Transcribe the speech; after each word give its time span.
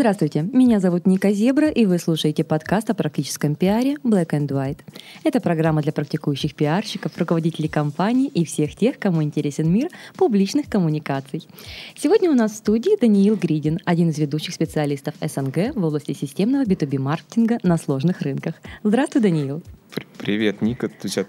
Здравствуйте, 0.00 0.48
меня 0.50 0.80
зовут 0.80 1.06
Ника 1.06 1.30
Зебра, 1.30 1.68
и 1.68 1.84
вы 1.84 1.98
слушаете 1.98 2.42
подкаст 2.42 2.88
о 2.88 2.94
практическом 2.94 3.54
пиаре 3.54 3.96
Black 3.96 4.30
and 4.30 4.46
White. 4.46 4.78
Это 5.24 5.42
программа 5.42 5.82
для 5.82 5.92
практикующих 5.92 6.54
пиарщиков, 6.54 7.12
руководителей 7.18 7.68
компаний 7.68 8.28
и 8.32 8.46
всех 8.46 8.74
тех, 8.76 8.98
кому 8.98 9.22
интересен 9.22 9.70
мир 9.70 9.90
публичных 10.16 10.70
коммуникаций. 10.70 11.46
Сегодня 11.98 12.30
у 12.30 12.34
нас 12.34 12.52
в 12.52 12.56
студии 12.56 12.98
Даниил 12.98 13.36
Гридин, 13.36 13.78
один 13.84 14.08
из 14.08 14.18
ведущих 14.18 14.54
специалистов 14.54 15.12
СНГ 15.20 15.74
в 15.74 15.84
области 15.84 16.14
системного 16.14 16.64
B2B-маркетинга 16.64 17.58
на 17.62 17.76
сложных 17.76 18.22
рынках. 18.22 18.54
Здравствуй, 18.82 19.20
Даниил. 19.20 19.62
Привет, 20.16 20.62
Ника. 20.62 20.86
У 20.86 21.08
тебя 21.08 21.26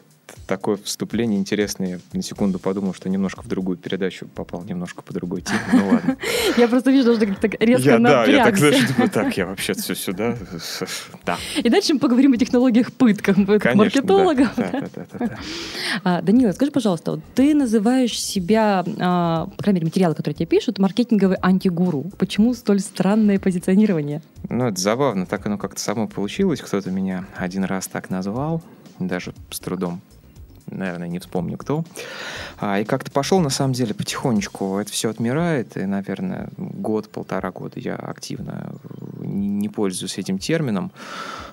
такое 0.48 0.78
вступление 0.78 1.40
интересное. 1.40 1.88
Я 1.88 2.00
на 2.14 2.22
секунду 2.22 2.60
подумал, 2.60 2.94
что 2.94 3.10
немножко 3.10 3.42
в 3.42 3.48
другую 3.48 3.78
передачу 3.78 4.28
попал, 4.28 4.64
немножко 4.64 5.02
по 5.02 5.14
другой 5.14 5.42
теме. 5.42 5.60
Ну 5.74 5.90
ладно. 5.90 6.18
Я 6.58 6.68
просто 6.68 6.92
вижу, 6.92 7.16
что 7.16 7.36
так 7.36 7.62
резко 7.62 7.90
я, 7.90 8.00
Да, 8.00 8.26
я 8.26 8.44
так, 8.44 8.58
знаешь, 8.58 8.88
думаю, 8.90 9.10
так, 9.10 9.38
я 9.38 9.46
вообще 9.48 9.74
все 9.74 9.96
сюда. 9.96 10.36
Да. 11.26 11.38
И 11.56 11.70
дальше 11.70 11.94
мы 11.94 12.00
поговорим 12.00 12.34
о 12.34 12.38
технологиях 12.38 12.92
пытках 12.92 13.38
маркетологов. 13.38 14.50
Да, 14.56 14.70
да, 14.72 14.88
да, 14.96 15.06
да, 15.20 15.38
да. 16.04 16.22
Данила, 16.22 16.52
скажи, 16.52 16.72
пожалуйста, 16.72 17.20
ты 17.36 17.56
называешь 17.56 18.20
себя, 18.20 18.84
а, 19.00 19.48
по 19.58 19.64
крайней 19.64 19.80
мере, 19.80 19.88
материалы, 19.88 20.16
которые 20.16 20.36
тебе 20.36 20.48
пишут, 20.48 20.80
маркетинговый 20.80 21.38
антигуру. 21.42 22.06
Почему 22.18 22.54
столь 22.54 22.80
странное 22.80 23.40
позиционирование? 23.40 24.22
Ну, 24.50 24.68
это 24.68 24.80
забавно, 24.80 25.26
так 25.26 25.46
оно 25.46 25.58
как-то 25.58 25.80
само 25.80 26.08
получилось. 26.08 26.62
Кто-то 26.62 26.92
меня 26.92 27.26
один 27.38 27.64
раз 27.64 27.88
так 27.88 28.10
назвал, 28.10 28.62
даже 29.00 29.34
с 29.50 29.60
трудом 29.60 30.02
наверное, 30.72 31.08
не 31.08 31.20
вспомню 31.20 31.58
кто. 31.58 31.84
А, 32.60 32.80
и 32.80 32.86
как-то 32.86 33.12
пошел, 33.12 33.40
на 33.40 33.50
самом 33.50 33.74
деле, 33.74 33.94
потихонечку 33.94 34.78
это 34.78 34.92
все 34.92 35.10
отмирает, 35.10 35.78
и, 35.78 35.86
наверное, 35.86 36.50
год-полтора 36.58 37.52
года 37.52 37.80
я 37.80 37.96
активно 37.96 38.74
не, 39.20 39.48
не 39.48 39.70
пользуюсь 39.70 40.18
этим 40.18 40.40
термином. 40.40 40.92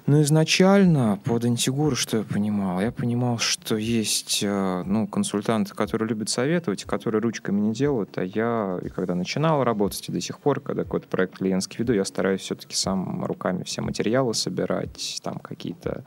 Но 0.09 0.23
изначально 0.23 1.21
под 1.23 1.45
антигуру 1.45 1.95
что 1.95 2.17
я 2.17 2.23
понимал? 2.23 2.81
Я 2.81 2.91
понимал, 2.91 3.37
что 3.37 3.77
есть 3.77 4.41
э, 4.43 4.83
ну, 4.87 5.07
консультанты, 5.07 5.75
которые 5.75 6.09
любят 6.09 6.31
советовать, 6.31 6.85
которые 6.85 7.21
ручками 7.21 7.61
не 7.61 7.75
делают, 7.75 8.17
а 8.17 8.25
я, 8.25 8.79
и 8.83 8.89
когда 8.89 9.15
начинал 9.15 9.65
работать, 9.65 10.09
и 10.09 10.13
до 10.13 10.23
сих 10.23 10.39
пор, 10.39 10.61
когда 10.61 10.85
какой-то 10.85 11.09
проект 11.09 11.37
клиентский 11.37 11.81
веду, 11.81 11.93
я 11.93 12.07
стараюсь 12.07 12.41
все-таки 12.41 12.75
сам 12.75 13.23
руками 13.27 13.65
все 13.65 13.83
материалы 13.83 14.33
собирать, 14.33 15.21
там 15.23 15.39
какие-то 15.41 16.05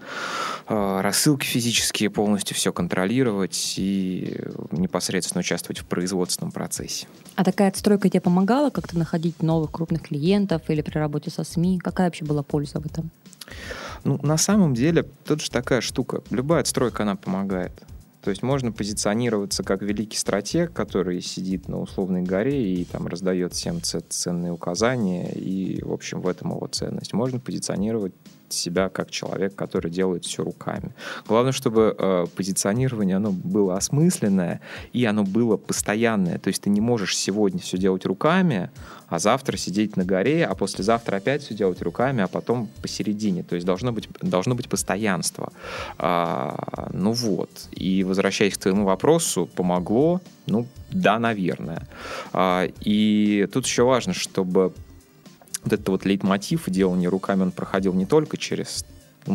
э, 0.67 1.01
рассылки 1.01 1.45
физические, 1.45 2.09
полностью 2.09 2.55
все 2.55 2.73
контролировать 2.73 3.75
и 3.77 4.41
непосредственно 4.71 5.41
участвовать 5.41 5.77
в 5.77 5.85
производственном 5.85 6.51
процессе. 6.51 7.05
А 7.35 7.43
такая 7.43 7.67
отстройка 7.67 8.09
тебе 8.09 8.21
помогала 8.21 8.71
как-то 8.71 8.97
находить 8.97 9.43
новых 9.43 9.69
крупных 9.69 10.01
клиентов 10.01 10.63
или 10.69 10.81
при 10.81 10.97
работе 10.97 11.29
со 11.29 11.43
СМИ? 11.43 11.77
Какая 11.77 12.07
вообще 12.07 12.25
была 12.25 12.41
польза 12.41 12.79
в 12.79 12.87
этом? 12.87 13.11
Ну, 14.03 14.19
на 14.23 14.37
самом 14.37 14.73
деле, 14.73 15.03
тут 15.03 15.41
же 15.41 15.49
такая 15.49 15.81
штука. 15.81 16.21
Любая 16.29 16.61
отстройка, 16.61 17.03
она 17.03 17.15
помогает. 17.15 17.71
То 18.21 18.29
есть 18.29 18.43
можно 18.43 18.71
позиционироваться 18.71 19.63
как 19.63 19.81
великий 19.81 20.17
стратег, 20.17 20.73
который 20.73 21.21
сидит 21.21 21.67
на 21.67 21.79
условной 21.79 22.21
горе 22.21 22.75
и 22.75 22.85
там 22.85 23.07
раздает 23.07 23.53
всем 23.53 23.81
ценные 23.81 24.51
указания, 24.51 25.31
и, 25.31 25.81
в 25.83 25.91
общем, 25.91 26.21
в 26.21 26.27
этом 26.27 26.51
его 26.51 26.67
ценность. 26.67 27.13
Можно 27.13 27.39
позиционировать 27.39 28.13
себя 28.53 28.89
как 28.89 29.11
человек, 29.11 29.55
который 29.55 29.91
делает 29.91 30.25
все 30.25 30.43
руками. 30.43 30.93
Главное, 31.27 31.51
чтобы 31.51 31.95
э, 31.97 32.25
позиционирование 32.35 33.17
оно 33.17 33.31
было 33.31 33.77
осмысленное 33.77 34.61
и 34.93 35.05
оно 35.05 35.23
было 35.23 35.57
постоянное. 35.57 36.37
То 36.37 36.49
есть 36.49 36.63
ты 36.63 36.69
не 36.69 36.81
можешь 36.81 37.17
сегодня 37.17 37.59
все 37.59 37.77
делать 37.77 38.05
руками, 38.05 38.69
а 39.07 39.19
завтра 39.19 39.57
сидеть 39.57 39.97
на 39.97 40.05
горе, 40.05 40.45
а 40.45 40.55
послезавтра 40.55 41.17
опять 41.17 41.43
все 41.43 41.53
делать 41.53 41.81
руками, 41.81 42.23
а 42.23 42.27
потом 42.27 42.69
посередине. 42.81 43.43
То 43.43 43.55
есть 43.55 43.67
должно 43.67 43.91
быть, 43.91 44.07
должно 44.21 44.55
быть 44.55 44.69
постоянство. 44.69 45.51
А, 45.97 46.89
ну 46.93 47.11
вот. 47.11 47.49
И 47.71 48.03
возвращаясь 48.03 48.53
к 48.53 48.61
твоему 48.61 48.85
вопросу, 48.85 49.49
помогло? 49.53 50.21
Ну, 50.47 50.65
да, 50.91 51.19
наверное. 51.19 51.87
А, 52.31 52.67
и 52.79 53.47
тут 53.51 53.65
еще 53.65 53.83
важно, 53.83 54.13
чтобы 54.13 54.73
вот 55.63 55.73
этот 55.73 55.89
вот 55.89 56.05
лейтмотив 56.05 56.69
делания 56.69 57.09
руками, 57.09 57.43
он 57.43 57.51
проходил 57.51 57.93
не 57.93 58.05
только 58.05 58.37
через 58.37 58.85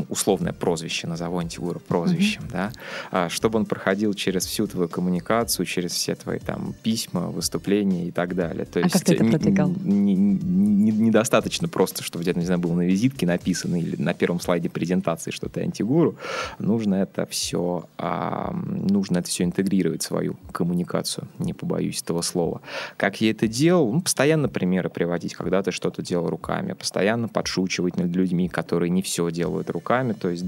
условное 0.08 0.52
прозвище, 0.52 1.06
назову 1.06 1.38
антигуру 1.38 1.80
прозвищем, 1.80 2.42
mm-hmm. 2.42 2.52
да, 2.52 2.72
а, 3.10 3.28
чтобы 3.28 3.58
он 3.58 3.66
проходил 3.66 4.14
через 4.14 4.46
всю 4.46 4.66
твою 4.66 4.88
коммуникацию, 4.88 5.66
через 5.66 5.92
все 5.92 6.14
твои 6.14 6.38
там 6.38 6.74
письма, 6.82 7.28
выступления 7.28 8.08
и 8.08 8.10
так 8.10 8.34
далее. 8.34 8.64
То 8.64 8.80
а 8.80 8.82
есть 8.82 8.92
как 8.92 9.04
ты 9.04 9.14
это 9.14 9.24
продвигал? 9.24 9.70
Недостаточно 9.84 11.68
просто, 11.68 12.02
чтобы 12.02 12.22
где-то, 12.22 12.38
не 12.38 12.46
знаю, 12.46 12.60
было 12.60 12.74
на 12.74 12.82
визитке 12.82 13.26
написано 13.26 13.76
или 13.76 13.96
на 13.96 14.14
первом 14.14 14.40
слайде 14.40 14.68
презентации, 14.68 15.30
что 15.30 15.48
ты 15.48 15.60
антигуру. 15.60 16.16
Нужно 16.58 16.96
это 16.96 17.26
все, 17.26 17.88
а, 17.98 18.52
нужно 18.52 19.18
это 19.18 19.28
все 19.28 19.44
интегрировать 19.44 20.02
в 20.02 20.06
свою 20.06 20.36
коммуникацию, 20.52 21.28
не 21.38 21.52
побоюсь 21.52 22.02
этого 22.02 22.22
слова. 22.22 22.60
Как 22.96 23.20
я 23.20 23.30
это 23.30 23.46
делал? 23.46 23.92
Ну, 23.92 24.00
постоянно 24.00 24.48
примеры 24.48 24.88
приводить, 24.88 25.34
когда 25.34 25.62
ты 25.62 25.70
что-то 25.70 26.02
делал 26.02 26.28
руками, 26.28 26.72
постоянно 26.72 27.28
подшучивать 27.28 27.96
над 27.96 28.14
людьми, 28.14 28.48
которые 28.48 28.90
не 28.90 29.02
все 29.02 29.30
делают 29.30 29.70
руками, 29.70 29.75
то 30.14 30.28
есть 30.28 30.44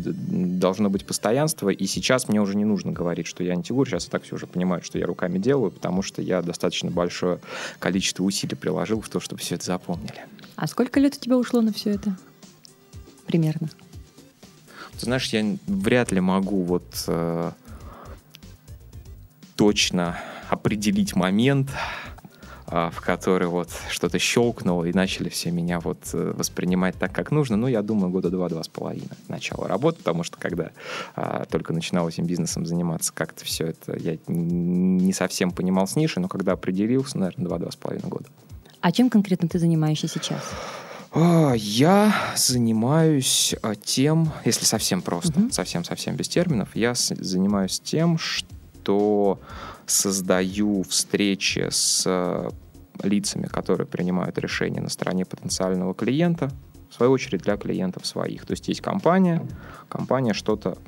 должно 0.58 0.90
быть 0.90 1.06
постоянство, 1.06 1.70
и 1.70 1.86
сейчас 1.86 2.28
мне 2.28 2.40
уже 2.40 2.56
не 2.56 2.64
нужно 2.64 2.92
говорить, 2.92 3.26
что 3.26 3.42
я 3.42 3.52
антигур, 3.52 3.88
сейчас 3.88 4.04
я 4.04 4.10
так 4.10 4.22
все 4.22 4.36
уже 4.36 4.46
понимаю, 4.46 4.82
что 4.82 4.98
я 4.98 5.06
руками 5.06 5.38
делаю, 5.38 5.70
потому 5.70 6.02
что 6.02 6.22
я 6.22 6.42
достаточно 6.42 6.90
большое 6.90 7.38
количество 7.78 8.24
усилий 8.24 8.56
приложил 8.56 9.00
в 9.00 9.08
то, 9.08 9.20
чтобы 9.20 9.40
все 9.40 9.56
это 9.56 9.64
запомнили. 9.64 10.26
А 10.56 10.66
сколько 10.66 11.00
лет 11.00 11.16
у 11.16 11.20
тебя 11.20 11.36
ушло 11.36 11.60
на 11.60 11.72
все 11.72 11.90
это? 11.90 12.16
Примерно. 13.26 13.68
Ты 14.98 15.04
знаешь, 15.04 15.28
я 15.32 15.56
вряд 15.66 16.10
ли 16.10 16.20
могу 16.20 16.62
вот 16.62 17.04
э, 17.06 17.52
точно 19.54 20.18
определить 20.48 21.14
момент, 21.14 21.70
в 22.70 23.00
который 23.00 23.48
вот 23.48 23.70
что-то 23.90 24.18
щелкнуло, 24.18 24.84
и 24.84 24.92
начали 24.92 25.28
все 25.28 25.50
меня 25.50 25.80
вот 25.80 25.98
э, 26.12 26.32
воспринимать 26.36 26.96
так, 26.96 27.12
как 27.12 27.30
нужно. 27.30 27.56
Ну, 27.56 27.66
я 27.66 27.82
думаю, 27.82 28.10
года 28.10 28.30
два-два 28.30 28.62
с 28.62 28.68
половиной 28.68 29.08
начала 29.28 29.66
работы, 29.66 29.98
потому 29.98 30.22
что 30.22 30.38
когда 30.38 30.70
а, 31.16 31.46
только 31.46 31.72
начинал 31.72 32.08
этим 32.08 32.26
бизнесом 32.26 32.66
заниматься, 32.66 33.12
как-то 33.14 33.44
все 33.44 33.68
это 33.68 33.96
я 33.96 34.18
не 34.26 35.12
совсем 35.12 35.50
понимал 35.50 35.86
с 35.86 35.96
нишей, 35.96 36.20
но 36.20 36.28
когда 36.28 36.52
определился, 36.52 37.18
наверное, 37.18 37.46
два-два 37.46 37.70
с 37.70 37.76
половиной 37.76 38.08
года. 38.08 38.26
А 38.80 38.92
чем 38.92 39.08
конкретно 39.08 39.48
ты 39.48 39.58
занимаешься 39.58 40.06
сейчас? 40.06 40.42
А, 41.12 41.54
я 41.56 42.14
занимаюсь 42.36 43.54
тем, 43.82 44.30
если 44.44 44.66
совсем 44.66 45.00
просто, 45.00 45.48
совсем-совсем 45.50 46.16
без 46.16 46.28
терминов, 46.28 46.70
я 46.74 46.94
занимаюсь 46.94 47.80
тем, 47.80 48.18
что 48.18 49.40
создаю 49.90 50.82
встречи 50.84 51.66
с 51.70 52.04
э, 52.06 52.50
лицами, 53.02 53.46
которые 53.46 53.86
принимают 53.86 54.38
решения 54.38 54.80
на 54.80 54.88
стороне 54.88 55.24
потенциального 55.24 55.94
клиента, 55.94 56.50
в 56.90 56.94
свою 56.94 57.12
очередь 57.12 57.42
для 57.42 57.56
клиентов 57.56 58.06
своих. 58.06 58.46
То 58.46 58.52
есть 58.52 58.68
есть 58.68 58.80
компания, 58.80 59.46
компания 59.88 60.32
что-то 60.32 60.78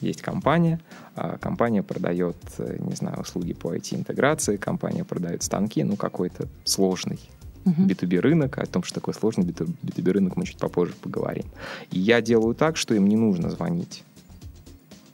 есть 0.00 0.22
компания, 0.22 0.80
а 1.14 1.36
компания 1.38 1.82
продает, 1.82 2.36
э, 2.58 2.76
не 2.80 2.94
знаю, 2.94 3.20
услуги 3.20 3.52
по 3.52 3.74
IT-интеграции, 3.74 4.56
компания 4.56 5.04
продает 5.04 5.42
станки, 5.42 5.84
ну, 5.84 5.96
какой-то 5.96 6.48
сложный 6.64 7.20
uh-huh. 7.64 7.86
B2B 7.86 8.20
рынок, 8.20 8.58
о 8.58 8.66
том, 8.66 8.82
что 8.82 8.94
такое 8.94 9.14
сложный 9.14 9.44
B2B 9.44 10.12
рынок, 10.12 10.36
мы 10.36 10.46
чуть 10.46 10.58
попозже 10.58 10.94
поговорим. 11.00 11.44
И 11.90 11.98
я 11.98 12.20
делаю 12.22 12.54
так, 12.54 12.76
что 12.76 12.94
им 12.94 13.06
не 13.08 13.16
нужно 13.16 13.50
звонить 13.50 14.04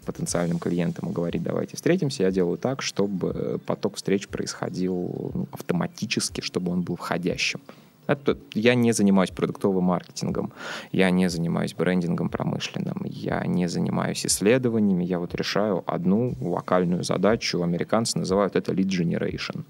потенциальным 0.07 0.59
клиентам 0.59 1.11
и 1.11 1.13
говорить, 1.13 1.43
давайте 1.43 1.77
встретимся, 1.77 2.23
я 2.23 2.31
делаю 2.31 2.57
так, 2.57 2.81
чтобы 2.81 3.61
поток 3.67 3.97
встреч 3.97 4.29
происходил 4.29 5.33
ну, 5.35 5.49
автоматически, 5.53 6.41
чтобы 6.41 6.73
он 6.73 6.83
был 6.83 6.97
входящим. 6.97 7.61
Это, 8.07 8.39
я 8.55 8.75
не 8.75 8.93
занимаюсь 8.93 9.31
продуктовым 9.31 9.85
маркетингом, 9.85 10.53
я 10.93 11.11
не 11.11 11.29
занимаюсь 11.29 11.75
брендингом 11.75 12.29
промышленным, 12.29 13.03
я 13.05 13.45
не 13.47 13.69
занимаюсь 13.69 14.25
исследованиями, 14.25 15.05
я 15.05 15.19
вот 15.19 15.35
решаю 15.35 15.83
одну 15.87 16.35
локальную 16.41 17.03
задачу, 17.03 17.63
американцы 17.63 18.19
называют 18.19 18.55
это 18.55 18.73
lead 18.73 18.89
generation. 18.89 19.65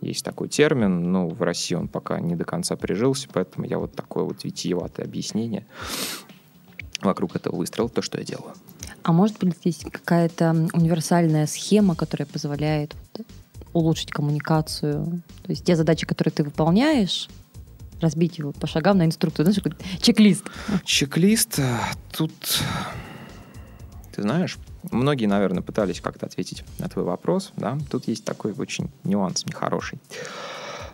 Есть 0.00 0.24
такой 0.24 0.48
термин, 0.48 1.10
но 1.10 1.28
в 1.28 1.42
России 1.42 1.74
он 1.74 1.88
пока 1.88 2.20
не 2.20 2.36
до 2.36 2.44
конца 2.44 2.76
прижился, 2.76 3.28
поэтому 3.32 3.66
я 3.66 3.80
вот 3.80 3.96
такое 3.96 4.22
вот 4.22 4.44
витиеватое 4.44 5.04
объяснение 5.04 5.66
вокруг 7.00 7.36
этого 7.36 7.56
выстроил, 7.56 7.88
то, 7.88 8.02
что 8.02 8.18
я 8.18 8.24
делаю. 8.24 8.54
А 9.02 9.12
может 9.12 9.38
быть 9.38 9.56
здесь 9.60 9.84
какая-то 9.90 10.68
универсальная 10.72 11.46
схема, 11.46 11.94
которая 11.94 12.26
позволяет 12.26 12.94
улучшить 13.72 14.10
коммуникацию? 14.10 15.22
То 15.42 15.50
есть 15.50 15.64
те 15.64 15.76
задачи, 15.76 16.06
которые 16.06 16.32
ты 16.32 16.44
выполняешь, 16.44 17.28
разбить 18.00 18.38
его 18.38 18.52
по 18.52 18.66
шагам 18.66 18.98
на 18.98 19.06
инструкцию, 19.06 19.44
знаешь, 19.46 19.62
какой 19.62 19.76
чек-лист. 20.00 20.44
Чек-лист 20.84 21.58
э, 21.58 21.78
тут, 22.12 22.32
ты 24.14 24.22
знаешь, 24.22 24.58
многие, 24.90 25.26
наверное, 25.26 25.62
пытались 25.62 26.00
как-то 26.00 26.26
ответить 26.26 26.64
на 26.78 26.88
твой 26.88 27.04
вопрос, 27.04 27.52
да, 27.56 27.78
тут 27.90 28.06
есть 28.08 28.24
такой 28.24 28.52
очень 28.52 28.90
нюанс 29.04 29.46
нехороший 29.46 29.98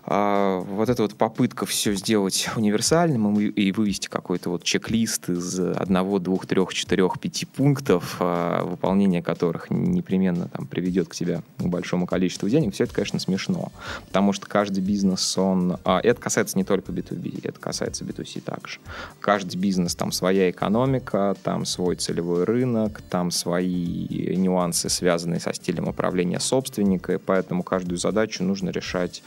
а, 0.07 0.61
вот 0.61 0.89
эта 0.89 1.03
вот 1.03 1.15
попытка 1.15 1.67
все 1.67 1.95
сделать 1.95 2.49
универсальным 2.57 3.39
и 3.39 3.73
вывести 3.73 4.09
какой-то 4.09 4.51
вот 4.51 4.63
чек-лист 4.63 5.31
из 5.31 5.59
одного, 5.59 6.19
двух, 6.19 6.47
трех, 6.47 6.75
четырех, 6.75 7.19
пяти 7.19 7.47
пунктов, 7.47 8.17
а, 8.21 8.65
выполнение 8.65 9.23
которых 9.23 9.71
непременно 9.71 10.49
там 10.49 10.67
приведет 10.67 11.09
к 11.09 11.15
тебе 11.15 11.43
большому 11.59 12.07
количеству 12.07 12.49
денег, 12.49 12.75
все 12.75 12.85
это, 12.85 12.95
конечно, 12.95 13.19
смешно. 13.19 13.73
Потому 14.07 14.33
что 14.33 14.47
каждый 14.47 14.83
бизнес, 14.83 15.39
он... 15.39 15.79
А, 15.85 16.01
это 16.03 16.21
касается 16.21 16.59
не 16.59 16.65
только 16.65 16.93
B2B, 16.93 17.41
это 17.45 17.59
касается 17.59 18.05
B2C 18.05 18.41
также. 18.43 18.81
Каждый 19.21 19.57
бизнес, 19.57 19.95
там 19.95 20.13
своя 20.13 20.51
экономика, 20.51 21.35
там 21.43 21.65
свой 21.65 21.97
целевой 21.97 22.45
рынок, 22.45 23.01
там 23.09 23.31
свои 23.31 24.37
нюансы, 24.37 24.89
связанные 24.89 25.41
со 25.41 25.55
стилем 25.55 25.89
управления 25.89 26.41
собственника, 26.41 27.15
и 27.15 27.19
поэтому 27.19 27.63
каждую 27.63 27.99
задачу 27.99 28.45
нужно 28.45 28.71
решать 28.71 29.23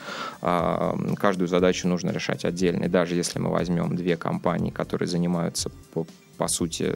каждую 1.18 1.48
задачу 1.48 1.88
нужно 1.88 2.12
решать 2.12 2.46
отдельно. 2.46 2.86
И 2.86 2.90
даже 2.90 3.16
если 3.16 3.40
мы 3.40 3.50
возьмем 3.50 3.96
две 3.96 4.18
компании, 4.18 4.72
которые 4.72 5.08
занимаются 5.08 5.70
по, 5.94 6.06
по 6.38 6.48
сути 6.48 6.94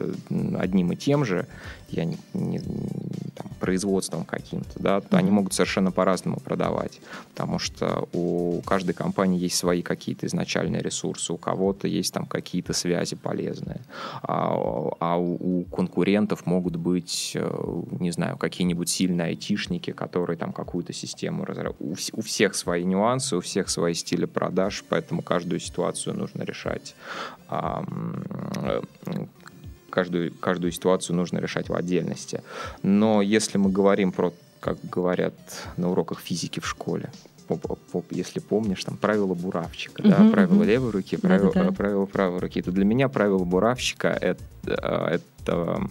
одним 0.58 0.92
и 0.92 0.96
тем 0.96 1.24
же, 1.24 1.46
я 1.92 2.04
не, 2.04 2.16
не 2.32 2.58
там, 2.58 3.48
производством 3.60 4.24
каким-то, 4.24 4.70
да, 4.76 5.00
то 5.00 5.16
они 5.16 5.30
могут 5.30 5.52
совершенно 5.52 5.92
по-разному 5.92 6.40
продавать, 6.40 7.00
потому 7.30 7.58
что 7.58 8.08
у 8.12 8.60
каждой 8.62 8.94
компании 8.94 9.38
есть 9.38 9.56
свои 9.56 9.82
какие-то 9.82 10.26
изначальные 10.26 10.82
ресурсы, 10.82 11.32
у 11.32 11.36
кого-то 11.36 11.86
есть 11.86 12.12
там 12.14 12.26
какие-то 12.26 12.72
связи 12.72 13.14
полезные, 13.14 13.80
а, 14.22 14.90
а 15.00 15.16
у, 15.18 15.60
у 15.60 15.64
конкурентов 15.64 16.46
могут 16.46 16.76
быть, 16.76 17.32
э, 17.34 17.82
не 18.00 18.10
знаю, 18.10 18.36
какие-нибудь 18.36 18.88
сильные 18.88 19.28
айтишники, 19.28 19.92
которые 19.92 20.36
там 20.36 20.52
какую-то 20.52 20.92
систему 20.92 21.44
разрабатывают. 21.44 22.10
У, 22.14 22.18
у 22.18 22.22
всех 22.22 22.54
свои 22.54 22.84
нюансы, 22.84 23.36
у 23.36 23.40
всех 23.40 23.68
свои 23.68 23.94
стили 23.94 24.24
продаж, 24.24 24.84
поэтому 24.88 25.22
каждую 25.22 25.60
ситуацию 25.60 26.16
нужно 26.16 26.42
решать 26.42 26.94
а, 27.48 27.84
каждую, 29.92 30.32
каждую 30.34 30.72
ситуацию 30.72 31.14
нужно 31.14 31.38
решать 31.38 31.68
в 31.68 31.74
отдельности. 31.74 32.42
Но 32.82 33.22
если 33.22 33.58
мы 33.58 33.70
говорим 33.70 34.10
про, 34.10 34.32
как 34.60 34.78
говорят 34.82 35.34
на 35.76 35.90
уроках 35.90 36.20
физики 36.20 36.58
в 36.60 36.66
школе, 36.66 37.10
если 38.10 38.40
помнишь, 38.40 38.82
там 38.82 38.96
правило 38.96 39.34
буравчика, 39.34 40.02
uh-huh, 40.02 40.08
да, 40.08 40.32
правило 40.32 40.62
uh-huh. 40.62 40.66
левой 40.66 40.90
руки, 40.90 41.16
правило, 41.18 41.52
да, 41.52 41.64
да, 41.64 41.70
да. 41.70 41.76
правило 41.76 42.06
правой 42.06 42.38
руки, 42.40 42.62
то 42.62 42.72
для 42.72 42.86
меня 42.86 43.08
правило 43.08 43.44
буравчика 43.44 44.08
это, 44.08 44.42
это 44.64 45.90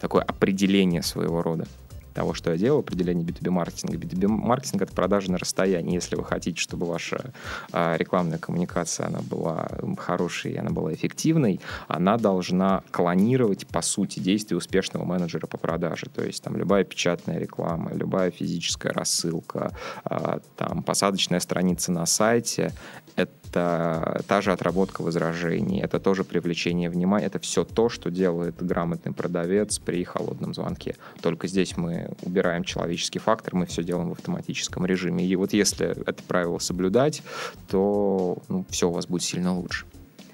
такое 0.00 0.22
определение 0.22 1.02
своего 1.02 1.42
рода 1.42 1.66
того, 2.14 2.32
что 2.32 2.52
я 2.52 2.56
делаю, 2.56 2.80
определение 2.80 3.24
B2B 3.26 3.50
маркетинга. 3.50 3.96
B2B 3.96 4.28
маркетинг— 4.28 4.82
это 4.82 4.92
продажи 4.92 5.30
на 5.30 5.38
расстоянии. 5.38 5.94
Если 5.94 6.16
вы 6.16 6.24
хотите, 6.24 6.60
чтобы 6.60 6.86
ваша 6.86 7.32
а, 7.72 7.96
рекламная 7.96 8.38
коммуникация 8.38 9.06
она 9.06 9.20
была 9.20 9.68
хорошей, 9.98 10.54
она 10.54 10.70
была 10.70 10.94
эффективной, 10.94 11.60
она 11.88 12.16
должна 12.16 12.82
клонировать, 12.90 13.66
по 13.66 13.82
сути, 13.82 14.20
действия 14.20 14.56
успешного 14.56 15.04
менеджера 15.04 15.46
по 15.46 15.58
продаже. 15.58 16.06
То 16.14 16.24
есть 16.24 16.42
там 16.42 16.56
любая 16.56 16.84
печатная 16.84 17.38
реклама, 17.38 17.92
любая 17.92 18.30
физическая 18.30 18.92
рассылка, 18.92 19.76
а, 20.04 20.40
там 20.56 20.82
посадочная 20.82 21.40
страница 21.40 21.92
на 21.92 22.06
сайте— 22.06 22.72
это 23.16 23.32
это 23.54 24.22
та 24.26 24.40
же 24.40 24.52
отработка 24.52 25.02
возражений, 25.02 25.80
это 25.80 26.00
тоже 26.00 26.24
привлечение 26.24 26.90
внимания, 26.90 27.26
это 27.26 27.38
все 27.38 27.64
то, 27.64 27.88
что 27.88 28.10
делает 28.10 28.56
грамотный 28.60 29.12
продавец 29.12 29.78
при 29.78 30.04
холодном 30.04 30.54
звонке. 30.54 30.96
Только 31.20 31.46
здесь 31.46 31.76
мы 31.76 32.10
убираем 32.22 32.64
человеческий 32.64 33.20
фактор, 33.20 33.54
мы 33.54 33.66
все 33.66 33.84
делаем 33.84 34.08
в 34.08 34.12
автоматическом 34.12 34.86
режиме. 34.86 35.24
И 35.24 35.36
вот 35.36 35.52
если 35.52 35.86
это 35.86 36.22
правило 36.26 36.58
соблюдать, 36.58 37.22
то 37.68 38.38
ну, 38.48 38.64
все 38.68 38.88
у 38.88 38.92
вас 38.92 39.06
будет 39.06 39.22
сильно 39.22 39.56
лучше. 39.56 39.86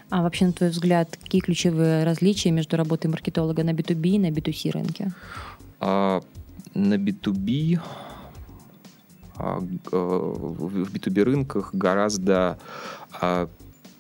А 0.09 0.23
вообще, 0.23 0.47
на 0.47 0.53
твой 0.53 0.71
взгляд, 0.71 1.17
какие 1.23 1.41
ключевые 1.41 2.05
различия 2.05 2.51
между 2.51 2.77
работой 2.77 3.07
маркетолога 3.09 3.63
на 3.63 3.71
B2B 3.71 4.09
и 4.09 4.19
на 4.19 4.31
B2C 4.31 4.73
рынке? 4.73 5.13
А, 5.79 6.21
на 6.75 6.95
B2B 6.95 7.79
а, 7.79 8.10
в 9.41 10.95
B2B 10.95 11.23
рынках 11.23 11.75
гораздо 11.75 12.59
а, 13.21 13.49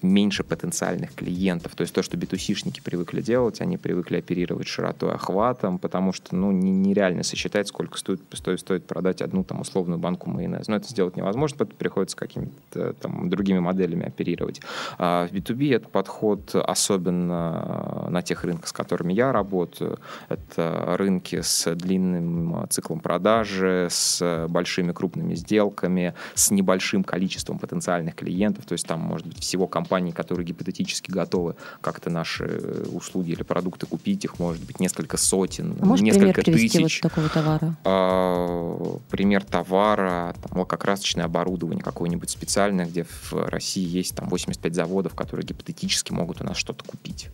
меньше 0.03 0.45
потенциальных 0.45 1.15
клиентов. 1.15 1.75
То 1.75 1.83
есть 1.83 1.95
то, 1.95 2.03
что 2.03 2.17
B2C-шники 2.17 2.81
привыкли 2.83 3.21
делать, 3.21 3.61
они 3.61 3.77
привыкли 3.77 4.19
оперировать 4.19 4.67
широтой 4.67 5.13
охватом, 5.13 5.79
потому 5.79 6.13
что 6.13 6.35
ну, 6.35 6.51
нереально 6.53 7.23
сосчитать, 7.23 7.69
сколько 7.69 7.99
стоит, 7.99 8.21
стоит, 8.33 8.61
стоит 8.61 8.87
продать 8.87 9.23
одну 9.23 9.45
там, 9.45 9.61
условную 9.61 9.99
банку 9.99 10.31
майонеза. 10.31 10.71
Но 10.71 10.77
это 10.77 10.89
сделать 10.89 11.17
невозможно, 11.17 11.59
поэтому 11.59 11.79
приходится 11.79 12.17
какими-то 12.17 12.95
там, 12.95 13.29
другими 13.29 13.59
моделями 13.59 14.07
оперировать. 14.07 14.61
А 14.99 15.27
в 15.29 15.33
B2B 15.33 15.75
это 15.77 15.89
подход 15.89 16.55
особенно 16.55 18.07
на 18.09 18.23
тех 18.23 18.45
рынках, 18.45 18.69
с 18.69 18.73
которыми 18.73 19.13
я 19.13 19.33
работаю. 19.33 19.99
Это 20.29 20.95
рынки 20.99 21.41
с 21.43 21.75
длинным 21.75 22.67
циклом 22.71 23.01
продажи, 23.01 23.89
с 23.91 24.47
большими 24.49 24.93
крупными 24.93 25.35
сделками, 25.35 26.15
с 26.35 26.51
небольшим 26.51 27.05
количеством 27.05 27.59
потенциальных 27.59 28.15
клиентов. 28.15 28.65
То 28.67 28.73
есть 28.73 28.87
там 28.87 29.01
может 29.01 29.27
быть 29.27 29.39
всего 29.41 29.67
компания 29.67 29.90
компаний, 29.91 30.13
которые 30.13 30.47
гипотетически 30.47 31.11
готовы 31.11 31.57
как-то 31.81 32.11
наши 32.11 32.45
э, 32.45 32.85
услуги 32.93 33.33
или 33.33 33.43
продукты 33.43 33.87
купить, 33.87 34.25
их 34.25 34.39
может 34.39 34.63
быть 34.65 34.79
несколько 34.79 35.17
сотен, 35.17 35.77
а 35.83 35.87
несколько 35.99 36.43
пример 36.43 36.61
тысяч. 36.61 37.03
Вот 37.03 37.11
такого 37.11 37.29
товара? 37.29 37.77
А, 37.85 38.99
пример 39.11 39.43
товара, 39.43 40.35
там, 40.41 40.61
лакокрасочное 40.61 41.25
оборудование 41.25 41.83
какое-нибудь 41.83 42.31
специальное, 42.31 42.87
где 42.87 43.03
в 43.05 43.33
России 43.33 43.85
есть 43.85 44.15
там 44.15 44.29
85 44.29 44.75
заводов, 44.75 45.15
которые 45.15 45.45
гипотетически 45.45 46.13
могут 46.13 46.41
у 46.41 46.45
нас 46.45 46.57
что-то 46.57 46.85
купить. 46.85 47.29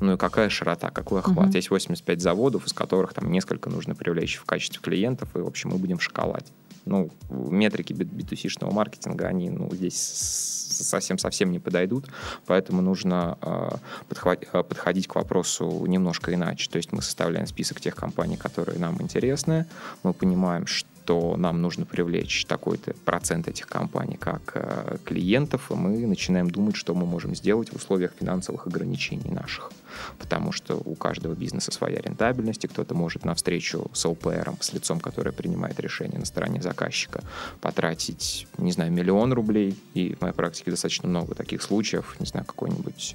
Ну 0.00 0.14
и 0.14 0.16
какая 0.16 0.48
широта, 0.48 0.90
какой 0.90 1.20
охват. 1.20 1.48
Uh-huh. 1.48 1.56
Есть 1.56 1.70
85 1.70 2.22
заводов, 2.22 2.66
из 2.66 2.72
которых 2.72 3.12
там 3.12 3.30
несколько 3.30 3.68
нужно 3.68 3.94
привлечь 3.94 4.36
в 4.36 4.44
качестве 4.44 4.80
клиентов, 4.80 5.28
и, 5.36 5.40
в 5.40 5.46
общем, 5.46 5.70
мы 5.70 5.78
будем 5.78 6.00
шоколать. 6.00 6.46
Ну, 6.86 7.10
метрики 7.28 7.92
B2C-шного 7.92 8.72
маркетинга, 8.72 9.26
они 9.26 9.50
ну, 9.50 9.68
здесь 9.74 9.96
совсем-совсем 9.96 11.50
не 11.50 11.58
подойдут, 11.58 12.06
поэтому 12.46 12.82
нужно 12.82 13.38
э, 13.42 13.70
подходить 14.08 15.08
к 15.08 15.16
вопросу 15.16 15.84
немножко 15.86 16.32
иначе. 16.32 16.70
То 16.70 16.76
есть 16.76 16.92
мы 16.92 17.02
составляем 17.02 17.46
список 17.46 17.80
тех 17.80 17.94
компаний, 17.94 18.36
которые 18.36 18.78
нам 18.78 19.00
интересны, 19.02 19.66
мы 20.02 20.12
понимаем, 20.12 20.66
что 20.66 20.88
что 21.06 21.36
нам 21.36 21.62
нужно 21.62 21.86
привлечь 21.86 22.46
такой-то 22.46 22.92
процент 23.04 23.46
этих 23.46 23.68
компаний 23.68 24.16
как 24.16 24.40
э, 24.54 24.96
клиентов, 25.04 25.70
и 25.70 25.74
мы 25.74 26.04
начинаем 26.04 26.50
думать, 26.50 26.74
что 26.74 26.96
мы 26.96 27.06
можем 27.06 27.36
сделать 27.36 27.70
в 27.70 27.76
условиях 27.76 28.12
финансовых 28.18 28.66
ограничений 28.66 29.30
наших. 29.30 29.70
Потому 30.18 30.50
что 30.50 30.74
у 30.74 30.96
каждого 30.96 31.34
бизнеса 31.34 31.70
своя 31.70 32.00
рентабельность, 32.00 32.64
и 32.64 32.66
кто-то 32.66 32.96
может 32.96 33.24
навстречу 33.24 33.88
с 33.92 34.04
ЛПР, 34.04 34.54
с 34.58 34.72
лицом, 34.72 34.98
которое 34.98 35.30
принимает 35.30 35.78
решение 35.78 36.18
на 36.18 36.26
стороне 36.26 36.60
заказчика, 36.60 37.22
потратить, 37.60 38.48
не 38.58 38.72
знаю, 38.72 38.90
миллион 38.90 39.32
рублей, 39.32 39.78
и 39.94 40.16
в 40.16 40.22
моей 40.22 40.34
практике 40.34 40.72
достаточно 40.72 41.08
много 41.08 41.36
таких 41.36 41.62
случаев, 41.62 42.16
не 42.18 42.26
знаю, 42.26 42.44
какой-нибудь 42.46 43.14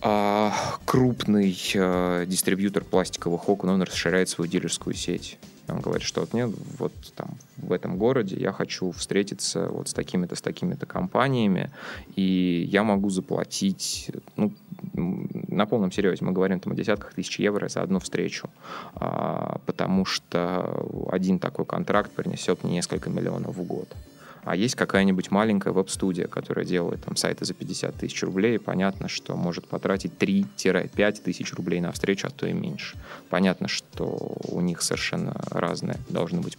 а 0.00 0.54
крупный 0.84 1.58
э, 1.74 2.24
дистрибьютор 2.28 2.84
пластиковых 2.84 3.48
окон, 3.48 3.70
он 3.70 3.82
расширяет 3.82 4.28
свою 4.28 4.48
дилерскую 4.48 4.94
сеть. 4.94 5.38
Он 5.68 5.80
говорит, 5.80 6.06
что 6.06 6.20
вот 6.20 6.32
нет, 6.32 6.50
вот 6.78 6.92
там 7.14 7.36
в 7.56 7.72
этом 7.72 7.98
городе 7.98 8.36
я 8.36 8.52
хочу 8.52 8.90
встретиться 8.92 9.68
вот 9.68 9.88
с 9.88 9.92
такими-то, 9.92 10.34
с 10.34 10.40
такими-то 10.40 10.86
компаниями, 10.86 11.70
и 12.16 12.66
я 12.70 12.82
могу 12.84 13.10
заплатить, 13.10 14.10
ну, 14.36 14.52
на 14.94 15.66
полном 15.66 15.92
серьезе, 15.92 16.24
мы 16.24 16.32
говорим 16.32 16.60
там 16.60 16.72
о 16.72 16.76
десятках 16.76 17.14
тысяч 17.14 17.38
евро 17.38 17.68
за 17.68 17.82
одну 17.82 17.98
встречу, 17.98 18.48
а, 18.94 19.60
потому 19.66 20.04
что 20.04 21.08
один 21.10 21.38
такой 21.38 21.66
контракт 21.66 22.12
принесет 22.12 22.64
мне 22.64 22.74
несколько 22.74 23.10
миллионов 23.10 23.56
в 23.56 23.62
год. 23.64 23.88
А 24.48 24.56
есть 24.56 24.76
какая-нибудь 24.76 25.30
маленькая 25.30 25.74
веб-студия, 25.74 26.26
которая 26.26 26.64
делает 26.64 27.04
там 27.04 27.16
сайты 27.16 27.44
за 27.44 27.52
50 27.52 27.94
тысяч 27.96 28.22
рублей, 28.22 28.54
и 28.54 28.58
понятно, 28.58 29.06
что 29.06 29.36
может 29.36 29.68
потратить 29.68 30.12
3-5 30.18 31.20
тысяч 31.22 31.52
рублей 31.52 31.82
на 31.82 31.92
встречу, 31.92 32.28
а 32.28 32.30
то 32.30 32.46
и 32.46 32.54
меньше. 32.54 32.96
Понятно, 33.28 33.68
что 33.68 34.38
у 34.44 34.62
них 34.62 34.80
совершенно 34.80 35.38
разные 35.50 35.98
должны 36.08 36.40
быть 36.40 36.56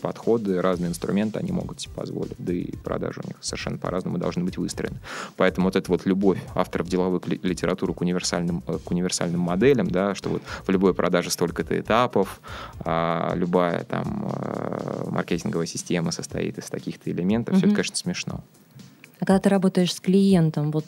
подходы, 0.00 0.60
разные 0.60 0.88
инструменты 0.88 1.38
они 1.38 1.52
могут 1.52 1.80
себе 1.80 1.94
позволить, 1.94 2.34
да 2.38 2.52
и 2.52 2.76
продажи 2.76 3.20
у 3.24 3.26
них 3.26 3.36
совершенно 3.40 3.78
по-разному 3.78 4.18
должны 4.18 4.44
быть 4.44 4.58
выстроены. 4.58 4.98
Поэтому 5.36 5.66
вот 5.66 5.76
эта 5.76 5.90
вот 5.90 6.06
любовь 6.06 6.38
авторов 6.54 6.88
деловой 6.88 7.20
литературы 7.42 7.94
к 7.94 8.00
универсальным, 8.00 8.62
э, 8.66 8.78
к 8.84 8.90
универсальным 8.90 9.40
моделям, 9.40 9.90
да, 9.90 10.14
что 10.14 10.30
вот 10.30 10.42
в 10.66 10.70
любой 10.70 10.94
продаже 10.94 11.30
столько-то 11.30 11.78
этапов, 11.78 12.40
а 12.80 13.32
любая 13.34 13.84
там 13.84 14.30
э, 14.32 15.04
маркетинговая 15.10 15.66
система 15.66 16.10
состоит 16.10 16.58
из 16.58 16.66
таких-то 16.66 17.10
элементов, 17.10 17.54
mm-hmm. 17.54 17.58
все 17.58 17.66
это, 17.66 17.74
конечно, 17.74 17.96
смешно. 17.96 18.44
А 19.20 19.26
когда 19.26 19.40
ты 19.40 19.48
работаешь 19.48 19.94
с 19.94 20.00
клиентом, 20.00 20.70
вот 20.70 20.86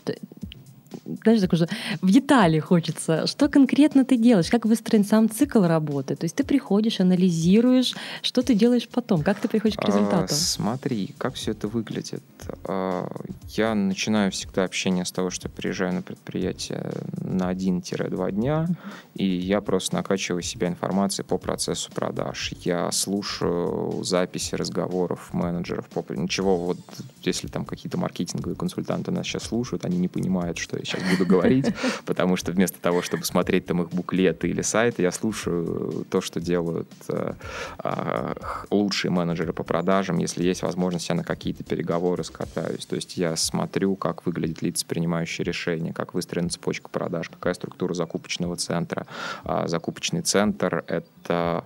знаешь, 1.22 1.40
так 1.40 1.52
уже 1.52 1.68
в 2.00 2.10
детали 2.10 2.58
хочется. 2.58 3.26
Что 3.26 3.48
конкретно 3.48 4.04
ты 4.04 4.16
делаешь? 4.16 4.50
Как 4.50 4.66
выстроен 4.66 5.04
сам 5.04 5.28
цикл 5.28 5.62
работы? 5.62 6.16
То 6.16 6.24
есть 6.24 6.36
ты 6.36 6.44
приходишь, 6.44 7.00
анализируешь, 7.00 7.94
что 8.22 8.42
ты 8.42 8.54
делаешь 8.54 8.88
потом? 8.88 9.22
Как 9.22 9.38
ты 9.38 9.48
приходишь 9.48 9.76
к 9.76 9.84
результату? 9.84 10.26
А, 10.30 10.34
смотри, 10.34 11.14
как 11.18 11.34
все 11.34 11.52
это 11.52 11.68
выглядит. 11.68 12.22
А, 12.64 13.08
я 13.48 13.74
начинаю 13.74 14.30
всегда 14.30 14.64
общение 14.64 15.04
с 15.04 15.12
того, 15.12 15.30
что 15.30 15.48
приезжаю 15.48 15.94
на 15.94 16.02
предприятие 16.02 16.92
на 17.20 17.52
1-2 17.52 18.32
дня, 18.32 18.68
и 19.14 19.24
я 19.24 19.60
просто 19.60 19.96
накачиваю 19.96 20.42
себя 20.42 20.68
информацией 20.68 21.26
по 21.26 21.38
процессу 21.38 21.90
продаж. 21.92 22.52
Я 22.64 22.90
слушаю 22.92 24.02
записи 24.04 24.54
разговоров 24.54 25.32
менеджеров 25.32 25.86
по 25.88 26.04
ничего 26.14 26.56
вот 26.56 26.78
если 27.22 27.48
там 27.48 27.64
какие-то 27.64 27.98
маркетинговые 27.98 28.56
консультанты 28.56 29.10
нас 29.10 29.26
сейчас 29.26 29.44
слушают, 29.44 29.84
они 29.84 29.98
не 29.98 30.08
понимают, 30.08 30.58
что 30.58 30.78
я 30.78 30.84
сейчас 30.84 30.99
буду 31.04 31.26
говорить, 31.26 31.66
потому 32.04 32.36
что 32.36 32.52
вместо 32.52 32.80
того, 32.80 33.02
чтобы 33.02 33.24
смотреть 33.24 33.66
там 33.66 33.82
их 33.82 33.90
буклеты 33.90 34.48
или 34.48 34.62
сайты, 34.62 35.02
я 35.02 35.12
слушаю 35.12 36.06
то, 36.10 36.20
что 36.20 36.40
делают 36.40 36.90
э, 37.08 37.34
э, 37.82 38.34
лучшие 38.70 39.10
менеджеры 39.10 39.52
по 39.52 39.62
продажам. 39.62 40.18
Если 40.18 40.44
есть 40.44 40.62
возможность, 40.62 41.08
я 41.08 41.14
на 41.14 41.24
какие-то 41.24 41.64
переговоры 41.64 42.24
скатаюсь. 42.24 42.86
То 42.86 42.96
есть 42.96 43.16
я 43.16 43.36
смотрю, 43.36 43.96
как 43.96 44.26
выглядит 44.26 44.62
лица, 44.62 44.84
принимающие 44.86 45.44
решения, 45.44 45.92
как 45.92 46.14
выстроена 46.14 46.48
цепочка 46.50 46.88
продаж, 46.88 47.28
какая 47.28 47.54
структура 47.54 47.94
закупочного 47.94 48.56
центра. 48.56 49.06
А 49.44 49.68
закупочный 49.68 50.22
центр— 50.22 50.84
это 50.86 51.64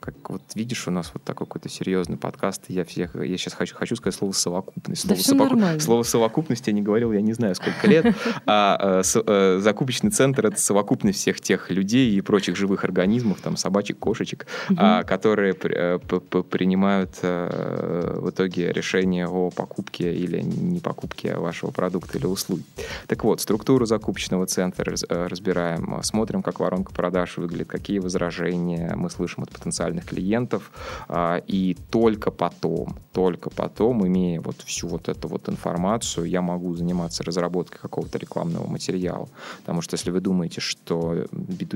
как 0.00 0.30
вот 0.30 0.42
видишь, 0.54 0.88
у 0.88 0.90
нас 0.90 1.10
вот 1.12 1.22
такой 1.22 1.46
какой-то 1.46 1.68
серьезный 1.68 2.16
подкаст, 2.16 2.64
я 2.68 2.84
всех, 2.84 3.14
я 3.14 3.36
сейчас 3.36 3.52
хочу, 3.52 3.74
хочу 3.76 3.96
сказать 3.96 4.18
слово 4.18 4.32
совокупность. 4.32 5.02
Слово, 5.02 5.16
да 5.16 5.58
совоку... 5.58 5.80
слово 5.80 6.02
совокупность 6.02 6.66
я 6.66 6.72
не 6.72 6.80
говорил, 6.80 7.12
я 7.12 7.20
не 7.20 7.34
знаю, 7.34 7.54
сколько 7.54 7.86
лет, 7.86 8.06
а, 8.46 9.02
а, 9.02 9.02
а 9.26 9.58
закупочный 9.60 10.10
центр 10.10 10.46
это 10.46 10.60
совокупность 10.60 11.18
всех 11.18 11.40
тех 11.40 11.70
людей 11.70 12.12
и 12.12 12.20
прочих 12.22 12.56
живых 12.56 12.84
организмов, 12.84 13.40
там 13.40 13.56
собачек, 13.56 13.98
кошечек, 13.98 14.46
а, 14.76 15.02
которые 15.02 15.54
при, 15.54 15.98
принимают 16.42 17.18
в 17.20 18.30
итоге 18.30 18.72
решение 18.72 19.26
о 19.26 19.50
покупке 19.50 20.14
или 20.14 20.40
не 20.40 20.80
покупке 20.80 21.36
вашего 21.36 21.70
продукта 21.70 22.16
или 22.16 22.26
услуги. 22.26 22.64
Так 23.06 23.24
вот, 23.24 23.40
структуру 23.40 23.84
закупочного 23.84 24.46
центра 24.46 24.94
разбираем, 25.08 26.02
смотрим, 26.02 26.42
как 26.42 26.60
воронка 26.60 26.92
продаж 26.92 27.36
выглядит, 27.36 27.68
какие 27.68 27.98
возражения 27.98 28.94
мы 28.96 29.10
слышим 29.10 29.42
от 29.42 29.50
потенциальных 29.50 29.89
потенциальных 29.90 30.04
клиентов, 30.04 30.70
а, 31.08 31.42
и 31.48 31.76
только 31.90 32.30
потом, 32.30 32.96
только 33.12 33.50
потом, 33.50 34.06
имея 34.06 34.40
вот 34.40 34.56
всю 34.64 34.88
вот 34.88 35.08
эту 35.08 35.28
вот 35.28 35.48
информацию, 35.48 36.26
я 36.26 36.42
могу 36.42 36.74
заниматься 36.74 37.24
разработкой 37.24 37.78
какого-то 37.80 38.18
рекламного 38.18 38.66
материала. 38.66 39.28
Потому 39.58 39.82
что 39.82 39.96
если 39.96 40.12
вы 40.12 40.20
думаете, 40.20 40.60
что 40.60 41.26
b 41.32 41.66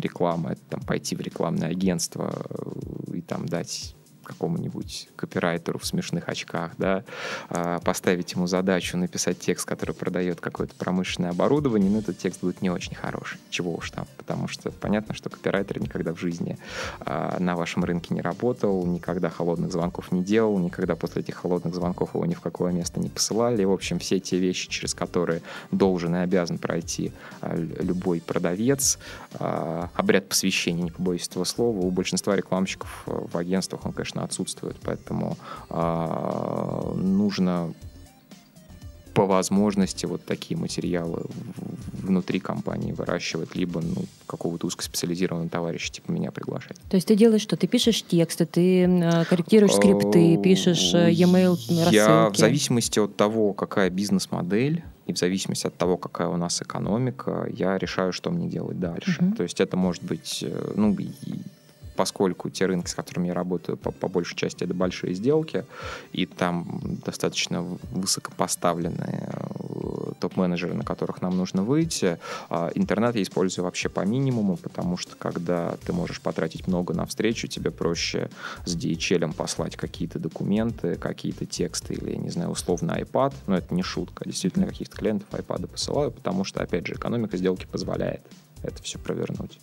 реклама— 0.00 0.50
это 0.52 0.60
там, 0.70 0.80
пойти 0.80 1.16
в 1.16 1.20
рекламное 1.20 1.70
агентство 1.70 2.32
э, 2.50 3.16
и 3.16 3.20
там 3.20 3.46
дать 3.46 3.94
какому-нибудь 4.30 5.08
копирайтеру 5.16 5.78
в 5.78 5.86
смешных 5.86 6.28
очках, 6.28 6.72
да, 6.78 7.04
а, 7.48 7.80
поставить 7.80 8.32
ему 8.32 8.46
задачу 8.46 8.96
написать 8.96 9.38
текст, 9.38 9.66
который 9.66 9.94
продает 9.94 10.40
какое-то 10.40 10.74
промышленное 10.74 11.30
оборудование, 11.30 11.90
но 11.90 11.98
этот 11.98 12.18
текст 12.18 12.40
будет 12.40 12.62
не 12.62 12.70
очень 12.70 12.94
хороший. 12.94 13.38
Чего 13.50 13.74
уж 13.74 13.90
там, 13.90 14.06
потому 14.16 14.48
что 14.48 14.70
понятно, 14.70 15.14
что 15.14 15.30
копирайтер 15.30 15.80
никогда 15.80 16.14
в 16.14 16.20
жизни 16.20 16.58
а, 17.00 17.38
на 17.40 17.56
вашем 17.56 17.84
рынке 17.84 18.14
не 18.14 18.22
работал, 18.22 18.86
никогда 18.86 19.30
холодных 19.30 19.72
звонков 19.72 20.12
не 20.12 20.22
делал, 20.22 20.58
никогда 20.58 20.94
после 20.94 21.22
этих 21.22 21.36
холодных 21.36 21.74
звонков 21.74 22.14
его 22.14 22.24
ни 22.26 22.34
в 22.34 22.40
какое 22.40 22.72
место 22.72 23.00
не 23.00 23.08
посылали. 23.08 23.64
В 23.64 23.72
общем, 23.72 23.98
все 23.98 24.20
те 24.20 24.38
вещи, 24.38 24.68
через 24.68 24.94
которые 24.94 25.42
должен 25.70 26.14
и 26.14 26.18
обязан 26.18 26.58
пройти 26.58 27.12
а, 27.40 27.56
любой 27.56 28.20
продавец, 28.20 28.98
обряд 29.38 30.28
посвящения, 30.28 30.82
не 30.82 30.90
побоюсь 30.90 31.26
этого 31.26 31.44
слова, 31.44 31.78
у 31.78 31.90
большинства 31.90 32.36
рекламщиков 32.36 33.02
в 33.06 33.36
агентствах 33.36 33.84
он, 33.86 33.92
конечно, 33.92 34.19
отсутствует, 34.24 34.76
поэтому 34.82 35.36
э, 35.70 36.92
нужно 36.96 37.72
по 39.14 39.26
возможности 39.26 40.06
вот 40.06 40.24
такие 40.24 40.56
материалы 40.56 41.24
внутри 42.02 42.40
компании 42.40 42.92
выращивать, 42.92 43.54
либо 43.54 43.80
ну, 43.80 44.04
какого-то 44.26 44.66
узкоспециализированного 44.66 45.50
товарища 45.50 45.92
типа 45.92 46.12
меня 46.12 46.30
приглашать. 46.30 46.76
То 46.88 46.96
есть 46.96 47.08
ты 47.08 47.16
делаешь 47.16 47.42
что? 47.42 47.56
Ты 47.56 47.66
пишешь 47.66 48.02
тексты, 48.02 48.46
ты 48.46 49.24
корректируешь 49.28 49.74
скрипты, 49.74 50.38
пишешь 50.42 50.94
э, 50.94 51.10
e-mail 51.10 51.52
рассылки? 51.52 51.94
Я 51.94 52.30
в 52.30 52.36
зависимости 52.36 52.98
от 52.98 53.16
того, 53.16 53.52
какая 53.52 53.90
бизнес-модель, 53.90 54.84
и 55.06 55.12
в 55.12 55.18
зависимости 55.18 55.66
от 55.66 55.76
того, 55.76 55.96
какая 55.96 56.28
у 56.28 56.36
нас 56.36 56.62
экономика, 56.62 57.46
я 57.52 57.78
решаю, 57.78 58.12
что 58.12 58.30
мне 58.30 58.48
делать 58.48 58.78
дальше. 58.78 59.20
Uh-huh. 59.20 59.36
То 59.36 59.42
есть 59.42 59.60
это 59.60 59.76
может 59.76 60.04
быть, 60.04 60.44
э, 60.46 60.72
ну, 60.76 60.96
поскольку 62.00 62.48
те 62.48 62.64
рынки, 62.64 62.88
с 62.88 62.94
которыми 62.94 63.26
я 63.26 63.34
работаю, 63.34 63.76
по, 63.76 63.90
по 63.90 64.08
большей 64.08 64.34
части 64.34 64.64
это 64.64 64.72
большие 64.72 65.12
сделки, 65.12 65.66
и 66.12 66.24
там 66.24 66.80
достаточно 67.04 67.60
высокопоставленные 67.92 69.28
э, 69.30 70.12
топ-менеджеры, 70.18 70.72
на 70.72 70.82
которых 70.82 71.20
нам 71.20 71.36
нужно 71.36 71.62
выйти. 71.62 72.18
А 72.48 72.70
интернет 72.74 73.16
я 73.16 73.22
использую 73.22 73.66
вообще 73.66 73.90
по 73.90 74.00
минимуму, 74.00 74.56
потому 74.56 74.96
что 74.96 75.14
когда 75.14 75.76
ты 75.84 75.92
можешь 75.92 76.22
потратить 76.22 76.66
много 76.66 76.94
на 76.94 77.04
встречу, 77.04 77.48
тебе 77.48 77.70
проще 77.70 78.30
с 78.64 78.74
DHL 78.74 79.34
послать 79.34 79.76
какие-то 79.76 80.18
документы, 80.18 80.94
какие-то 80.94 81.44
тексты 81.44 81.92
или, 81.92 82.16
не 82.16 82.30
знаю, 82.30 82.48
условно 82.48 82.96
iPad, 82.98 83.34
но 83.46 83.58
это 83.58 83.74
не 83.74 83.82
шутка, 83.82 84.24
действительно 84.24 84.66
каких-то 84.66 84.96
клиентов 84.96 85.28
iPad 85.32 85.66
посылаю, 85.66 86.12
потому 86.12 86.44
что, 86.44 86.62
опять 86.62 86.86
же, 86.86 86.94
экономика 86.94 87.36
сделки 87.36 87.66
позволяет 87.70 88.22
это 88.62 88.82
все 88.82 88.98
провернуть. 88.98 89.58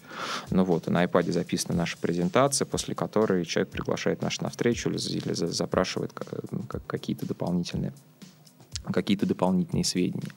Ну 0.50 0.64
вот, 0.64 0.88
и 0.88 0.92
на 0.92 1.04
iPad 1.04 1.32
записана 1.32 1.78
наша 1.78 1.98
презентация, 1.98 2.66
после 2.66 2.96
которой 2.96 3.46
человек 3.46 3.70
приглашает 3.70 4.22
нас 4.22 4.42
на 4.42 4.50
встречу 4.50 4.90
или, 4.90 4.98
или 4.98 5.34
запрашивает 5.34 6.14
какие-то 6.88 7.26
дополнительные 7.26 7.94
какие-то 8.92 9.26
дополнительные 9.26 9.84
сведения. 9.84 10.32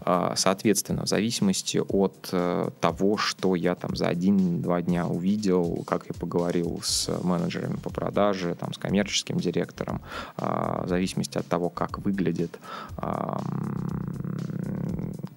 А, 0.00 0.34
соответственно, 0.36 1.04
в 1.04 1.08
зависимости 1.08 1.78
от 1.78 2.28
э, 2.32 2.68
того, 2.80 3.16
что 3.16 3.54
я 3.54 3.74
там 3.74 3.96
за 3.96 4.08
один-два 4.08 4.82
дня 4.82 5.06
увидел, 5.06 5.84
как 5.86 6.06
я 6.06 6.14
поговорил 6.14 6.80
с 6.82 7.10
менеджерами 7.22 7.76
по 7.76 7.90
продаже, 7.90 8.54
там, 8.54 8.72
с 8.72 8.78
коммерческим 8.78 9.38
директором, 9.38 10.02
а, 10.36 10.84
в 10.84 10.88
зависимости 10.88 11.38
от 11.38 11.46
того, 11.46 11.70
как 11.70 11.98
выглядит 11.98 12.58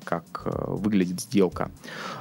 как 0.07 0.43
э, 0.45 0.49
выглядит 0.67 1.19
сделка 1.19 1.69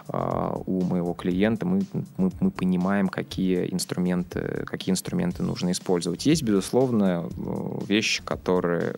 а, 0.09 0.57
у 0.66 0.83
моего 0.83 1.14
клиента, 1.14 1.66
мы, 1.66 1.83
мы, 2.16 2.33
мы 2.40 2.50
понимаем, 2.50 3.09
какие 3.09 3.73
инструменты, 3.73 4.64
какие 4.66 4.93
инструменты 4.93 5.45
нужно 5.45 5.71
использовать. 5.71 6.26
Есть, 6.26 6.43
безусловно, 6.43 7.28
э, 7.37 7.85
вещи, 7.87 8.25
которые 8.25 8.97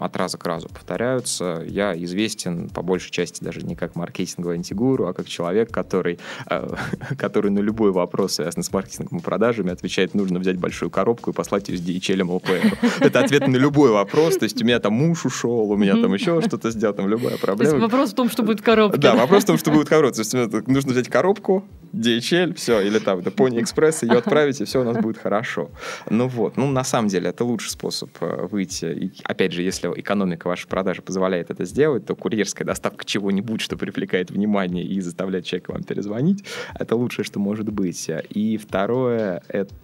от 0.00 0.16
раза 0.16 0.38
к 0.38 0.46
разу 0.46 0.68
повторяются. 0.68 1.62
Я 1.66 1.94
известен 2.04 2.68
по 2.68 2.82
большей 2.82 3.10
части 3.10 3.42
даже 3.42 3.62
не 3.62 3.74
как 3.74 3.96
маркетинговый 3.96 4.56
антигуру, 4.56 5.06
а 5.06 5.12
как 5.12 5.26
человек, 5.26 5.70
который, 5.70 6.18
э, 6.48 6.74
который 7.18 7.50
на 7.50 7.60
любой 7.60 7.92
вопрос, 7.92 8.34
связанный 8.34 8.64
с 8.64 8.72
маркетингом 8.72 9.18
и 9.18 9.22
продажами, 9.22 9.70
отвечает, 9.72 10.14
нужно 10.14 10.38
взять 10.38 10.56
большую 10.56 10.90
коробку 10.90 11.30
и 11.30 11.32
послать 11.32 11.68
ее 11.68 11.78
с 11.78 11.80
DHL 11.80 12.24
ЛПР. 12.24 12.78
Это 13.00 13.20
ответ 13.20 13.46
на 13.48 13.56
любой 13.56 13.90
вопрос. 13.90 14.36
То 14.36 14.44
есть 14.44 14.60
у 14.62 14.64
меня 14.64 14.78
там 14.80 14.94
муж 14.94 15.24
ушел, 15.24 15.70
у 15.70 15.76
меня 15.76 15.96
там 15.96 16.12
еще 16.14 16.40
что-то 16.42 16.70
сделал, 16.70 16.94
там 16.94 17.08
любая 17.08 17.36
проблема. 17.38 17.70
То 17.70 17.76
есть 17.76 17.92
вопрос 17.92 18.12
в 18.12 18.14
том, 18.14 18.30
что 18.30 18.42
будет 18.42 18.62
коробка. 18.62 18.98
Да, 18.98 19.14
вопрос 19.14 19.44
в 19.44 19.46
том, 19.46 19.58
что 19.58 19.70
будет 19.70 19.88
коробка. 19.88 20.22
То 20.22 20.38
есть 20.38 20.66
нужно 20.68 20.92
взять 20.92 21.08
коробку, 21.08 21.64
DHL, 21.94 22.54
все, 22.54 22.80
или 22.80 22.98
там 22.98 23.22
да, 23.22 23.30
Pony 23.30 23.60
Express, 23.60 24.06
ее 24.06 24.18
отправить, 24.18 24.60
и 24.60 24.64
все 24.64 24.80
у 24.80 24.84
нас 24.84 24.96
будет 24.96 25.18
хорошо. 25.18 25.70
Ну 26.10 26.28
вот, 26.28 26.56
ну 26.56 26.70
на 26.70 26.84
самом 26.84 27.08
деле 27.08 27.30
это 27.30 27.44
лучший 27.44 27.70
способ 27.70 28.10
э, 28.20 28.46
выйти. 28.50 28.86
И, 28.86 29.12
опять 29.24 29.52
же, 29.52 29.62
если 29.62 29.73
экономика 29.82 30.48
вашей 30.48 30.68
продажи 30.68 31.02
позволяет 31.02 31.50
это 31.50 31.64
сделать, 31.64 32.06
то 32.06 32.14
курьерская 32.14 32.66
доставка 32.66 33.04
чего-нибудь, 33.04 33.60
что 33.60 33.76
привлекает 33.76 34.30
внимание 34.30 34.84
и 34.84 35.00
заставляет 35.00 35.44
человека 35.44 35.72
вам 35.72 35.82
перезвонить, 35.82 36.44
это 36.74 36.96
лучшее, 36.96 37.24
что 37.24 37.38
может 37.40 37.70
быть. 37.70 38.10
И 38.30 38.56
второе, 38.56 39.42
это 39.48 39.74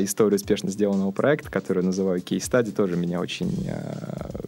история 0.00 0.36
успешно 0.36 0.70
сделанного 0.70 1.12
проекта, 1.12 1.50
который 1.50 1.78
я 1.78 1.86
называю 1.86 2.20
кейс 2.20 2.44
стади, 2.44 2.72
тоже 2.72 2.96
меня 2.96 3.20
очень, 3.20 3.66
э, 3.68 4.38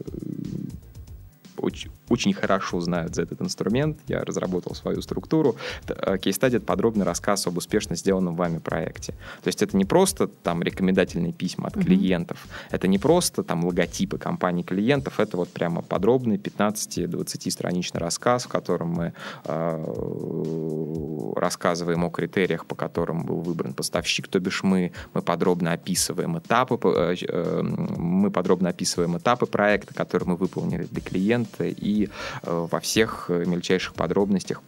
очень, 1.57 1.91
очень 2.11 2.35
хорошо 2.35 2.81
знают 2.81 3.15
за 3.15 3.23
этот 3.23 3.41
инструмент. 3.41 3.99
Я 4.09 4.21
разработал 4.21 4.75
свою 4.75 5.01
структуру. 5.01 5.57
Кейс-стадия— 6.21 6.59
это 6.59 6.67
подробный 6.67 7.07
рассказ 7.07 7.47
об 7.47 7.57
успешно 7.57 7.97
сделанном 7.97 8.37
вами 8.37 8.59
проекте. 8.59 9.13
То 9.43 9.49
есть 9.49 9.63
это 9.63 9.77
не 9.77 9.85
просто 9.85 10.27
там 10.27 10.63
рекомендательные 10.63 11.33
письма 11.33 11.69
от 11.69 11.77
mm-hmm. 11.77 11.85
клиентов, 11.85 12.47
это 12.71 12.89
не 12.89 12.99
просто 12.99 13.43
там 13.43 13.65
логотипы 13.65 14.19
компаний 14.19 14.65
клиентов, 14.65 15.21
это 15.21 15.37
вот 15.37 15.49
прямо 15.49 15.83
подробный 15.83 16.37
15-20 16.37 17.51
страничный 17.51 18.01
рассказ, 18.01 18.45
в 18.45 18.49
котором 18.49 18.89
мы 18.89 19.13
э, 19.45 21.35
рассказываем 21.37 22.05
о 22.05 22.11
критериях, 22.11 22.67
по 22.67 22.75
которым 22.75 23.25
был 23.25 23.41
выбран 23.41 23.73
поставщик, 23.73 24.29
то 24.29 24.41
бишь 24.41 24.63
мы, 24.63 24.93
мы 25.15 25.23
подробно 25.23 25.73
описываем 25.73 26.39
этапы, 26.39 26.79
э, 26.85 27.17
э, 27.29 27.63
мы 27.63 28.31
подробно 28.31 28.71
описываем 28.71 29.17
этапы 29.17 29.47
проекта, 29.47 29.95
которые 29.95 30.29
мы 30.29 30.37
выполнили 30.37 30.85
для 30.85 31.01
клиента, 31.01 31.65
и 31.65 32.00
э, 32.09 32.67
во 32.71 32.81
всех 32.81 33.29
мельчайших 33.29 33.95
подробностях 33.95 34.63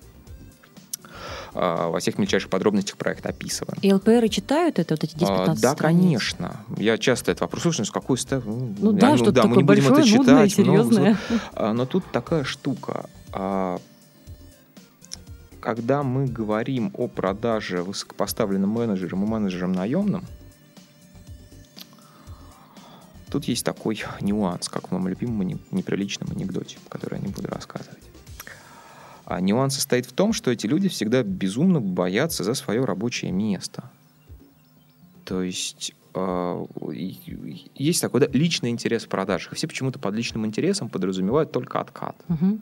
во 1.55 1.99
всех 1.99 2.17
мельчайших 2.17 2.49
подробностях 2.49 2.97
проекта 2.97 3.29
описываем. 3.29 3.79
И 3.83 3.93
ЛПРы 3.93 4.31
читают 4.31 4.79
это, 4.79 4.95
вот 4.95 5.05
эти 5.05 5.15
10-15 5.17 5.27
а, 5.29 5.55
Да, 5.61 5.75
конечно. 5.75 6.57
Я 6.79 6.97
часто 6.97 7.31
этот 7.31 7.43
вопрос 7.43 7.65
слушаю, 7.65 7.85
с 7.85 7.91
какой 7.91 8.17
став... 8.17 8.43
Ну, 8.47 8.75
ну 8.79 8.93
да, 8.93 9.19
что 9.19 9.33
да, 9.33 9.45
мы 9.45 9.59
не 9.59 9.63
будем 9.63 9.93
это 9.93 10.03
читать. 10.03 10.51
серьезное. 10.51 11.19
Но, 11.55 11.75
но 11.75 11.85
тут 11.85 12.11
такая 12.11 12.45
штука. 12.45 13.05
А, 13.33 13.79
когда 15.61 16.03
мы 16.03 16.27
говорим 16.27 16.91
о 16.95 17.07
продаже 17.07 17.83
высокопоставленным 17.83 18.71
менеджерам 18.71 19.25
и 19.25 19.27
менеджерам 19.27 19.73
наемным, 19.73 20.25
тут 23.33 23.45
есть 23.45 23.65
такой 23.65 23.99
нюанс, 24.21 24.69
как 24.69 24.89
в 24.89 24.91
моем 24.93 25.09
любимом 25.09 25.59
неприличном 25.71 26.31
анекдоте, 26.31 26.77
который 26.91 27.19
я 27.19 27.27
не 27.27 27.33
буду 27.33 27.49
рассказывать. 27.49 28.03
А 29.25 29.41
нюанс 29.41 29.75
состоит 29.75 30.05
в 30.05 30.13
том, 30.13 30.35
что 30.35 30.51
эти 30.51 30.67
люди 30.67 30.89
всегда 30.89 31.23
безумно 31.23 31.81
боятся 31.81 32.45
за 32.45 32.53
свое 32.53 32.85
рабочее 32.85 33.33
место. 33.33 33.91
То 35.25 35.43
есть 35.43 35.95
э, 36.15 36.67
есть 37.75 38.03
такой 38.03 38.21
да, 38.21 38.27
личный 38.27 38.69
интерес 38.69 39.05
в 39.05 39.09
продажах. 39.09 39.55
Все 39.55 39.67
почему-то 39.67 39.99
под 39.99 40.15
личным 40.15 40.45
интересом 40.45 40.91
подразумевают 40.91 41.53
только 41.53 41.81
откат. 41.81 42.17
Угу. 42.29 42.59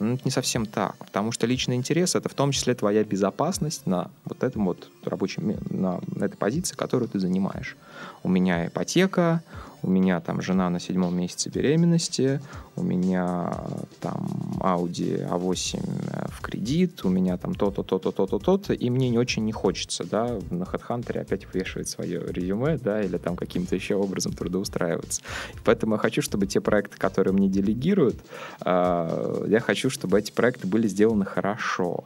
Ну, 0.00 0.14
это 0.14 0.22
не 0.24 0.30
совсем 0.30 0.64
так, 0.64 0.96
потому 0.96 1.32
что 1.32 1.46
личный 1.46 1.76
интерес 1.76 2.14
это 2.14 2.28
в 2.28 2.34
том 2.34 2.52
числе 2.52 2.74
твоя 2.74 3.02
безопасность 3.02 3.86
на 3.86 4.10
вот 4.24 4.42
этом 4.44 4.64
вот 4.64 4.88
рабочем, 5.04 5.56
на 5.70 6.00
этой 6.16 6.36
позиции, 6.36 6.76
которую 6.76 7.08
ты 7.08 7.18
занимаешь. 7.18 7.76
У 8.22 8.28
меня 8.28 8.66
ипотека, 8.68 9.42
у 9.82 9.90
меня 9.90 10.20
там 10.20 10.42
жена 10.42 10.70
на 10.70 10.80
седьмом 10.80 11.16
месяце 11.16 11.50
беременности, 11.50 12.40
у 12.76 12.82
меня 12.82 13.52
там 14.00 14.28
Audi 14.60 15.28
A8 15.28 15.80
э, 15.80 16.26
в 16.30 16.40
кредит, 16.40 17.04
у 17.04 17.08
меня 17.08 17.36
там 17.36 17.54
то-то, 17.54 17.82
то-то, 17.82 18.12
то-то, 18.12 18.38
то-то, 18.38 18.72
и 18.72 18.90
мне 18.90 19.08
не 19.10 19.18
очень 19.18 19.44
не 19.44 19.52
хочется, 19.52 20.04
да, 20.04 20.38
на 20.50 20.64
HeadHunter 20.64 21.20
опять 21.20 21.46
вешать 21.52 21.88
свое 21.88 22.20
резюме, 22.28 22.78
да, 22.78 23.02
или 23.02 23.18
там 23.18 23.36
каким-то 23.36 23.74
еще 23.74 23.96
образом 23.96 24.32
трудоустраиваться. 24.32 25.22
И 25.54 25.58
поэтому 25.64 25.94
я 25.94 25.98
хочу, 25.98 26.22
чтобы 26.22 26.46
те 26.46 26.60
проекты, 26.60 26.96
которые 26.98 27.32
мне 27.34 27.48
делегируют, 27.48 28.16
э, 28.64 29.44
я 29.48 29.60
хочу, 29.60 29.90
чтобы 29.90 30.18
эти 30.18 30.30
проекты 30.32 30.66
были 30.66 30.88
сделаны 30.88 31.24
хорошо. 31.24 32.04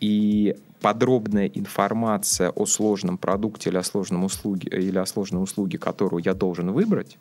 И 0.00 0.56
подробная 0.80 1.46
информация 1.46 2.50
о 2.50 2.66
сложном 2.66 3.18
продукте 3.18 3.70
или 3.70 3.76
о 3.76 3.82
сложном 3.82 4.24
услуге, 4.24 4.70
или 4.70 4.98
о 4.98 5.06
сложной 5.06 5.42
услуге, 5.42 5.78
которую 5.78 6.22
я 6.24 6.34
должен 6.34 6.72
выбрать, 6.72 7.18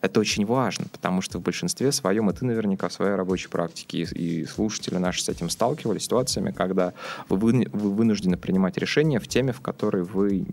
это 0.00 0.20
очень 0.20 0.46
важно, 0.46 0.86
потому 0.92 1.20
что 1.22 1.38
в 1.38 1.42
большинстве 1.42 1.90
своем, 1.90 2.30
и 2.30 2.32
ты 2.32 2.44
наверняка 2.44 2.88
в 2.88 2.92
своей 2.92 3.16
рабочей 3.16 3.48
практике, 3.48 4.02
и, 4.02 4.44
слушатели 4.44 4.96
наши 4.96 5.22
с 5.22 5.28
этим 5.28 5.50
сталкивались, 5.50 6.04
ситуациями, 6.04 6.52
когда 6.52 6.92
вы, 7.28 7.66
вы 7.72 7.90
вынуждены 7.90 8.36
принимать 8.36 8.78
решения 8.78 9.18
в 9.18 9.26
теме, 9.26 9.52
в 9.52 9.60
которой 9.60 10.04
вы 10.04 10.46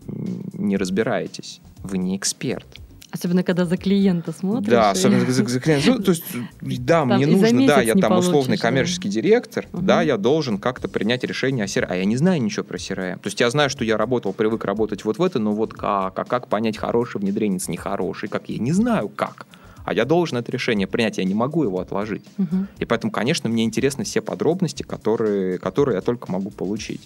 не 0.54 0.78
разбираетесь, 0.78 1.62
вы 1.84 2.00
не 2.00 2.18
эксперт. 2.18 2.66
Особенно, 3.15 3.43
когда 3.43 3.65
за 3.65 3.77
клиента 3.77 4.34
смотришь. 4.34 4.69
Да, 4.69 4.89
и... 4.89 4.91
особенно 4.91 5.31
за, 5.31 5.48
за 5.48 5.60
клиента. 5.62 5.89
Ну, 5.89 6.00
то 6.00 6.12
есть, 6.12 6.25
да, 6.60 7.00
там 7.00 7.15
мне 7.15 7.25
нужно, 7.25 7.65
да, 7.65 7.81
я 7.81 7.95
там 7.95 8.17
условный 8.17 8.57
коммерческий 8.57 9.07
да. 9.07 9.13
директор, 9.13 9.67
угу. 9.72 9.81
да, 9.81 10.01
я 10.01 10.17
должен 10.17 10.57
как-то 10.57 10.89
принять 10.89 11.24
решение 11.24 11.63
о 11.63 11.67
CRM. 11.67 11.88
А 11.88 11.95
я 11.95 12.03
не 12.03 12.17
знаю 12.17 12.43
ничего 12.43 12.65
про 12.65 12.75
CRM. 12.75 13.15
То 13.19 13.27
есть 13.27 13.39
я 13.39 13.50
знаю, 13.50 13.69
что 13.69 13.86
я 13.86 13.95
работал, 13.95 14.34
привык 14.34 14.65
работать 14.65 15.05
вот 15.05 15.17
в 15.17 15.24
это, 15.24 15.39
но 15.39 15.53
вот 15.53 15.74
как, 15.74 16.19
а 16.19 16.25
как 16.25 16.50
понять, 16.50 16.77
хороший 16.77 17.22
внедрение, 17.22 17.57
нехороший, 17.69 18.27
как 18.27 18.50
я 18.50 18.57
не 18.57 18.74
знаю 18.74 19.07
как. 19.07 19.48
А 19.86 19.93
я 19.93 20.03
должен 20.03 20.38
это 20.38 20.51
решение 20.51 20.86
принять, 20.86 21.17
я 21.17 21.24
не 21.24 21.36
могу 21.36 21.63
его 21.63 21.79
отложить. 21.79 22.25
Угу. 22.38 22.67
И 22.79 22.86
поэтому, 22.86 23.12
конечно, 23.13 23.50
мне 23.50 23.63
интересны 23.63 24.03
все 24.03 24.19
подробности, 24.19 24.83
которые, 24.83 25.57
которые 25.57 25.96
я 25.96 26.01
только 26.01 26.29
могу 26.29 26.50
получить. 26.50 27.01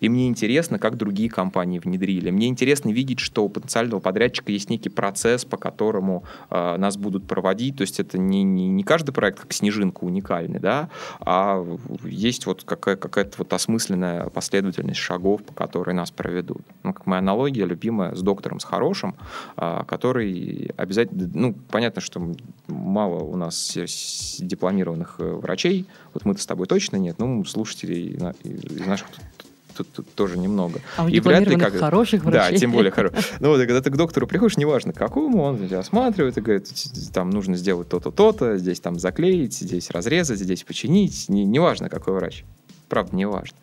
И 0.00 0.08
мне 0.08 0.28
интересно, 0.28 0.78
как 0.78 0.96
другие 0.96 1.28
компании 1.28 1.78
внедрили. 1.78 2.30
Мне 2.30 2.48
интересно 2.48 2.90
видеть, 2.90 3.20
что 3.20 3.44
у 3.44 3.48
потенциального 3.48 4.00
подрядчика 4.00 4.52
есть 4.52 4.70
некий 4.70 4.88
процесс, 4.88 5.44
по 5.44 5.56
которому 5.56 6.24
э, 6.50 6.76
нас 6.76 6.96
будут 6.96 7.26
проводить. 7.26 7.76
То 7.76 7.82
есть 7.82 8.00
это 8.00 8.18
не, 8.18 8.42
не, 8.42 8.68
не 8.68 8.82
каждый 8.82 9.12
проект 9.12 9.40
как 9.40 9.52
снежинка 9.52 10.04
уникальный, 10.04 10.60
да, 10.60 10.88
а 11.20 11.64
есть 12.04 12.46
вот 12.46 12.64
какая, 12.64 12.96
какая-то 12.96 13.34
вот 13.38 13.52
осмысленная 13.52 14.28
последовательность 14.30 15.00
шагов, 15.00 15.42
по 15.42 15.52
которой 15.52 15.94
нас 15.94 16.10
проведут. 16.10 16.62
Ну, 16.82 16.92
как 16.92 17.06
моя 17.06 17.20
аналогия 17.20 17.64
любимая 17.64 18.14
с 18.14 18.22
доктором, 18.22 18.60
с 18.60 18.64
хорошим, 18.64 19.16
э, 19.56 19.82
который 19.86 20.70
обязательно... 20.76 21.30
Ну, 21.32 21.54
понятно, 21.70 22.00
что 22.00 22.34
мало 22.68 23.22
у 23.22 23.36
нас 23.36 23.76
дипломированных 24.38 25.16
э, 25.18 25.32
врачей, 25.34 25.86
вот 26.14 26.24
мы-то 26.24 26.40
с 26.40 26.46
тобой 26.46 26.66
точно 26.66 26.96
нет, 26.96 27.18
но 27.18 27.44
слушателей 27.44 28.18
из 28.42 28.86
наших 28.86 29.08
тут, 29.78 29.92
тут 29.92 30.14
тоже 30.14 30.38
немного. 30.38 30.80
А 30.96 31.04
у 31.04 31.08
и 31.08 31.20
вряд 31.20 31.46
ли 31.46 31.56
как... 31.56 31.74
хороших 31.76 32.24
врачей. 32.24 32.52
Да, 32.52 32.58
тем 32.58 32.72
более 32.72 32.90
хороших. 32.90 33.18
Ну 33.40 33.48
вот, 33.50 33.58
когда 33.58 33.80
ты 33.80 33.90
к 33.90 33.96
доктору 33.96 34.26
приходишь, 34.26 34.56
неважно 34.56 34.92
какому, 34.92 35.42
он 35.42 35.58
тебя 35.58 35.78
осматривает 35.78 36.36
и 36.36 36.40
говорит, 36.40 36.68
там 37.12 37.30
нужно 37.30 37.56
сделать 37.56 37.88
то-то, 37.88 38.10
то-то, 38.10 38.58
здесь 38.58 38.80
там 38.80 38.98
заклеить, 38.98 39.54
здесь 39.54 39.90
разрезать, 39.90 40.38
здесь 40.38 40.64
починить, 40.64 41.28
не, 41.28 41.44
неважно 41.44 41.88
какой 41.88 42.14
врач. 42.14 42.44
Правда, 42.88 43.14
неважно. 43.14 43.56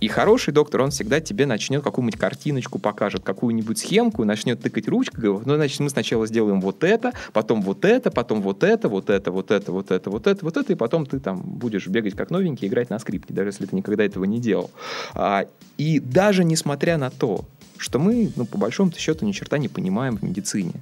И 0.00 0.08
хороший 0.08 0.52
доктор, 0.52 0.80
он 0.80 0.90
всегда 0.90 1.20
тебе 1.20 1.44
начнет 1.44 1.84
какую-нибудь 1.84 2.18
картиночку 2.18 2.78
покажет, 2.78 3.22
какую-нибудь 3.22 3.78
схемку, 3.78 4.24
начнет 4.24 4.60
тыкать 4.60 4.88
ручкой, 4.88 5.20
говорит, 5.20 5.46
ну, 5.46 5.56
значит, 5.56 5.78
мы 5.80 5.90
сначала 5.90 6.26
сделаем 6.26 6.60
вот 6.60 6.82
это, 6.84 7.12
потом 7.32 7.60
вот 7.60 7.84
это, 7.84 8.10
потом 8.10 8.40
вот 8.40 8.64
это, 8.64 8.88
вот 8.88 9.10
это, 9.10 9.30
вот 9.30 9.50
это, 9.50 9.72
вот 9.72 9.90
это, 9.90 10.10
вот 10.10 10.26
это, 10.26 10.44
вот 10.44 10.56
это, 10.56 10.72
и 10.72 10.76
потом 10.76 11.04
ты 11.04 11.20
там 11.20 11.42
будешь 11.42 11.86
бегать 11.86 12.14
как 12.16 12.30
новенький, 12.30 12.66
играть 12.66 12.88
на 12.88 12.98
скрипке, 12.98 13.34
даже 13.34 13.50
если 13.50 13.66
ты 13.66 13.76
никогда 13.76 14.04
этого 14.04 14.24
не 14.24 14.40
делал. 14.40 14.70
А, 15.12 15.46
и 15.76 16.00
даже 16.00 16.44
несмотря 16.44 16.96
на 16.96 17.10
то, 17.10 17.44
что 17.76 17.98
мы, 17.98 18.32
ну, 18.36 18.46
по 18.46 18.56
большому 18.56 18.92
счету, 18.92 19.26
ни 19.26 19.32
черта 19.32 19.58
не 19.58 19.68
понимаем 19.68 20.16
в 20.16 20.22
медицине. 20.22 20.74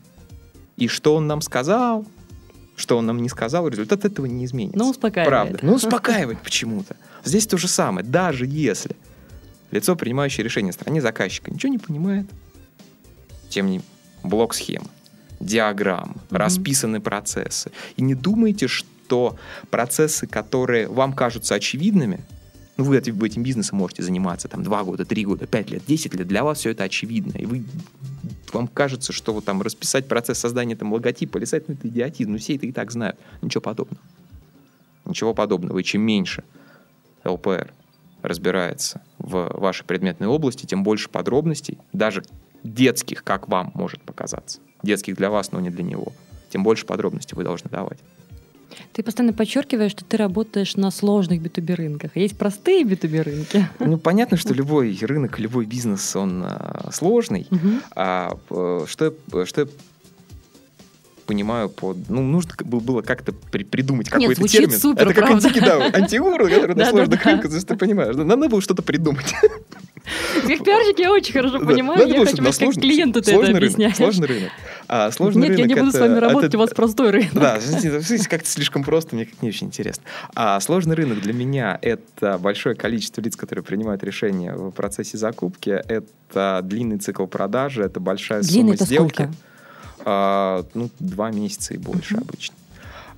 И 0.77 0.87
что 0.87 1.17
он 1.17 1.27
нам 1.27 1.41
сказал, 1.41 2.07
что 2.77 2.97
он 2.97 3.07
нам 3.07 3.21
не 3.21 3.29
сказал, 3.29 3.67
результат 3.67 4.05
этого 4.05 4.27
не 4.27 4.45
изменится. 4.45 4.79
Ну, 4.79 4.91
успокаивает. 4.91 5.29
Правда. 5.29 5.59
Ну, 5.63 5.75
успокаивает 5.75 6.39
почему-то. 6.39 6.95
Здесь 7.25 7.49
то 7.49 7.57
же 7.57 7.67
самое. 7.67 8.07
Даже 8.07 8.47
если 8.47 8.97
лицо, 9.71 9.97
принимающее 9.97 10.45
решение 10.45 10.73
в 10.73 10.75
стране 10.75 11.01
заказчика, 11.01 11.51
ничего 11.51 11.73
не 11.73 11.79
понимает, 11.79 12.27
тем 13.49 13.67
не 13.71 13.81
блок 14.23 14.55
схем, 14.55 14.83
диаграмм, 15.41 16.17
mm-hmm. 16.17 16.37
расписаны 16.37 17.01
процессы. 17.01 17.71
И 17.97 18.03
не 18.03 18.15
думайте, 18.15 18.69
что 18.69 19.37
процессы, 19.71 20.27
которые 20.27 20.89
вам 20.89 21.13
кажутся 21.13 21.55
очевидными, 21.55 22.21
ну, 22.77 22.85
вы 22.85 22.97
этим 22.97 23.43
бизнесом 23.43 23.79
можете 23.79 24.05
заниматься 24.05 24.47
там 24.47 24.63
2 24.63 24.85
года, 24.85 25.05
3 25.05 25.25
года, 25.25 25.47
5 25.49 25.71
лет, 25.71 25.83
10 25.85 26.15
лет, 26.15 26.29
для 26.29 26.45
вас 26.45 26.59
все 26.59 26.71
это 26.71 26.85
очевидно. 26.85 27.37
И 27.37 27.45
вы, 27.45 27.65
вам 28.53 28.69
кажется, 28.69 29.13
что 29.13 29.35
вот 29.35 29.45
там 29.45 29.63
расписать 29.63 30.07
процесс 30.07 30.39
создания 30.39 30.77
там 30.77 30.93
логотипа 30.93 31.39
или 31.39 31.45
сайта, 31.45 31.67
ну, 31.69 31.75
это 31.75 31.89
идиотизм, 31.89 32.33
ну, 32.33 32.39
все 32.39 32.55
это 32.55 32.67
и 32.67 32.73
так 32.73 32.93
знают. 32.93 33.19
Ничего 33.43 33.63
подобного. 33.63 34.01
Ничего 35.05 35.35
подобного. 35.35 35.77
И 35.79 35.83
чем 35.83 36.03
меньше 36.03 36.45
ЛПР 37.25 37.73
разбирается 38.29 39.01
в 39.19 39.51
вашей 39.55 39.85
предметной 39.85 40.29
области, 40.29 40.67
тем 40.67 40.85
больше 40.85 41.09
подробностей, 41.09 41.79
даже 41.93 42.23
детских, 42.63 43.25
как 43.25 43.49
вам 43.49 43.73
может 43.75 44.01
показаться. 44.03 44.61
Детских 44.83 45.17
для 45.17 45.31
вас, 45.31 45.53
но 45.53 45.61
не 45.61 45.71
для 45.71 45.83
него. 45.83 46.13
Тем 46.51 46.63
больше 46.63 46.87
подробностей 46.87 47.37
вы 47.37 47.45
должны 47.45 47.69
давать. 47.71 47.99
Ты 48.93 49.03
постоянно 49.03 49.33
подчеркиваешь, 49.33 49.93
что 49.93 50.05
ты 50.05 50.17
работаешь 50.17 50.77
на 50.77 50.91
сложных 50.91 51.43
B2B 51.43 51.75
рынках. 51.75 52.17
Есть 52.17 52.37
простые 52.37 52.85
B2B 52.85 53.23
рынки. 53.23 53.69
Ну, 53.81 53.99
понятно, 53.99 54.37
что 54.37 54.55
любой 54.55 54.97
рынок, 55.01 55.39
любой 55.39 55.67
бизнес, 55.67 56.15
он 56.15 56.43
а, 56.45 56.91
сложный. 56.93 57.47
Угу. 57.51 57.71
А 57.95 58.37
что, 58.87 59.15
что 59.45 59.61
я 59.63 59.67
понимаю 61.29 61.69
под... 61.69 62.09
Ну, 62.09 62.23
нужно 62.23 62.53
было 62.65 63.03
как-то 63.03 63.33
при, 63.33 63.63
придумать 63.63 64.09
какой-то 64.09 64.49
термин. 64.49 64.79
супер, 64.79 65.03
Это 65.03 65.15
как 65.15 65.27
правда. 65.27 65.47
антики, 65.47 65.61
да, 65.61 65.85
антиура, 65.93 66.49
который 66.49 66.75
на 66.75 66.87
сложных 66.87 67.25
рынках, 67.25 67.65
ты 67.65 67.77
понимаешь. 67.77 68.17
Надо 68.17 68.49
было 68.49 68.63
что-то 68.63 68.83
придумать. 68.83 69.35
Как 70.47 70.65
пиарщик 70.65 70.99
я 70.99 71.13
очень 71.13 71.35
хорошо 71.35 71.59
понимаю, 71.61 72.09
я 72.09 72.19
хочу 72.25 72.37
понять, 72.39 72.59
как 72.59 72.75
клиенту 72.75 73.21
ты 73.21 73.33
это 73.33 73.57
объясняешь. 73.57 73.97
Сложный 73.97 74.27
рынок. 74.27 74.51
А, 74.89 75.11
сложный 75.11 75.49
Нет, 75.51 75.59
я 75.59 75.67
не 75.67 75.75
буду 75.75 75.93
с 75.93 75.99
вами 76.01 76.19
работать, 76.19 76.49
это- 76.49 76.57
у 76.57 76.61
вас 76.61 76.71
простой 76.71 77.11
рынок. 77.11 77.35
Да, 77.35 77.59
как-то 78.31 78.49
слишком 78.49 78.85
просто, 78.85 79.15
мне 79.15 79.27
как 79.27 79.43
не 79.43 79.51
очень 79.51 79.67
интересно. 79.67 80.05
А 80.35 80.59
сложный 80.61 80.97
рынок 80.97 81.21
для 81.21 81.35
меня— 81.35 81.79
это 81.83 82.39
большое 82.39 82.75
количество 82.75 83.21
лиц, 83.21 83.37
которые 83.37 83.63
принимают 83.63 84.03
решения 84.03 84.55
в 84.55 84.71
процессе 84.71 85.19
закупки, 85.19 85.69
это 85.71 86.61
длинный 86.63 86.99
цикл 86.99 87.27
продажи, 87.27 87.83
это 87.83 88.01
большая 88.01 88.41
Длинный 88.43 88.61
сумма 88.61 88.75
это 88.77 88.85
сделки. 88.87 89.15
сколько? 89.15 89.33
А, 90.11 90.65
ну, 90.73 90.89
два 91.01 91.31
месяца 91.31 91.75
и 91.75 91.77
больше 91.77 92.17
обычно. 92.17 92.57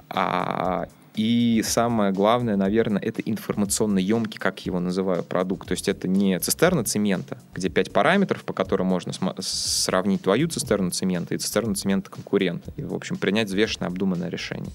А, 0.08 0.88
и 1.14 1.62
самое 1.64 2.12
главное, 2.12 2.56
наверное, 2.56 3.00
это 3.00 3.22
информационно 3.22 4.00
емкий, 4.00 4.40
как 4.40 4.66
его 4.66 4.80
называю, 4.80 5.22
продукт. 5.22 5.68
То 5.68 5.72
есть 5.72 5.88
это 5.88 6.08
не 6.08 6.36
цистерна 6.40 6.82
цемента, 6.82 7.38
где 7.54 7.68
пять 7.68 7.92
параметров, 7.92 8.42
по 8.42 8.52
которым 8.52 8.88
можно 8.88 9.12
сравнить 9.38 10.22
твою 10.22 10.48
цистерну 10.48 10.90
цемента 10.90 11.34
и 11.34 11.38
цистерну 11.38 11.74
цемента 11.76 12.10
конкурента. 12.10 12.72
И, 12.76 12.82
в 12.82 12.92
общем, 12.94 13.16
принять 13.18 13.46
взвешенное, 13.46 13.88
обдуманное 13.88 14.28
решение. 14.28 14.72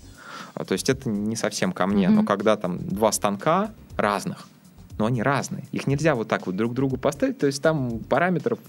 А, 0.54 0.64
То 0.64 0.72
есть 0.72 0.90
это 0.90 1.10
не 1.10 1.36
совсем 1.36 1.74
ко 1.74 1.86
мне, 1.86 2.08
Мгм. 2.08 2.16
но 2.18 2.24
когда 2.24 2.56
там 2.56 2.78
два 2.78 3.12
станка 3.12 3.72
разных, 3.98 4.48
но 4.98 5.06
они 5.06 5.22
разные. 5.22 5.66
Их 5.72 5.88
нельзя 5.88 6.16
вот 6.16 6.28
так 6.28 6.46
вот 6.46 6.56
друг 6.56 6.74
другу 6.74 6.98
поставить. 6.98 7.40
То 7.40 7.48
есть 7.48 7.62
там 7.62 8.00
параметров 8.00 8.60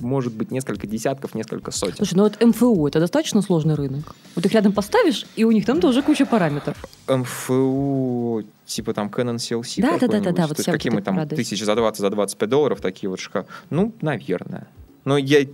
может 0.00 0.34
быть 0.34 0.50
несколько 0.50 0.86
десятков, 0.86 1.34
несколько 1.34 1.70
сотен. 1.70 1.96
Слушай, 1.96 2.14
ну 2.14 2.22
вот 2.24 2.40
МФУ 2.40 2.86
это 2.86 3.00
достаточно 3.00 3.42
сложный 3.42 3.74
рынок. 3.74 4.14
Вот 4.34 4.44
их 4.44 4.52
рядом 4.52 4.72
поставишь, 4.72 5.26
и 5.36 5.44
у 5.44 5.50
них 5.50 5.64
там 5.64 5.80
тоже 5.80 6.02
куча 6.02 6.26
параметров. 6.26 6.76
МФУ, 7.08 8.44
типа 8.66 8.94
там 8.94 9.08
Canon 9.08 9.36
CLC 9.36 9.80
Да, 9.80 9.98
да, 9.98 10.06
да, 10.06 10.20
да, 10.20 10.32
да, 10.32 10.46
вот 10.46 10.56
То 10.56 10.60
есть 10.60 10.70
какие 10.70 10.92
мы 10.92 11.02
там 11.02 11.16
радость. 11.16 11.36
тысячи 11.40 11.64
за 11.64 11.74
20, 11.74 12.00
за 12.00 12.10
25 12.10 12.48
долларов 12.48 12.80
такие 12.80 13.08
вот 13.08 13.20
шкафы. 13.20 13.48
Ну, 13.70 13.92
наверное. 14.00 14.68
Но 15.04 15.16
я 15.16 15.46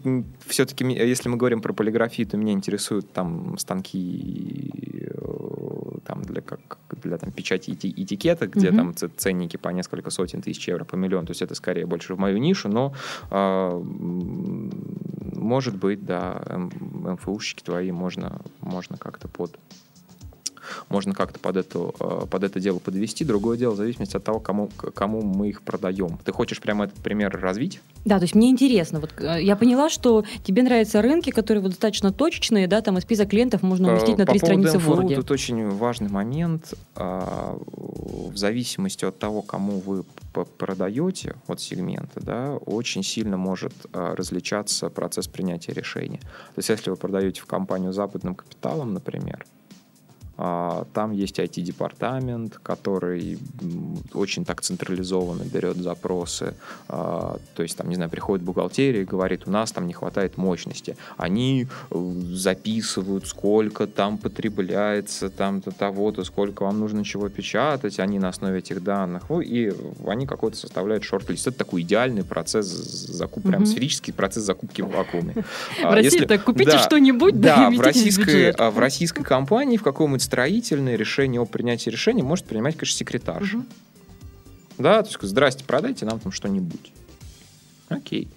все-таки, 0.47 0.85
если 0.85 1.29
мы 1.29 1.37
говорим 1.37 1.63
про 1.63 1.73
полиграфию, 1.73 2.27
то 2.27 2.37
меня 2.37 2.53
интересуют 2.53 3.13
там 3.13 3.57
станки 3.59 4.73
э, 5.15 5.96
там 6.07 6.23
для 6.23 6.41
как 6.41 6.61
для 7.03 7.19
там 7.19 7.31
печати 7.33 7.71
эти- 7.73 7.89
этикеток, 8.03 8.51
где 8.57 8.71
Мгм. 8.71 8.95
там 8.95 9.11
ценники 9.17 9.57
по 9.57 9.69
несколько 9.71 10.11
сотен 10.11 10.41
тысяч 10.43 10.69
евро 10.69 10.85
по 10.85 10.97
миллион. 10.97 11.27
То 11.27 11.33
есть 11.33 11.43
это 11.43 11.55
скорее 11.55 11.87
больше 11.87 12.15
в 12.15 12.19
мою 12.19 12.39
нишу, 12.39 12.69
но 12.69 12.93
а, 13.31 13.71
м, 13.73 14.71
может 15.35 15.77
быть, 15.77 16.05
да, 16.05 16.43
МФУшечки 17.05 17.63
твои 17.65 17.91
можно 17.93 18.41
можно 18.61 18.97
как-то 18.97 19.29
под 19.29 19.59
можно 20.89 21.15
как-то 21.15 21.39
под, 21.39 21.57
эту, 21.57 21.95
э, 22.01 22.27
под 22.29 22.45
это 22.45 22.59
дело 22.59 22.79
подвести. 22.79 23.25
Другое 23.25 23.57
дело 23.57 23.75
в 23.75 23.77
зависимости 23.77 24.17
от 24.17 24.25
того, 24.25 24.41
кому, 24.41 24.69
кому 24.95 25.23
мы 25.23 25.51
их 25.51 25.63
продаем. 25.63 26.19
Ты 26.25 26.33
хочешь 26.33 26.61
прямо 26.61 26.85
этот 26.87 26.99
пример 26.99 27.39
развить? 27.41 27.81
Да, 28.05 28.19
то 28.19 28.25
есть 28.25 28.35
мне 28.35 28.51
интересно. 28.51 29.01
Вот 29.01 29.13
э, 29.19 29.43
я 29.43 29.57
поняла, 29.57 29.89
что 29.91 30.25
тебе 30.43 30.63
нравятся 30.63 31.03
рынки, 31.03 31.31
которые 31.31 31.63
вот 31.63 31.71
достаточно 31.71 32.13
точечные, 32.13 32.67
да, 32.67 32.81
там 32.81 32.99
и 32.99 33.01
список 33.01 33.31
клиентов 33.31 33.63
можно 33.63 33.93
уместить 33.93 34.17
Э, 34.17 34.19
на 34.19 34.27
три 34.27 34.39
страницы 34.39 34.79
в 34.79 34.89
МФУ 34.89 35.03
Word. 35.03 35.15
Тут 35.15 35.31
очень 35.31 35.69
важный 35.69 36.09
момент. 36.09 36.75
А, 36.95 37.57
В 37.57 38.37
зависимости 38.37 39.05
от 39.05 39.19
того, 39.19 39.43
кому 39.43 39.81
вы 39.81 40.05
продаете 40.59 41.37
вот 41.47 41.61
сегменты, 41.61 42.21
да, 42.21 42.57
очень 42.67 43.03
сильно 43.03 43.37
может 43.37 43.73
а, 43.93 44.15
различаться 44.15 44.91
процесс 44.91 45.29
принятия 45.29 45.73
решения. 45.73 46.19
То 46.19 46.59
есть 46.59 46.69
если 46.69 46.91
вы 46.91 46.97
продаете 46.97 47.41
в 47.41 47.47
компанию 47.47 47.93
западным 47.93 48.35
капиталом, 48.35 48.95
например, 48.95 49.47
uh, 50.47 50.66
Там 50.93 51.13
есть 51.13 51.39
IT-департамент, 51.39 52.59
который 52.63 53.39
очень 54.13 54.45
так 54.45 54.61
централизованно 54.63 55.45
берет 55.45 55.77
запросы. 55.77 56.55
А, 56.89 57.39
То 57.55 57.63
есть, 57.63 57.77
там, 57.77 57.89
не 57.89 57.95
знаю, 57.95 58.11
приходит 58.11 58.45
бухгалтерия 58.45 59.03
и 59.03 59.05
говорит, 59.05 59.43
у 59.47 59.51
нас 59.51 59.73
там 59.73 59.87
не 59.87 59.93
хватает 59.93 60.37
мощности. 60.37 60.97
Они 61.17 61.67
э, 61.91 62.13
записывают, 62.33 63.27
сколько 63.27 63.87
там 63.87 64.19
потребляется, 64.19 65.31
там-то 65.31 65.71
того-то, 65.71 66.25
сколько 66.25 66.65
вам 66.65 66.81
нужно 66.81 67.05
чего 67.05 67.29
печатать, 67.29 67.99
они 68.01 68.19
на 68.19 68.29
основе 68.29 68.59
этих 68.59 68.83
данных, 68.83 69.25
ну, 69.29 69.41
и 69.41 69.73
они 70.07 70.27
какой-то 70.27 70.57
составляют 70.57 71.05
шорт-лист. 71.05 71.47
Это 71.47 71.59
такой 71.59 71.83
идеальный 71.83 72.25
процесс 72.25 72.67
закупки, 72.67 73.49
прям 73.49 73.67
сферический 73.67 74.13
процесс 74.13 74.45
закупки 74.45 74.83
в 74.83 74.89
вакууме. 74.89 75.35
В 75.81 75.85
А, 75.85 75.95
России 75.95 76.25
так 76.25 76.45
купите 76.45 76.79
что-нибудь, 76.79 77.41
да, 77.41 77.71
в 77.71 77.81
российской, 77.81 78.51
а, 78.51 78.71
в 78.71 78.79
российской 78.79 79.23
компании 79.23 79.77
в 79.77 79.83
каком-нибудь 79.83 80.23
строительное 80.67 80.97
решение 80.97 81.41
о 81.41 81.47
принятии 81.47 81.91
решения 81.91 82.23
может 82.23 82.45
принимать, 82.45 82.77
конечно, 82.77 82.99
секретарша. 82.99 83.59
Мгм. 83.59 83.67
Да, 84.79 85.03
то 85.03 85.09
есть, 85.09 85.23
здрасте, 85.23 85.65
продайте 85.65 86.05
нам 86.05 86.19
там 86.19 86.33
что-нибудь. 86.33 86.93
Окей. 87.89 88.29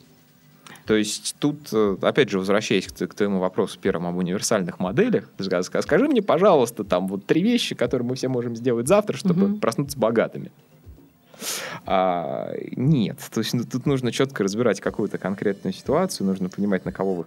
То 0.86 0.96
есть 0.96 1.36
тут, 1.39 1.70
э, 1.74 1.98
опять 2.02 2.30
же, 2.30 2.39
возвращаясь 2.39 2.88
к, 2.88 2.94
к 3.08 3.13
твоему 3.13 3.39
вопросу 3.39 3.78
первым 3.80 4.08
об 4.08 4.18
универсальных 4.18 4.80
моделях, 4.80 5.30
ска- 5.38 5.62
ска- 5.62 5.82
скажи 5.82 6.08
мне, 6.08 6.22
пожалуйста, 6.22 6.84
там 6.84 7.08
вот 7.08 7.26
три 7.26 7.44
вещи, 7.44 7.76
которые 7.76 8.08
мы 8.08 8.15
все 8.15 8.28
можем 8.28 8.56
сделать 8.56 8.88
завтра, 8.88 9.18
чтобы 9.18 9.48
Мгм. 9.48 9.60
проснуться 9.60 10.00
богатыми. 10.00 10.52
А, 11.86 12.54
нет, 12.76 13.18
то 13.34 13.39
есть 13.39 13.54
ну, 13.54 13.63
тут 13.63 13.86
нужно 13.86 14.12
четко 14.12 14.44
разбирать 14.44 14.82
какую-то 14.82 15.18
конкретную 15.18 15.74
ситуацию, 15.74 16.28
нужно 16.28 16.50
понимать, 16.50 16.86
на 16.86 16.92
кого 16.92 17.15
вы 17.15 17.26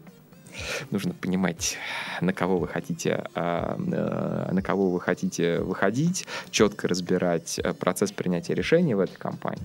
нужно 0.91 1.15
понимать, 1.15 1.77
на 2.21 2.33
кого 2.33 2.59
вы 2.59 2.69
хотите, 2.69 3.25
а, 3.35 3.77
э, 3.79 4.53
на 4.53 4.63
кого 4.63 4.91
вы 4.91 5.01
хотите 5.01 5.59
выходить, 5.61 6.27
четко 6.51 6.89
разбирать 6.89 7.59
э, 7.59 7.73
процесс 7.73 8.13
принятия 8.13 8.55
решений 8.55 8.95
в 8.95 9.01
этой 9.01 9.17
компании. 9.17 9.63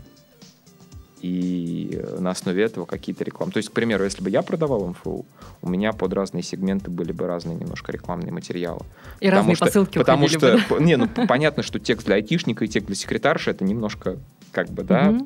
И 1.22 1.90
э, 2.00 2.20
на 2.20 2.30
основе 2.32 2.64
этого 2.64 2.86
какие-то 2.86 3.24
рекламы. 3.24 3.52
То 3.52 3.58
есть, 3.58 3.70
к 3.70 3.72
примеру, 3.72 4.04
если 4.04 4.24
бы 4.24 4.30
я 4.30 4.44
продавал 4.44 4.88
МФУ, 4.88 5.26
у 5.62 5.70
меня 5.70 5.92
под 5.92 6.14
разные 6.14 6.44
сегменты 6.44 6.92
были 6.92 7.12
бы 7.12 7.26
разные 7.26 7.56
немножко 7.56 7.92
рекламные 7.92 8.32
материалы. 8.32 8.82
И 9.20 9.26
Потому 9.26 9.36
разные 9.40 9.56
что- 9.56 9.66
посылки 9.66 9.98
Потому 9.98 10.28
что, 10.28 10.60
бы, 10.70 10.78
да? 10.78 10.84
не, 10.86 10.96
ну 10.96 11.08
понятно, 11.28 11.64
что 11.64 11.80
текст 11.80 12.06
для 12.06 12.16
айтишника 12.16 12.66
и 12.66 12.68
текст 12.68 12.88
для 12.88 12.96
секретарши 12.96 13.50
это 13.50 13.64
немножко, 13.64 14.18
как 14.52 14.70
бы, 14.70 14.84
да, 14.84 15.18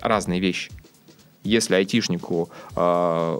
разные 0.00 0.40
вещи. 0.40 0.72
Если 1.44 1.74
айтишнику 1.74 2.50
а, 2.76 3.38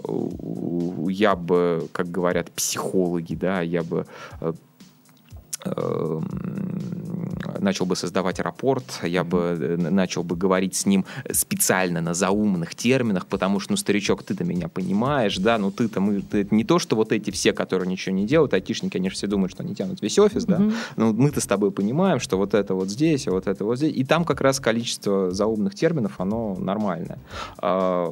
я 1.09 1.35
бы, 1.35 1.87
как 1.91 2.09
говорят 2.09 2.51
психологи, 2.51 3.35
да, 3.35 3.61
я 3.61 3.83
бы 3.83 4.05
э, 4.41 4.53
начал 7.59 7.85
бы 7.85 7.95
создавать 7.95 8.39
рапорт, 8.39 8.85
я 9.03 9.23
бы 9.23 9.57
э, 9.59 9.75
начал 9.77 10.23
бы 10.23 10.35
говорить 10.35 10.75
с 10.75 10.85
ним 10.85 11.05
специально 11.31 12.01
на 12.01 12.13
заумных 12.13 12.75
терминах, 12.75 13.25
потому 13.27 13.59
что, 13.59 13.73
ну, 13.73 13.77
старичок, 13.77 14.23
ты-то 14.23 14.43
меня 14.43 14.67
понимаешь, 14.69 15.37
да, 15.37 15.57
ну, 15.57 15.71
ты-то, 15.71 15.99
мы, 15.99 16.21
ты 16.21 16.47
не 16.51 16.63
то, 16.63 16.79
что 16.79 16.95
вот 16.95 17.11
эти 17.11 17.31
все, 17.31 17.53
которые 17.53 17.89
ничего 17.89 18.15
не 18.15 18.25
делают, 18.25 18.53
айтишники, 18.53 18.97
они 18.97 19.09
же 19.09 19.15
все 19.15 19.27
думают, 19.27 19.51
что 19.51 19.63
они 19.63 19.75
тянут 19.75 20.01
весь 20.01 20.17
офис, 20.19 20.45
да, 20.45 20.59
Мгм. 20.59 20.73
ну, 20.95 21.13
мы-то 21.13 21.41
с 21.41 21.45
тобой 21.45 21.71
понимаем, 21.71 22.19
что 22.19 22.37
вот 22.37 22.53
это 22.53 22.73
вот 22.73 22.89
здесь, 22.89 23.27
а 23.27 23.31
вот 23.31 23.47
это 23.47 23.65
вот 23.65 23.77
здесь. 23.77 23.93
И 23.95 24.03
там 24.05 24.23
как 24.25 24.41
раз 24.41 24.59
количество 24.59 25.31
заумных 25.31 25.75
терминов, 25.75 26.13
оно 26.19 26.55
нормальное. 26.55 27.19
А, 27.57 28.07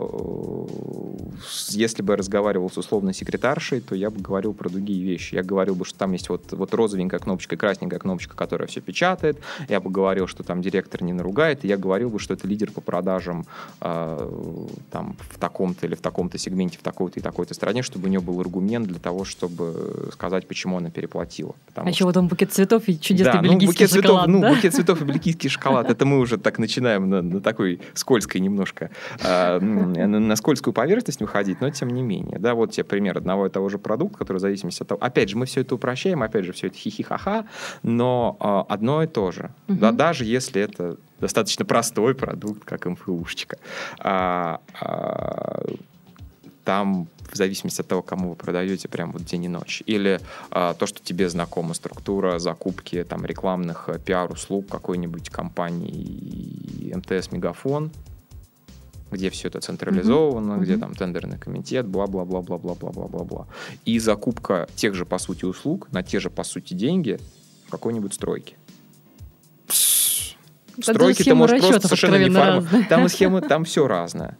Если 1.69 2.01
бы 2.01 2.13
я 2.13 2.17
разговаривал 2.17 2.69
с 2.69 2.77
условной 2.77 3.13
секретаршей, 3.13 3.81
то 3.81 3.95
я 3.95 4.09
бы 4.09 4.19
говорил 4.21 4.53
про 4.53 4.69
другие 4.69 5.03
вещи. 5.03 5.35
Я 5.35 5.43
говорил 5.43 5.75
бы, 5.75 5.85
что 5.85 5.97
там 5.97 6.11
есть 6.13 6.29
вот, 6.29 6.51
вот 6.51 6.73
розовенькая 6.73 7.19
кнопочка 7.19 7.36
и 7.37 7.57
красненькая 7.57 7.99
кнопочка, 7.99 8.35
которая 8.35 8.67
все 8.67 8.81
печатает. 8.81 9.39
Я 9.69 9.79
бы 9.79 9.89
говорил, 9.89 10.27
что 10.27 10.43
там 10.43 10.61
директор 10.61 11.03
не 11.03 11.13
наругает. 11.13 11.65
И 11.65 11.67
я 11.67 11.77
говорил 11.77 12.09
бы, 12.09 12.19
что 12.19 12.33
это 12.33 12.47
лидер 12.47 12.71
по 12.71 12.81
продажам 12.81 13.45
а, 13.79 14.29
там 14.91 15.15
в 15.29 15.39
таком-то 15.39 15.85
или 15.85 15.95
в 15.95 16.01
таком-то 16.01 16.37
сегменте, 16.37 16.77
в 16.77 16.81
такой-то 16.81 17.19
и 17.19 17.23
такой-то 17.23 17.53
стране, 17.53 17.83
чтобы 17.83 18.05
у 18.05 18.09
нее 18.09 18.19
был 18.19 18.39
аргумент 18.39 18.87
для 18.87 18.99
того, 18.99 19.25
чтобы 19.25 20.09
сказать, 20.13 20.47
почему 20.47 20.77
она 20.77 20.89
переплатила. 20.89 21.55
А 21.75 21.87
еще 21.87 22.05
вот 22.05 22.13
там 22.13 22.27
букет 22.27 22.51
цветов 22.51 22.83
и 22.87 22.99
чудесный 22.99 23.33
да, 23.33 23.41
ну, 23.41 23.49
бельгийский 23.53 23.67
букет 23.67 23.89
шоколад, 23.91 24.25
цветов, 24.25 24.27
ну, 24.27 24.41
да? 24.41 24.53
букет 24.53 24.73
цветов 24.73 25.01
и 25.01 25.05
бельгийский 25.05 25.49
шоколад. 25.49 25.89
Это 25.89 26.05
мы 26.05 26.19
уже 26.19 26.37
так 26.37 26.59
начинаем 26.59 27.09
на, 27.09 27.21
на 27.21 27.41
такой 27.41 27.79
скользкой 27.93 28.41
немножко, 28.41 28.89
м, 29.21 29.93
на, 29.93 30.19
на 30.19 30.35
скользкую 30.35 30.73
поверхность 30.73 31.21
выходить, 31.21 31.61
но 31.61 31.69
тем 31.69 31.89
не 31.89 32.01
менее. 32.01 32.39
Да, 32.39 32.55
вот 32.55 32.71
тебе 32.71 32.83
пример 32.83 33.17
одного 33.17 33.47
и 33.47 33.49
того 33.49 33.69
же 33.69 33.77
продукта, 33.77 34.17
который 34.19 34.37
в 34.37 34.41
зависимости 34.41 34.81
от 34.81 34.87
того... 34.87 35.03
Опять 35.03 35.29
же, 35.29 35.37
мы 35.37 35.45
все 35.45 35.61
это 35.61 35.75
упрощаем, 35.75 36.23
опять 36.23 36.45
же, 36.45 36.53
все 36.53 36.67
это 36.67 36.77
хихи-ха-ха, 37.27 37.45
но 37.83 38.37
а, 38.39 38.65
одно 38.67 39.03
и 39.03 39.07
то 39.07 39.31
же. 39.31 39.51
Мгм. 39.67 39.79
Да, 39.79 39.91
даже 39.91 40.25
если 40.25 40.61
это 40.61 40.97
достаточно 41.19 41.65
простой 41.65 42.15
продукт, 42.15 42.63
как 42.63 42.85
МФУшечка. 42.85 43.57
А, 43.99 44.61
а, 44.79 45.63
там 46.63 47.07
в 47.31 47.35
зависимости 47.35 47.81
от 47.81 47.87
того, 47.87 48.01
кому 48.01 48.29
вы 48.29 48.35
продаете, 48.35 48.87
прям 48.87 49.11
вот 49.11 49.23
день 49.23 49.45
и 49.45 49.47
ночь. 49.47 49.83
Или 49.85 50.19
а, 50.51 50.73
то, 50.73 50.85
что 50.85 50.99
тебе 51.01 51.29
знакома 51.29 51.73
структура 51.73 52.39
закупки 52.39 53.03
там 53.03 53.25
рекламных 53.25 53.89
э, 53.89 53.99
пиар-услуг 53.99 54.67
какой-нибудь 54.67 55.29
компании 55.29 56.93
МТС 56.95 57.31
Мегафон, 57.31 57.91
где 59.11 59.29
все 59.29 59.47
это 59.47 59.59
централизовано, 59.61 60.55
Мгм. 60.55 60.63
где 60.63 60.77
там 60.77 60.93
тендерный 60.95 61.37
комитет, 61.37 61.85
бла-бла-бла-бла-бла-бла-бла-бла-бла. 61.87 63.47
И 63.85 63.99
закупка 63.99 64.67
тех 64.75 64.93
же, 64.95 65.05
по 65.05 65.17
сути, 65.17 65.45
услуг 65.45 65.87
на 65.91 66.03
те 66.03 66.19
же, 66.19 66.29
по 66.29 66.43
сути, 66.43 66.73
деньги 66.73 67.19
в 67.67 67.71
какой-нибудь 67.71 68.13
стройке. 68.13 68.55
Стройки 70.79 71.23
ты 71.23 71.33
можешь 71.33 71.59
просто 71.59 71.87
совершенно 71.87 72.15
не 72.23 72.29
фарма. 72.29 72.61
разная. 72.61 72.85
Там 72.87 73.05
и 73.05 73.09
схемы, 73.09 73.41
там 73.47 73.63
все 73.65 73.87
разное. 73.87 74.37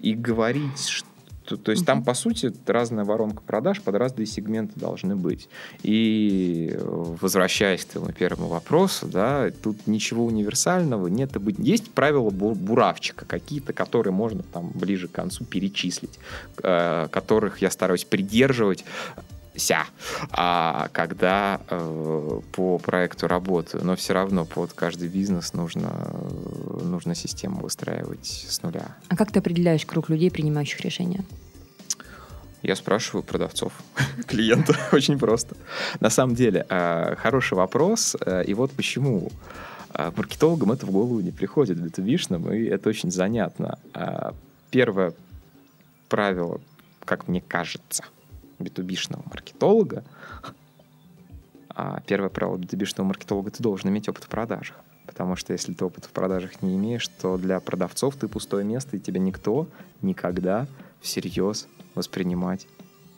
и 0.00 0.14
говорить, 0.14 0.86
что 0.86 1.07
то, 1.48 1.56
то 1.56 1.70
есть 1.70 1.86
там, 1.86 2.04
по 2.04 2.12
сути, 2.12 2.52
разная 2.66 3.06
воронка 3.06 3.40
продаж 3.40 3.80
под 3.80 3.94
разные 3.94 4.26
сегменты 4.26 4.78
должны 4.78 5.16
быть. 5.16 5.48
И 5.82 6.78
возвращаясь 6.78 7.86
к 7.86 7.92
твоему 7.92 8.12
первому 8.12 8.48
вопросу, 8.48 9.06
да, 9.06 9.50
тут 9.62 9.86
ничего 9.86 10.26
универсального 10.26 11.06
нет. 11.06 11.32
Есть 11.58 11.90
правила 11.92 12.28
буравчика 12.28 13.24
какие-то, 13.24 13.72
которые 13.72 14.12
можно 14.12 14.42
там 14.42 14.70
ближе 14.74 15.08
к 15.08 15.12
концу 15.12 15.46
перечислить, 15.46 16.18
э, 16.62 17.08
которых 17.10 17.62
я 17.62 17.70
стараюсь 17.70 18.04
придерживать 18.04 18.84
ся, 19.58 19.86
а 20.30 20.88
когда 20.92 21.60
э, 21.68 22.40
по 22.52 22.78
проекту 22.78 23.28
работаю, 23.28 23.84
но 23.84 23.96
все 23.96 24.14
равно 24.14 24.44
под 24.44 24.72
каждый 24.72 25.08
бизнес 25.08 25.52
нужно, 25.52 25.90
нужно 26.82 27.14
систему 27.14 27.60
выстраивать 27.60 28.26
с 28.26 28.62
нуля. 28.62 28.96
А 29.08 29.16
как 29.16 29.32
ты 29.32 29.40
определяешь 29.40 29.84
круг 29.84 30.08
людей, 30.08 30.30
принимающих 30.30 30.80
решения? 30.80 31.24
Я 32.62 32.74
спрашиваю 32.74 33.22
продавцов, 33.22 33.72
клиента, 34.26 34.76
очень 34.92 35.18
просто. 35.18 35.56
На 36.00 36.10
самом 36.10 36.34
деле, 36.34 36.66
э, 36.68 37.14
хороший 37.16 37.54
вопрос, 37.54 38.16
э, 38.20 38.44
и 38.44 38.54
вот 38.54 38.72
почему. 38.72 39.30
Э, 39.94 40.10
маркетологам 40.16 40.72
это 40.72 40.86
в 40.86 40.90
голову 40.90 41.20
не 41.20 41.30
приходит, 41.30 41.78
b 41.78 42.58
и 42.58 42.64
это 42.66 42.88
очень 42.88 43.10
занятно. 43.10 43.78
Первое 44.70 45.14
правило, 46.08 46.60
как 47.04 47.28
мне 47.28 47.40
кажется, 47.40 48.04
b 48.58 48.98
маркетолога, 49.24 50.04
первое 52.06 52.28
правило 52.28 52.56
b 52.56 52.86
маркетолога, 52.98 53.50
ты 53.50 53.62
должен 53.62 53.88
иметь 53.90 54.08
опыт 54.08 54.24
в 54.24 54.28
продажах. 54.28 54.76
Потому 55.06 55.36
что 55.36 55.52
если 55.52 55.72
ты 55.72 55.84
опыт 55.84 56.04
в 56.04 56.10
продажах 56.10 56.60
не 56.60 56.76
имеешь, 56.76 57.08
то 57.08 57.38
для 57.38 57.60
продавцов 57.60 58.16
ты 58.16 58.28
пустое 58.28 58.64
место, 58.64 58.96
и 58.96 59.00
тебя 59.00 59.20
никто 59.20 59.66
никогда 60.02 60.66
всерьез 61.00 61.66
воспринимать 61.94 62.66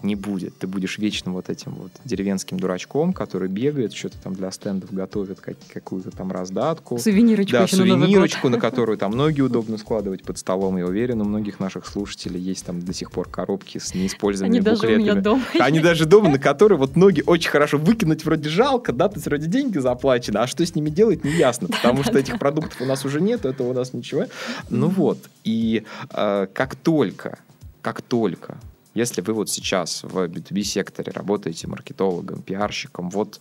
не 0.03 0.15
будет. 0.15 0.57
Ты 0.59 0.67
будешь 0.67 0.99
вечно 0.99 1.33
вот 1.33 1.49
этим 1.51 1.73
вот 1.73 1.91
деревенским 2.05 2.59
дурачком, 2.59 3.13
который 3.13 3.49
бегает, 3.49 3.93
что-то 3.93 4.17
там 4.19 4.35
для 4.35 4.51
стендов 4.51 4.93
готовит, 4.93 5.41
как, 5.41 5.57
какую-то 5.73 6.11
там 6.11 6.33
раздатку. 6.33 6.99
Сувенирочку 6.99 7.53
Да, 7.53 7.67
сувенирочку, 7.67 8.49
на, 8.49 8.57
на 8.57 8.61
которую 8.61 8.99
там 8.99 9.13
ноги 9.13 9.41
удобно 9.41 9.79
складывать 9.79 10.23
под 10.23 10.39
столом. 10.39 10.79
Я 10.79 10.87
уверен, 10.87 11.21
у 11.21 11.25
многих 11.25 11.61
наших 11.61 11.87
слушателей 11.87 12.41
есть 12.41 12.65
там 12.65 12.81
до 12.81 12.93
сих 12.93 13.11
пор 13.11 13.29
коробки 13.29 13.79
с 13.79 13.95
неиспользованными 13.95 14.59
Они 14.59 14.71
буклетами. 14.71 14.99
даже 14.99 15.01
у 15.01 15.13
меня 15.13 15.23
дома 15.23 15.43
Они 15.61 15.81
даже 15.81 16.07
дома, 16.07 16.31
на 16.31 16.39
которые 16.39 16.79
вот 16.79 16.97
ноги 16.97 17.23
очень 17.27 17.51
хорошо 17.51 17.79
выкинуть 17.79 18.25
вроде 18.25 18.49
жалко, 18.49 18.93
да, 18.93 19.09
то 19.09 19.17
есть 19.17 19.27
вроде 19.27 19.47
деньги 19.47 19.79
заплачены, 19.79 20.39
а 20.39 20.47
что 20.47 20.65
с 20.65 20.75
ними 20.75 20.91
делать, 20.91 21.25
не 21.25 21.33
ясно, 21.33 21.69
потому 21.69 22.03
что 22.05 22.19
этих 22.19 22.39
продуктов 22.39 22.81
у 22.81 22.85
нас 22.85 23.05
уже 23.05 23.21
нет, 23.21 23.45
этого 23.45 23.71
у 23.71 23.75
нас 23.75 23.93
ничего. 23.93 24.27
Ну 24.69 24.89
вот, 24.89 25.19
и 25.45 25.85
э, 26.13 26.47
как 26.53 26.75
только, 26.77 27.39
как 27.83 28.03
только 28.03 28.59
если 28.95 29.21
вы 29.21 29.33
вот 29.33 29.51
сейчас 29.51 30.03
в 30.03 30.17
B2B 30.17 30.63
секторе 30.63 31.13
работаете 31.13 31.69
маркетологом, 31.69 32.43
пиарщиком, 32.43 33.11
вот 33.11 33.41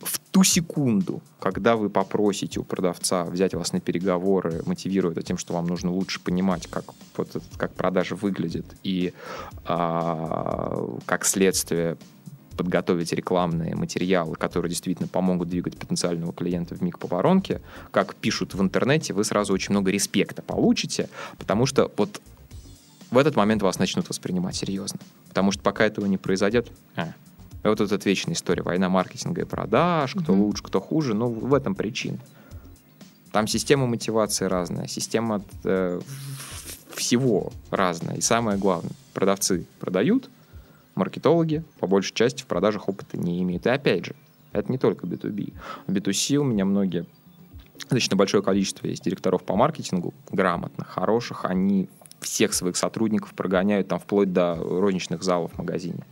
в 0.00 0.18
ту 0.30 0.44
секунду, 0.44 1.20
когда 1.38 1.76
вы 1.76 1.90
попросите 1.90 2.60
у 2.60 2.64
продавца 2.64 3.24
взять 3.24 3.54
вас 3.54 3.72
на 3.72 3.80
переговоры, 3.80 4.62
мотивируя 4.64 5.12
это 5.12 5.22
тем, 5.22 5.36
что 5.36 5.52
вам 5.52 5.66
нужно 5.66 5.92
лучше 5.92 6.20
понимать, 6.20 6.66
как, 6.68 6.84
вот 7.16 7.28
этот, 7.30 7.44
как 7.56 7.74
продажа 7.74 8.14
выглядит, 8.14 8.64
и 8.82 9.12
а, 9.64 10.98
как 11.04 11.26
следствие 11.26 11.98
подготовить 12.56 13.12
рекламные 13.12 13.74
материалы, 13.74 14.36
которые 14.36 14.70
действительно 14.70 15.08
помогут 15.08 15.48
двигать 15.48 15.78
потенциального 15.78 16.32
клиента 16.32 16.74
в 16.74 16.82
миг 16.82 16.98
по 16.98 17.06
воронке, 17.06 17.60
как 17.90 18.14
пишут 18.14 18.54
в 18.54 18.60
интернете, 18.60 19.12
вы 19.14 19.24
сразу 19.24 19.52
очень 19.52 19.72
много 19.72 19.90
респекта 19.90 20.42
получите, 20.42 21.08
потому 21.38 21.66
что 21.66 21.90
вот 21.96 22.20
в 23.10 23.18
этот 23.18 23.36
момент 23.36 23.62
вас 23.62 23.78
начнут 23.78 24.08
воспринимать 24.08 24.56
серьезно. 24.56 25.00
Потому 25.28 25.52
что 25.52 25.62
пока 25.62 25.84
этого 25.84 26.06
не 26.06 26.16
произойдет, 26.16 26.70
а, 26.96 27.12
вот 27.62 27.80
эта 27.80 28.08
вечная 28.08 28.34
история, 28.34 28.62
война 28.62 28.88
маркетинга 28.88 29.42
и 29.42 29.44
продаж, 29.44 30.14
кто 30.14 30.32
угу. 30.32 30.44
лучше, 30.44 30.62
кто 30.62 30.80
хуже, 30.80 31.14
ну, 31.14 31.28
в 31.28 31.54
этом 31.54 31.74
причина. 31.74 32.18
Там 33.32 33.46
система 33.46 33.86
мотивации 33.86 34.46
разная, 34.46 34.88
система 34.88 35.42
э, 35.64 36.00
всего 36.94 37.52
разная. 37.70 38.16
И 38.16 38.20
самое 38.20 38.58
главное, 38.58 38.92
продавцы 39.14 39.66
продают, 39.78 40.30
маркетологи 40.94 41.62
по 41.78 41.86
большей 41.86 42.14
части 42.14 42.42
в 42.42 42.46
продажах 42.46 42.88
опыта 42.88 43.16
не 43.16 43.40
имеют. 43.42 43.66
И 43.66 43.70
опять 43.70 44.06
же, 44.06 44.14
это 44.52 44.70
не 44.70 44.78
только 44.78 45.06
B2B. 45.06 45.52
В 45.86 45.92
B2C 45.92 46.36
у 46.36 46.44
меня 46.44 46.64
многие 46.64 47.06
достаточно 47.74 48.16
большое 48.16 48.42
количество 48.42 48.86
есть 48.86 49.04
директоров 49.04 49.44
по 49.44 49.54
маркетингу, 49.54 50.12
грамотных, 50.30 50.88
хороших, 50.88 51.44
они 51.44 51.88
всех 52.20 52.52
своих 52.54 52.76
сотрудников 52.76 53.34
прогоняют 53.34 53.88
там 53.88 53.98
вплоть 53.98 54.32
до 54.32 54.54
розничных 54.56 55.22
залов 55.22 55.52
в 55.52 55.58
магазине. 55.58 56.04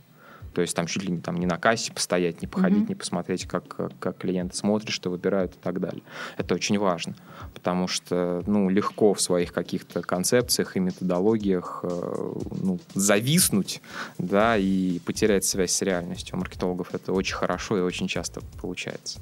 То 0.53 0.61
есть 0.61 0.75
там 0.75 0.87
чуть 0.87 1.03
ли 1.03 1.11
не, 1.11 1.21
там, 1.21 1.37
не 1.37 1.45
на 1.45 1.57
кассе 1.57 1.93
постоять, 1.93 2.41
не 2.41 2.47
походить, 2.47 2.83
mm-hmm. 2.83 2.89
не 2.89 2.95
посмотреть, 2.95 3.45
как, 3.45 3.63
как, 3.99 4.17
клиенты 4.17 4.55
смотрят, 4.55 4.89
что 4.89 5.09
выбирают 5.09 5.53
и 5.53 5.57
так 5.57 5.79
далее. 5.79 6.01
Это 6.37 6.55
очень 6.55 6.77
важно, 6.79 7.15
потому 7.53 7.87
что 7.87 8.43
ну, 8.47 8.69
легко 8.69 9.13
в 9.13 9.21
своих 9.21 9.53
каких-то 9.53 10.01
концепциях 10.01 10.75
и 10.75 10.79
методологиях 10.79 11.81
э, 11.83 12.33
ну, 12.61 12.79
зависнуть 12.95 13.81
да, 14.17 14.57
и 14.57 14.99
потерять 14.99 15.45
связь 15.45 15.71
с 15.71 15.81
реальностью. 15.81 16.35
У 16.35 16.39
маркетологов 16.39 16.93
это 16.93 17.13
очень 17.13 17.35
хорошо 17.35 17.77
и 17.77 17.81
очень 17.81 18.07
часто 18.07 18.41
получается. 18.61 19.19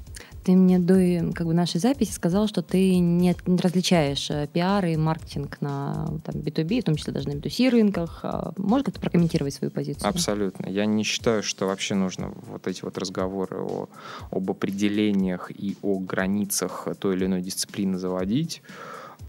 Ты 0.48 0.56
мне 0.56 0.78
до 0.78 1.30
как 1.34 1.46
бы, 1.46 1.52
нашей 1.52 1.78
записи 1.78 2.10
сказал, 2.10 2.48
что 2.48 2.62
ты 2.62 2.98
не, 3.00 3.36
различаешь 3.44 4.30
э, 4.30 4.48
пиар 4.50 4.86
и 4.86 4.96
маркетинг 4.96 5.60
на 5.60 6.06
там, 6.24 6.36
B2B, 6.36 6.80
в 6.80 6.84
том 6.84 6.96
числе 6.96 7.12
даже 7.12 7.28
на 7.28 7.32
B2C 7.34 7.68
рынках. 7.68 8.20
А 8.22 8.54
можешь 8.56 8.86
как-то 8.86 8.98
прокомментировать 8.98 9.52
свою 9.52 9.70
позицию? 9.70 10.08
Абсолютно. 10.08 10.70
Я 10.70 10.86
не 10.86 11.02
считаю, 11.02 11.42
что 11.42 11.66
вообще 11.66 11.96
нужно 11.96 12.32
вот 12.46 12.66
эти 12.66 12.82
вот 12.82 12.96
разговоры 12.96 13.58
о, 13.58 13.90
об 14.30 14.50
определениях 14.50 15.50
и 15.50 15.76
о 15.82 15.98
границах 15.98 16.88
той 16.98 17.16
или 17.16 17.26
иной 17.26 17.42
дисциплины 17.42 17.98
заводить, 17.98 18.62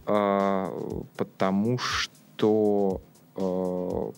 а, 0.06 0.72
потому 1.18 1.80
что 1.80 3.02
а, 3.36 4.14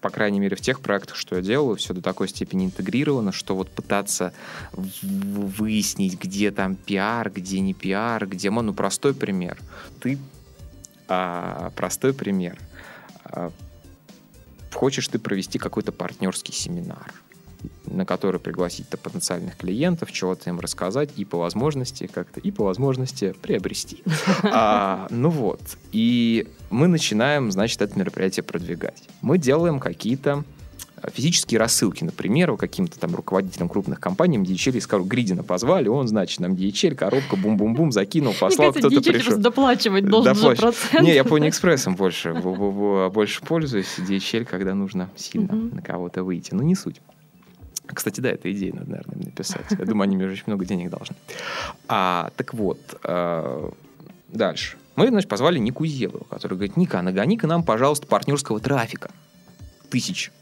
по 0.00 0.10
крайней 0.10 0.40
мере, 0.40 0.56
в 0.56 0.60
тех 0.60 0.80
проектах, 0.80 1.16
что 1.16 1.36
я 1.36 1.42
делаю, 1.42 1.76
все 1.76 1.94
до 1.94 2.00
такой 2.00 2.28
степени 2.28 2.66
интегрировано, 2.66 3.32
что 3.32 3.56
вот 3.56 3.70
пытаться 3.70 4.32
выяснить, 4.72 6.20
где 6.20 6.50
там 6.50 6.76
пиар, 6.76 7.30
где 7.30 7.60
не 7.60 7.74
пиар, 7.74 8.26
где... 8.26 8.50
Ну, 8.50 8.74
простой 8.74 9.14
пример. 9.14 9.58
Ты... 10.00 10.18
А, 11.08 11.70
простой 11.74 12.12
пример. 12.12 12.58
А, 13.24 13.50
хочешь 14.72 15.08
ты 15.08 15.18
провести 15.18 15.58
какой-то 15.58 15.92
партнерский 15.92 16.52
семинар– 16.52 17.12
на 17.90 18.04
который 18.04 18.40
пригласить-то 18.40 18.96
потенциальных 18.96 19.56
клиентов, 19.56 20.12
чего-то 20.12 20.50
им 20.50 20.60
рассказать 20.60 21.10
и 21.16 21.24
по 21.24 21.38
возможности 21.38 22.08
как-то, 22.12 22.40
и 22.40 22.50
по 22.50 22.64
возможности 22.64 23.34
приобрести. 23.42 24.02
А, 24.42 25.06
ну 25.10 25.30
вот. 25.30 25.60
И 25.92 26.46
мы 26.70 26.86
начинаем, 26.86 27.50
значит, 27.50 27.82
это 27.82 27.98
мероприятие 27.98 28.42
продвигать. 28.42 29.02
Мы 29.20 29.38
делаем 29.38 29.80
какие-то 29.80 30.44
физические 31.12 31.60
рассылки, 31.60 32.04
например, 32.04 32.56
каким-то 32.56 32.98
там 32.98 33.14
руководителям 33.14 33.68
крупных 33.68 34.00
компаний 34.00 34.38
DHL 34.38 34.76
из 34.76 34.86
Гридина 34.86 35.42
позвали, 35.42 35.88
он, 35.88 36.08
значит, 36.08 36.40
нам 36.40 36.54
DHL, 36.54 36.94
коробка, 36.94 37.36
бум-бум-бум, 37.36 37.92
закинул, 37.92 38.34
послал, 38.40 38.72
кто-то 38.72 39.00
пришел. 39.00 39.38
доплачивать 39.38 40.06
должен 40.06 40.34
Доплач... 40.34 40.58
процент. 40.58 41.02
Не, 41.02 41.14
я 41.14 41.24
по 41.24 41.38
экспрессом 41.48 41.94
больше, 41.94 42.34
больше 42.34 43.42
пользуюсь, 43.42 43.98
DHL, 43.98 44.44
когда 44.44 44.74
нужно 44.74 45.08
сильно 45.16 45.52
на 45.52 45.82
кого-то 45.82 46.24
выйти. 46.24 46.54
Ну, 46.54 46.62
не 46.62 46.74
суть. 46.74 47.00
Кстати, 47.92 48.20
да, 48.20 48.30
это 48.30 48.50
идея 48.52 48.74
надо, 48.74 48.90
наверное, 48.90 49.26
написать. 49.26 49.66
Я 49.70 49.84
думаю, 49.84 50.04
они 50.04 50.16
мне 50.16 50.26
очень 50.26 50.44
много 50.46 50.64
денег 50.64 50.90
должны. 50.90 51.16
А, 51.88 52.30
так 52.36 52.54
вот, 52.54 52.78
э, 53.02 53.70
дальше. 54.28 54.76
Мы, 54.96 55.08
значит, 55.08 55.28
позвали 55.28 55.58
Нику 55.58 55.86
Зеву, 55.86 56.26
который 56.30 56.54
говорит, 56.54 56.76
Ника, 56.76 57.00
нагони-ка 57.02 57.46
нам, 57.46 57.62
пожалуйста, 57.62 58.06
партнерского 58.06 58.60
трафика. 58.60 59.10
Тысяч. 59.90 60.32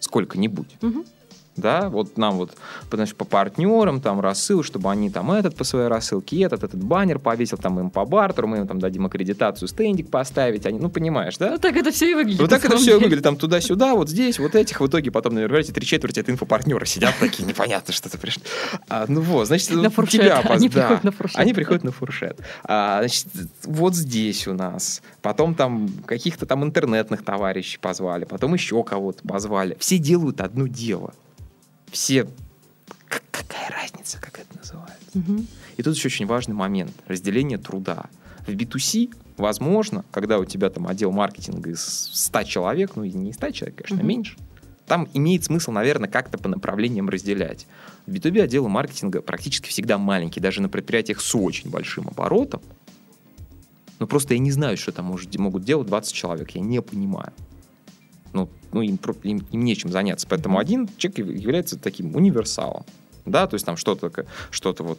Сколько-нибудь. 0.00 0.76
Угу 0.82 1.04
да, 1.56 1.88
вот 1.88 2.16
нам 2.16 2.36
вот, 2.36 2.52
значит, 2.90 3.16
по 3.16 3.24
партнерам 3.24 4.00
там 4.00 4.20
рассыл, 4.20 4.62
чтобы 4.62 4.90
они 4.90 5.10
там 5.10 5.30
этот 5.32 5.56
по 5.56 5.64
своей 5.64 5.88
рассылке, 5.88 6.42
этот, 6.42 6.62
этот 6.64 6.82
баннер 6.82 7.18
повесил, 7.18 7.58
там 7.58 7.78
им 7.80 7.90
по 7.90 8.04
бартеру, 8.04 8.48
мы 8.48 8.58
им 8.58 8.66
там 8.66 8.78
дадим 8.78 9.06
аккредитацию, 9.06 9.68
стендик 9.68 10.10
поставить, 10.10 10.66
они, 10.66 10.78
ну, 10.78 10.88
понимаешь, 10.88 11.36
да? 11.38 11.52
Вот 11.52 11.60
так 11.60 11.76
это 11.76 11.90
все 11.90 12.10
и 12.10 12.14
выглядит. 12.14 12.40
Вот 12.40 12.50
так 12.50 12.64
это 12.64 12.76
все 12.76 12.98
выглядит, 12.98 13.22
там 13.22 13.36
туда-сюда, 13.36 13.94
вот 13.94 14.08
здесь, 14.08 14.38
вот 14.38 14.54
этих, 14.54 14.80
в 14.80 14.86
итоге 14.86 15.10
потом 15.10 15.34
на 15.34 15.40
мероприятии 15.40 15.72
три 15.72 15.84
четверти 15.84 16.20
от 16.20 16.30
инфопартнера 16.30 16.84
сидят 16.84 17.14
такие, 17.20 17.46
непонятно, 17.46 17.92
что 17.92 18.08
ты 18.08 18.16
пришли. 18.16 18.42
А, 18.88 19.04
ну 19.08 19.20
вот, 19.20 19.46
значит, 19.46 19.70
на 19.70 19.90
фуршет. 19.90 20.20
тебя 20.20 20.38
они 20.38 20.68
да, 20.68 20.80
приходят 20.80 21.04
на 21.04 21.12
фуршет. 21.12 21.38
Они 21.38 21.52
приходят 21.52 21.84
на 21.84 21.92
фуршет. 21.92 22.40
А, 22.64 23.00
значит, 23.00 23.26
вот 23.64 23.94
здесь 23.94 24.46
у 24.46 24.54
нас, 24.54 25.02
потом 25.20 25.54
там 25.54 25.88
каких-то 26.06 26.46
там 26.46 26.64
интернетных 26.64 27.24
товарищей 27.24 27.78
позвали, 27.78 28.24
потом 28.24 28.54
еще 28.54 28.82
кого-то 28.82 29.26
позвали. 29.26 29.76
Все 29.80 29.98
делают 29.98 30.40
одно 30.40 30.66
дело– 30.66 31.12
все... 31.90 32.26
Какая 33.30 33.70
разница, 33.70 34.18
как 34.20 34.38
это 34.38 34.56
называется? 34.56 35.18
Угу. 35.18 35.44
И 35.76 35.82
тут 35.82 35.96
еще 35.96 36.08
очень 36.08 36.26
важный 36.26 36.54
момент. 36.54 36.92
Разделение 37.06 37.58
труда. 37.58 38.06
В 38.46 38.50
B2C 38.50 39.12
возможно, 39.36 40.04
когда 40.12 40.38
у 40.38 40.44
тебя 40.44 40.70
там 40.70 40.86
отдел 40.86 41.10
маркетинга 41.10 41.70
из 41.70 41.82
100 42.12 42.44
человек, 42.44 42.92
ну, 42.94 43.04
не 43.04 43.32
100 43.32 43.50
человек, 43.50 43.82
конечно, 43.82 44.02
mm-hmm. 44.02 44.06
меньше, 44.06 44.36
там 44.86 45.08
имеет 45.14 45.44
смысл, 45.44 45.72
наверное, 45.72 46.08
как-то 46.08 46.36
по 46.38 46.48
направлениям 46.48 47.08
разделять. 47.08 47.66
В 48.06 48.12
B2B 48.12 48.42
отделы 48.42 48.68
маркетинга 48.68 49.22
практически 49.22 49.68
всегда 49.68 49.98
маленькие, 49.98 50.42
даже 50.42 50.62
на 50.62 50.68
предприятиях 50.68 51.20
с 51.20 51.34
очень 51.34 51.70
большим 51.70 52.08
оборотом. 52.08 52.60
Но 53.98 54.06
просто 54.06 54.34
я 54.34 54.40
не 54.40 54.50
знаю, 54.50 54.76
что 54.76 54.92
там 54.92 55.06
может, 55.06 55.36
могут 55.36 55.64
делать 55.64 55.86
20 55.86 56.12
человек, 56.12 56.50
я 56.52 56.60
не 56.60 56.80
понимаю. 56.82 57.32
Ну, 58.32 58.48
ну 58.72 58.82
им, 58.82 58.98
им, 59.22 59.46
им 59.50 59.64
нечем 59.64 59.90
заняться. 59.90 60.26
Поэтому 60.28 60.58
один 60.58 60.88
человек 60.96 61.18
является 61.40 61.78
таким 61.78 62.14
универсалом. 62.14 62.84
Да, 63.26 63.46
то 63.46 63.54
есть 63.54 63.66
там 63.66 63.76
что-то 63.76 64.10
что 64.50 64.74
вот 64.78 64.98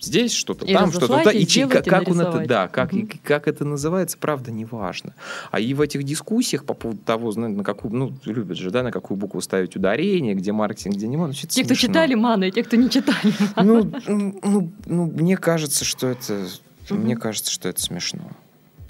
здесь, 0.00 0.32
что-то 0.32 0.66
там, 0.66 0.90
что-то 0.90 1.18
туда. 1.18 1.32
И 1.32 1.44
как, 1.66 1.84
как 1.84 2.08
он 2.08 2.20
это, 2.20 2.44
да, 2.46 2.68
как, 2.68 2.92
угу. 2.92 3.08
как 3.22 3.48
это 3.48 3.64
называется, 3.64 4.16
правда, 4.18 4.50
не 4.50 4.64
важно. 4.64 5.14
А 5.50 5.60
и 5.60 5.74
в 5.74 5.80
этих 5.80 6.02
дискуссиях 6.04 6.64
по 6.64 6.74
поводу 6.74 7.00
того, 7.00 7.32
на 7.32 7.64
какую, 7.64 7.94
ну, 7.94 8.12
любят 8.24 8.56
же, 8.56 8.70
да, 8.70 8.82
на 8.82 8.92
какую 8.92 9.16
букву 9.18 9.40
ставить 9.40 9.76
ударение, 9.76 10.34
где 10.34 10.52
маркетинг, 10.52 10.94
где 10.94 11.06
не 11.06 11.16
мана. 11.16 11.34
Те, 11.34 11.48
смешно. 11.48 11.64
кто 11.64 11.74
читали 11.74 12.14
мана, 12.14 12.44
и 12.44 12.50
те, 12.50 12.62
кто 12.62 12.76
не 12.76 12.90
читали 12.90 13.32
Ну, 13.56 13.92
ну, 14.06 14.72
ну, 14.86 15.06
мне 15.06 15.36
кажется, 15.36 15.84
что 15.84 16.08
это, 16.08 16.46
угу. 16.88 16.98
мне 16.98 17.16
кажется, 17.16 17.50
что 17.50 17.68
это 17.68 17.80
смешно. 17.80 18.30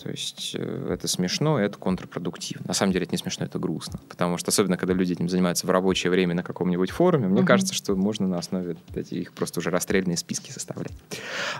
То 0.02 0.10
есть 0.10 0.56
э, 0.58 0.88
это 0.90 1.08
смешно, 1.08 1.58
это 1.58 1.78
контрпродуктивно. 1.78 2.64
На 2.68 2.74
самом 2.74 2.92
деле 2.92 3.04
это 3.04 3.12
не 3.12 3.18
смешно, 3.18 3.44
это 3.44 3.58
грустно. 3.58 4.00
Потому 4.08 4.38
что 4.38 4.48
особенно, 4.48 4.76
когда 4.76 4.94
люди 4.94 5.12
этим 5.12 5.28
занимаются 5.28 5.66
в 5.66 5.70
рабочее 5.70 6.10
время 6.10 6.34
на 6.34 6.42
каком-нибудь 6.42 6.90
форуме, 6.90 7.28
мне 7.28 7.40
угу. 7.40 7.46
кажется, 7.46 7.74
что 7.74 7.94
можно 7.94 8.26
на 8.26 8.38
основе 8.38 8.76
этих 8.94 9.32
просто 9.32 9.60
уже 9.60 9.70
расстрельные 9.70 10.16
списки 10.16 10.50
составлять. 10.50 10.92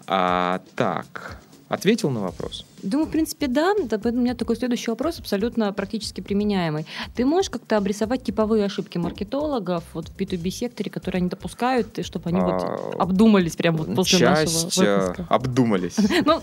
А, 0.07 0.63
так, 0.75 1.41
ответил 1.69 2.11
на 2.11 2.21
вопрос? 2.21 2.65
Думаю, 2.83 3.07
в 3.07 3.11
принципе, 3.11 3.47
да. 3.47 3.75
У 3.75 4.11
меня 4.11 4.35
такой 4.35 4.57
следующий 4.57 4.91
вопрос, 4.91 5.19
абсолютно 5.19 5.73
практически 5.73 6.21
применяемый. 6.21 6.87
Ты 7.15 7.25
можешь 7.25 7.51
как-то 7.51 7.77
обрисовать 7.77 8.23
типовые 8.23 8.65
ошибки 8.65 8.99
маркетологов 8.99 9.85
вот 9.93 10.09
в 10.09 10.17
B2B-секторе, 10.17 10.91
которые 10.91 11.21
они 11.21 11.29
допускают, 11.29 11.99
и 11.99 12.03
чтобы 12.03 12.31
они 12.31 12.41
вот 12.41 12.63
а, 12.63 12.93
обдумались 12.99 13.57
прямо 13.57 13.79
вот 13.79 13.95
после 13.95 14.19
Часть 14.19 14.65
нашего 14.65 14.85
э, 14.85 15.01
выпуска? 15.01 15.27
обдумались. 15.29 15.97
Ну, 16.25 16.35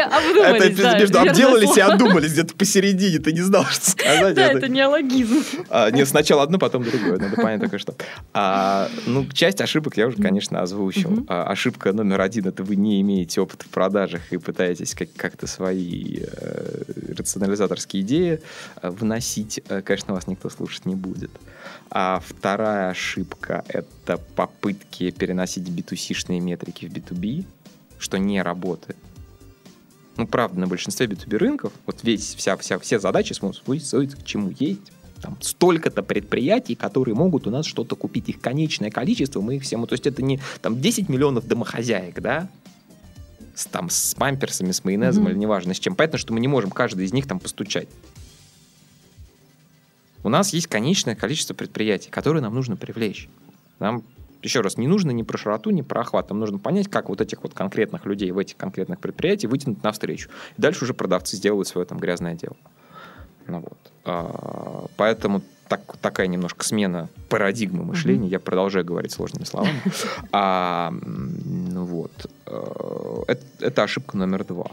обдумались, 0.00 0.78
Это 0.78 0.98
между 0.98 1.20
обделались 1.20 1.76
и 1.76 1.80
обдумались, 1.80 2.32
где-то 2.32 2.54
посередине, 2.54 3.18
ты 3.18 3.32
не 3.32 3.40
знал, 3.40 3.64
что 3.64 3.90
сказать. 3.90 4.34
Да, 4.34 4.52
это 4.52 4.68
неологизм. 4.68 5.42
А, 5.68 5.90
сначала 6.04 6.42
одно, 6.42 6.58
потом 6.58 6.84
другое, 6.84 7.18
надо 7.18 7.36
понять 7.36 7.60
такое 7.60 7.78
что. 7.78 7.94
А, 8.32 8.88
ну, 9.06 9.26
часть 9.32 9.60
ошибок 9.60 9.96
я 9.96 10.06
уже, 10.06 10.16
конечно, 10.16 10.62
озвучил. 10.62 11.24
Ошибка 11.28 11.92
номер 11.92 12.20
один– 12.20 12.46
это 12.48 12.62
вы 12.62 12.76
не 12.76 13.00
имеете 13.00 13.40
опыта 13.40 13.64
в 13.64 13.68
продажах 13.68 14.32
и 14.32 14.38
пытаетесь 14.58 14.94
как- 14.94 15.12
как-то 15.16 15.46
свои 15.46 16.18
э, 16.20 16.82
рационализаторские 17.16 18.02
идеи 18.02 18.40
э, 18.82 18.90
вносить, 18.90 19.60
э, 19.68 19.82
конечно, 19.82 20.14
вас 20.14 20.26
никто 20.26 20.50
слушать 20.50 20.84
не 20.84 20.96
будет. 20.96 21.30
А 21.90 22.20
вторая 22.26 22.90
ошибка— 22.90 23.64
это 23.68 24.18
попытки 24.34 25.10
переносить 25.12 25.68
B2C-шные 25.68 26.40
метрики 26.40 26.86
в 26.86 26.92
B2B, 26.92 27.44
что 28.00 28.18
не 28.18 28.42
работает. 28.42 28.98
Ну, 30.16 30.26
правда, 30.26 30.58
на 30.58 30.66
большинстве 30.66 31.06
B2B 31.06 31.36
рынков 31.36 31.72
вот 31.86 32.02
весь, 32.02 32.34
вся, 32.34 32.56
вся, 32.56 32.78
все 32.80 32.98
задачи 32.98 33.34
сводятся 33.34 34.16
к 34.16 34.24
чему 34.24 34.52
есть 34.58 34.92
там 35.22 35.36
столько-то 35.40 36.02
предприятий, 36.02 36.76
которые 36.76 37.14
могут 37.14 37.46
у 37.46 37.50
нас 37.50 37.66
что-то 37.66 37.96
купить. 37.96 38.28
Их 38.28 38.40
конечное 38.40 38.90
количество, 38.90 39.40
мы 39.40 39.56
их 39.56 39.62
всем... 39.62 39.84
То 39.86 39.94
есть 39.94 40.06
это 40.06 40.22
не 40.22 40.40
там 40.62 40.80
10 40.80 41.08
миллионов 41.08 41.48
домохозяек, 41.48 42.20
да, 42.20 42.48
с, 43.58 43.66
там, 43.66 43.90
с 43.90 44.14
памперсами, 44.14 44.70
с 44.70 44.84
майонезом 44.84 45.26
mm-hmm. 45.26 45.30
или 45.30 45.38
неважно 45.38 45.74
с 45.74 45.80
чем. 45.80 45.96
Понятно, 45.96 46.18
что 46.18 46.32
мы 46.32 46.38
не 46.38 46.46
можем 46.46 46.70
каждый 46.70 47.04
из 47.04 47.12
них 47.12 47.26
там 47.26 47.40
постучать. 47.40 47.88
У 50.22 50.28
нас 50.28 50.52
есть 50.52 50.68
конечное 50.68 51.16
количество 51.16 51.54
предприятий, 51.54 52.08
которые 52.10 52.40
нам 52.40 52.54
нужно 52.54 52.76
привлечь. 52.76 53.28
Нам, 53.80 54.04
еще 54.42 54.60
раз, 54.60 54.76
не 54.76 54.86
нужно 54.86 55.10
ни 55.10 55.22
про 55.22 55.36
широту, 55.38 55.70
ни 55.70 55.82
про 55.82 56.02
охват. 56.02 56.30
Нам 56.30 56.38
нужно 56.38 56.58
понять, 56.58 56.88
как 56.88 57.08
вот 57.08 57.20
этих 57.20 57.42
вот 57.42 57.52
конкретных 57.52 58.06
людей 58.06 58.30
в 58.30 58.38
этих 58.38 58.56
конкретных 58.56 59.00
предприятиях 59.00 59.50
вытянуть 59.50 59.82
навстречу. 59.82 60.30
И 60.56 60.60
дальше 60.60 60.84
уже 60.84 60.94
продавцы 60.94 61.36
сделают 61.36 61.66
свое 61.66 61.84
там 61.84 61.98
грязное 61.98 62.34
дело. 62.34 62.56
Ну, 63.48 63.60
вот. 63.60 63.78
а, 64.04 64.86
поэтому 64.96 65.42
так, 65.68 65.96
такая 65.98 66.26
немножко 66.26 66.64
смена 66.64 67.08
парадигмы 67.28 67.84
мышления. 67.84 68.28
Mm-hmm. 68.28 68.32
Я 68.32 68.40
продолжаю 68.40 68.84
говорить 68.84 69.12
сложными 69.12 69.44
словами. 69.44 69.80
А, 70.32 70.92
ну 70.92 71.84
вот. 71.84 72.30
Э, 72.46 73.22
это, 73.28 73.44
это 73.60 73.82
ошибка 73.82 74.16
номер 74.16 74.44
два. 74.44 74.70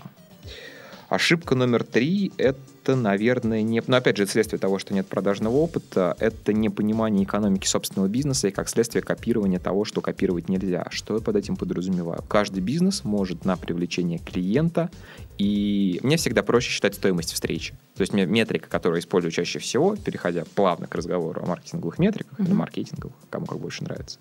Ошибка 1.09 1.55
номер 1.55 1.83
три– 1.83 2.31
это 2.37 2.59
это, 2.85 2.95
наверное, 2.95 3.63
не... 3.63 3.81
Но 3.87 3.97
опять 3.97 4.17
же, 4.17 4.27
следствие 4.27 4.59
того, 4.59 4.77
что 4.77 4.93
нет 4.93 5.07
продажного 5.07 5.55
опыта, 5.55 6.15
это 6.19 6.53
непонимание 6.53 7.23
экономики 7.23 7.65
собственного 7.65 8.07
бизнеса 8.07 8.49
и 8.49 8.51
как 8.51 8.69
следствие 8.69 9.01
копирования 9.01 9.59
того, 9.59 9.85
что 9.85 10.01
копировать 10.01 10.49
нельзя. 10.49 10.85
Что 10.91 11.15
я 11.15 11.21
под 11.21 11.35
этим 11.35 11.55
подразумеваю? 11.55 12.21
Каждый 12.27 12.61
бизнес 12.61 13.03
может 13.03 13.43
на 13.43 13.57
привлечение 13.57 14.19
клиента, 14.19 14.91
и 15.39 15.99
мне 16.03 16.17
всегда 16.17 16.43
проще 16.43 16.69
считать 16.69 16.93
стоимость 16.93 17.33
встречи. 17.33 17.73
То 17.95 18.01
есть 18.01 18.13
метрика, 18.13 18.69
которую 18.69 19.01
использую 19.01 19.31
чаще 19.31 19.57
всего, 19.57 19.95
переходя 19.95 20.43
плавно 20.53 20.85
к 20.85 20.93
разговору 20.93 21.41
о 21.41 21.47
маркетинговых 21.47 21.97
метриках 21.97 22.39
mm-hmm. 22.39 22.45
или 22.45 22.53
маркетинговых, 22.53 23.15
кому 23.31 23.47
как 23.47 23.59
больше 23.59 23.83
нравится, 23.83 24.19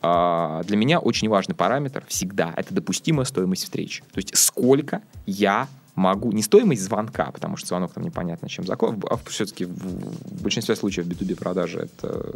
а, 0.00 0.64
для 0.64 0.76
меня 0.76 0.98
очень 0.98 1.28
важный 1.28 1.54
параметр 1.54 2.04
всегда– 2.08 2.52
это 2.56 2.74
допустимая 2.74 3.26
стоимость 3.26 3.62
встречи. 3.62 4.02
То 4.12 4.18
есть 4.18 4.36
сколько 4.36 5.02
я 5.24 5.68
могу, 5.94 6.32
не 6.32 6.42
стоимость 6.42 6.82
звонка, 6.82 7.30
потому 7.32 7.56
что 7.56 7.68
звонок 7.68 7.92
там 7.92 8.02
непонятно 8.02 8.48
чем 8.48 8.66
закон, 8.66 9.02
а 9.10 9.18
все-таки 9.26 9.66
в 9.66 10.42
большинстве 10.42 10.74
случаев 10.74 11.06
B2B 11.06 11.36
продажи 11.36 11.80
это 11.80 12.34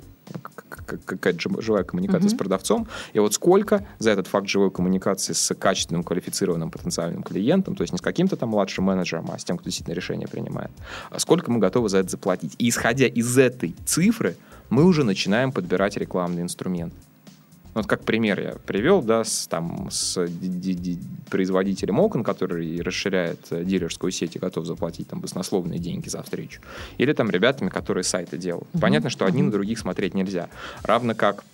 какая-то 0.84 1.62
живая 1.62 1.84
коммуникация 1.84 2.28
uh-huh. 2.28 2.34
с 2.34 2.36
продавцом, 2.36 2.86
и 3.12 3.18
вот 3.18 3.34
сколько 3.34 3.86
за 3.98 4.10
этот 4.10 4.26
факт 4.26 4.48
живой 4.48 4.70
коммуникации 4.70 5.32
с 5.32 5.54
качественным, 5.54 6.04
квалифицированным 6.04 6.70
потенциальным 6.70 7.22
клиентом, 7.22 7.76
то 7.76 7.82
есть 7.82 7.92
не 7.92 7.98
с 7.98 8.02
каким-то 8.02 8.36
там 8.36 8.50
младшим 8.50 8.84
менеджером, 8.84 9.30
а 9.32 9.38
с 9.38 9.44
тем, 9.44 9.56
кто 9.56 9.64
действительно 9.64 9.94
решение 9.94 10.28
принимает, 10.28 10.70
а 11.10 11.18
сколько 11.18 11.50
мы 11.50 11.58
готовы 11.58 11.88
за 11.88 11.98
это 11.98 12.10
заплатить. 12.10 12.54
И 12.58 12.68
исходя 12.68 13.06
из 13.06 13.38
этой 13.38 13.74
цифры, 13.86 14.36
мы 14.68 14.84
уже 14.84 15.04
начинаем 15.04 15.52
подбирать 15.52 15.96
рекламный 15.96 16.42
инструмент. 16.42 16.92
Ну, 17.76 17.82
вот 17.82 17.90
как 17.90 18.04
пример 18.04 18.40
я 18.40 18.54
привел, 18.64 19.02
да, 19.02 19.22
с, 19.22 19.46
там, 19.48 19.90
с 19.90 20.26
производителем 21.28 21.98
окон, 21.98 22.24
который 22.24 22.80
расширяет 22.80 23.48
э, 23.50 23.64
дилерскую 23.64 24.10
сеть 24.12 24.34
и 24.34 24.38
готов 24.38 24.64
заплатить 24.64 25.08
там 25.08 25.20
баснословные 25.20 25.78
деньги 25.78 26.08
за 26.08 26.22
встречу. 26.22 26.62
Или 26.96 27.12
там 27.12 27.28
ребятами, 27.28 27.68
которые 27.68 28.02
сайты 28.02 28.38
делают. 28.38 28.66
Mm-hmm. 28.72 28.80
Понятно, 28.80 29.10
что 29.10 29.26
одни 29.26 29.42
на 29.42 29.50
других 29.50 29.78
смотреть 29.78 30.14
нельзя. 30.14 30.48
Равно 30.84 31.14
как 31.14 31.44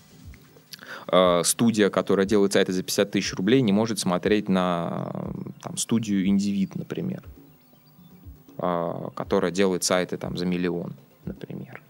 э, 1.10 1.42
студия, 1.44 1.90
которая 1.90 2.24
делает 2.24 2.52
сайты 2.52 2.72
за 2.72 2.84
50 2.84 3.10
тысяч 3.10 3.34
рублей, 3.34 3.60
не 3.60 3.72
может 3.72 3.98
смотреть 3.98 4.48
на 4.48 5.12
там, 5.60 5.76
студию 5.76 6.24
Индивид, 6.26 6.76
например, 6.76 7.24
э, 8.58 9.08
которая 9.16 9.50
делает 9.50 9.82
сайты 9.82 10.16
там 10.18 10.36
за 10.36 10.46
миллион, 10.46 10.92
например. 11.24 11.82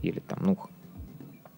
Или 0.00 0.20
там, 0.20 0.38
ну, 0.42 0.58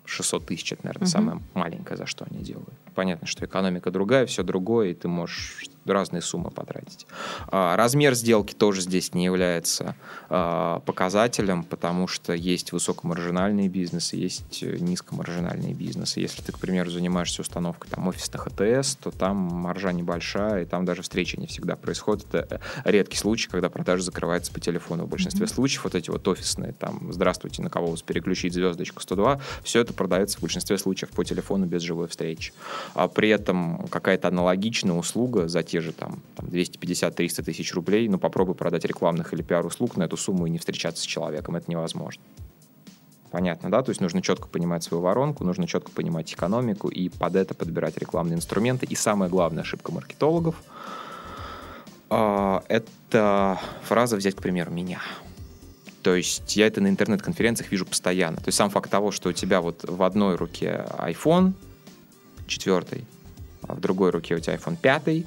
600 0.06 0.46
тысяч, 0.46 0.72
это, 0.72 0.84
наверное, 0.84 1.06
угу. 1.06 1.10
самое 1.10 1.42
маленькое, 1.54 1.96
за 1.96 2.06
что 2.06 2.26
они 2.30 2.42
делают. 2.42 2.74
Понятно, 2.94 3.26
что 3.26 3.44
экономика 3.44 3.90
другая, 3.90 4.26
все 4.26 4.42
другое, 4.42 4.90
и 4.90 4.94
ты 4.94 5.08
можешь 5.08 5.64
разные 5.92 6.22
суммы 6.22 6.50
потратить. 6.50 7.06
А, 7.48 7.76
размер 7.76 8.14
сделки 8.14 8.54
тоже 8.54 8.82
здесь 8.82 9.14
не 9.14 9.24
является 9.24 9.94
а, 10.28 10.80
показателем, 10.80 11.64
потому 11.64 12.08
что 12.08 12.32
есть 12.32 12.72
высокомаржинальные 12.72 13.68
бизнесы, 13.68 14.16
есть 14.16 14.62
э, 14.62 14.76
низкомаржинальные 14.78 15.74
бизнесы. 15.74 16.20
Если 16.20 16.42
ты, 16.42 16.52
к 16.52 16.58
примеру, 16.58 16.90
занимаешься 16.90 17.42
установкой 17.42 17.90
там, 17.90 18.08
офисных 18.08 18.46
АТС, 18.46 18.96
то 18.96 19.10
там 19.10 19.36
маржа 19.36 19.92
небольшая, 19.92 20.62
и 20.62 20.64
там 20.64 20.84
даже 20.84 21.02
встречи 21.02 21.36
не 21.36 21.46
всегда 21.46 21.76
происходят. 21.76 22.26
Это 22.34 22.60
э, 22.84 22.90
редкий 22.90 23.16
случай, 23.16 23.48
когда 23.48 23.68
продажа 23.68 24.02
закрывается 24.02 24.52
по 24.52 24.60
телефону. 24.60 25.04
В 25.04 25.08
большинстве 25.08 25.46
mm-hmm. 25.46 25.54
случаев 25.54 25.84
вот 25.84 25.94
эти 25.94 26.10
вот 26.10 26.26
офисные, 26.28 26.72
там, 26.72 27.12
здравствуйте, 27.12 27.62
на 27.62 27.70
кого 27.70 27.88
вас 27.88 28.02
переключить, 28.02 28.54
звездочку 28.54 29.02
102, 29.02 29.40
все 29.62 29.80
это 29.80 29.92
продается 29.92 30.38
в 30.38 30.42
большинстве 30.42 30.78
случаев 30.78 31.10
по 31.10 31.24
телефону 31.24 31.66
без 31.66 31.82
живой 31.82 32.08
встречи. 32.08 32.52
А 32.94 33.08
при 33.08 33.28
этом 33.28 33.86
какая-то 33.88 34.28
аналогичная 34.28 34.94
услуга 34.94 35.48
за 35.48 35.62
те 35.62 35.75
те 35.76 35.82
же 35.82 35.92
там, 35.92 36.22
там 36.36 36.46
250-300 36.46 37.42
тысяч 37.42 37.74
рублей, 37.74 38.08
ну 38.08 38.18
попробуй 38.18 38.54
продать 38.54 38.86
рекламных 38.86 39.34
или 39.34 39.42
пиар-услуг 39.42 39.98
на 39.98 40.04
эту 40.04 40.16
сумму 40.16 40.46
и 40.46 40.50
не 40.50 40.56
встречаться 40.56 41.02
с 41.02 41.06
человеком, 41.06 41.56
это 41.56 41.70
невозможно. 41.70 42.22
Понятно, 43.30 43.70
да? 43.70 43.82
То 43.82 43.90
есть 43.90 44.00
нужно 44.00 44.22
четко 44.22 44.48
понимать 44.48 44.82
свою 44.84 45.02
воронку, 45.02 45.44
нужно 45.44 45.66
четко 45.66 45.90
понимать 45.90 46.32
экономику 46.32 46.88
и 46.88 47.10
под 47.10 47.36
это 47.36 47.54
подбирать 47.54 47.98
рекламные 47.98 48.36
инструменты. 48.36 48.86
И 48.86 48.94
самая 48.94 49.28
главная 49.28 49.64
ошибка 49.64 49.92
маркетологов 49.92 50.54
э, 52.08 52.60
это 52.68 53.60
фраза 53.82 54.16
взять, 54.16 54.34
к 54.34 54.40
примеру, 54.40 54.70
меня. 54.70 55.02
То 56.02 56.14
есть 56.14 56.56
я 56.56 56.68
это 56.68 56.80
на 56.80 56.88
интернет-конференциях 56.88 57.70
вижу 57.70 57.84
постоянно. 57.84 58.38
То 58.38 58.46
есть 58.46 58.56
сам 58.56 58.70
факт 58.70 58.90
того, 58.90 59.10
что 59.10 59.28
у 59.28 59.32
тебя 59.32 59.60
вот 59.60 59.84
в 59.86 60.02
одной 60.02 60.36
руке 60.36 60.86
iPhone 60.98 61.52
четвертый, 62.46 63.04
а 63.68 63.74
в 63.74 63.80
другой 63.80 64.10
руке 64.10 64.34
у 64.36 64.38
тебя 64.38 64.54
iPhone 64.54 64.76
пятый, 64.80 65.26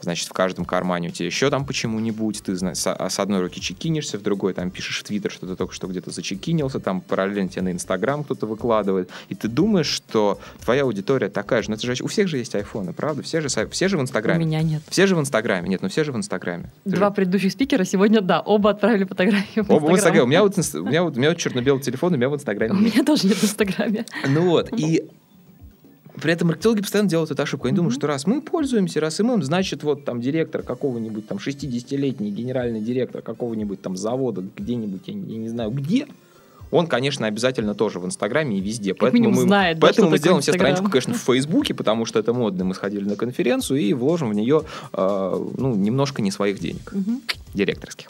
значит, 0.00 0.28
в 0.28 0.32
каждом 0.32 0.64
кармане 0.64 1.08
у 1.08 1.10
тебя 1.12 1.26
еще 1.26 1.50
там 1.50 1.64
почему-нибудь, 1.64 2.42
ты 2.42 2.56
знаешь, 2.56 2.78
с 2.78 3.18
одной 3.18 3.40
руки 3.40 3.60
чекинишься, 3.60 4.18
в 4.18 4.22
другой 4.22 4.54
там 4.54 4.70
пишешь 4.70 5.00
в 5.00 5.04
Твиттер, 5.04 5.30
что 5.30 5.46
ты 5.46 5.56
только 5.56 5.74
что 5.74 5.86
где-то 5.86 6.10
зачекинился, 6.10 6.80
там 6.80 7.00
параллельно 7.00 7.48
тебе 7.48 7.62
на 7.62 7.72
Инстаграм 7.72 8.24
кто-то 8.24 8.46
выкладывает, 8.46 9.10
и 9.28 9.34
ты 9.34 9.48
думаешь, 9.48 9.86
что 9.86 10.38
твоя 10.64 10.82
аудитория 10.82 11.28
такая 11.28 11.62
же, 11.62 11.70
но 11.70 11.76
это 11.76 11.86
же 11.86 12.02
у 12.02 12.06
всех 12.06 12.28
же 12.28 12.38
есть 12.38 12.54
айфоны, 12.54 12.92
правда? 12.92 13.22
Все 13.22 13.40
же, 13.40 13.48
все 13.48 13.88
же 13.88 13.98
в 13.98 14.00
Инстаграме. 14.00 14.44
У 14.44 14.46
меня 14.46 14.62
нет. 14.62 14.82
Все 14.88 15.06
же 15.06 15.16
в 15.16 15.20
Инстаграме, 15.20 15.68
нет, 15.68 15.82
но 15.82 15.88
все 15.88 16.04
же 16.04 16.12
в 16.12 16.16
Инстаграме. 16.16 16.70
Два 16.84 17.08
же... 17.08 17.14
предыдущих 17.14 17.52
спикера 17.52 17.84
сегодня, 17.84 18.20
да, 18.20 18.40
оба 18.40 18.70
отправили 18.70 19.04
фотографию 19.04 19.64
в 19.64 19.70
Оба 19.70 19.86
в 19.86 19.92
Инстаграме. 19.92 20.22
У 20.22 20.26
меня 20.26 20.42
вот, 20.42 20.56
у 20.58 20.84
меня 20.84 21.02
вот, 21.02 21.16
у 21.16 21.18
меня 21.18 21.30
вот 21.30 21.38
черно-белый 21.38 21.82
телефон, 21.82 22.14
у 22.14 22.16
меня 22.16 22.28
в 22.28 22.34
Инстаграме. 22.34 22.72
У 22.78 22.80
меня 22.80 23.04
тоже 23.04 23.26
нет 23.26 23.36
в 23.36 23.44
Инстаграме. 23.44 24.04
Ну 24.26 24.42
вот, 24.42 24.70
и 24.76 25.04
при 26.18 26.32
этом 26.32 26.48
маркетологи 26.48 26.80
постоянно 26.80 27.08
делают 27.08 27.30
эту 27.30 27.42
ошибку. 27.42 27.66
Они 27.66 27.72
mm-hmm. 27.72 27.76
думают, 27.76 27.94
что 27.94 28.06
раз 28.06 28.26
мы 28.26 28.40
пользуемся, 28.40 29.00
раз 29.00 29.20
и 29.20 29.22
мы, 29.22 29.42
значит, 29.42 29.82
вот 29.82 30.04
там 30.04 30.20
директор 30.20 30.62
какого-нибудь 30.62 31.26
там 31.26 31.38
60-летний 31.38 32.30
генеральный 32.30 32.80
директор 32.80 33.22
какого-нибудь 33.22 33.80
там 33.82 33.96
завода 33.96 34.44
где-нибудь, 34.56 35.02
я, 35.06 35.14
я 35.14 35.36
не 35.38 35.48
знаю 35.48 35.70
где, 35.70 36.06
он, 36.70 36.86
конечно, 36.86 37.26
обязательно 37.26 37.74
тоже 37.74 37.98
в 38.00 38.06
Инстаграме 38.06 38.58
и 38.58 38.60
везде. 38.60 38.92
Как 38.92 39.00
поэтому 39.00 39.30
мы, 39.30 39.42
знает, 39.42 39.78
поэтому 39.80 40.08
да, 40.08 40.12
мы 40.12 40.18
сделаем 40.18 40.42
все 40.42 40.52
страничку, 40.52 40.90
конечно, 40.90 41.14
в 41.14 41.18
Фейсбуке, 41.18 41.74
потому 41.74 42.04
что 42.04 42.18
это 42.18 42.32
модно. 42.32 42.64
Мы 42.64 42.74
сходили 42.74 43.04
на 43.04 43.16
конференцию 43.16 43.80
и 43.80 43.92
вложим 43.92 44.30
в 44.30 44.34
нее 44.34 44.62
э, 44.92 45.46
ну, 45.56 45.74
немножко 45.74 46.22
не 46.22 46.30
своих 46.30 46.58
денег, 46.58 46.92
угу. 46.92 47.20
директорских. 47.54 48.08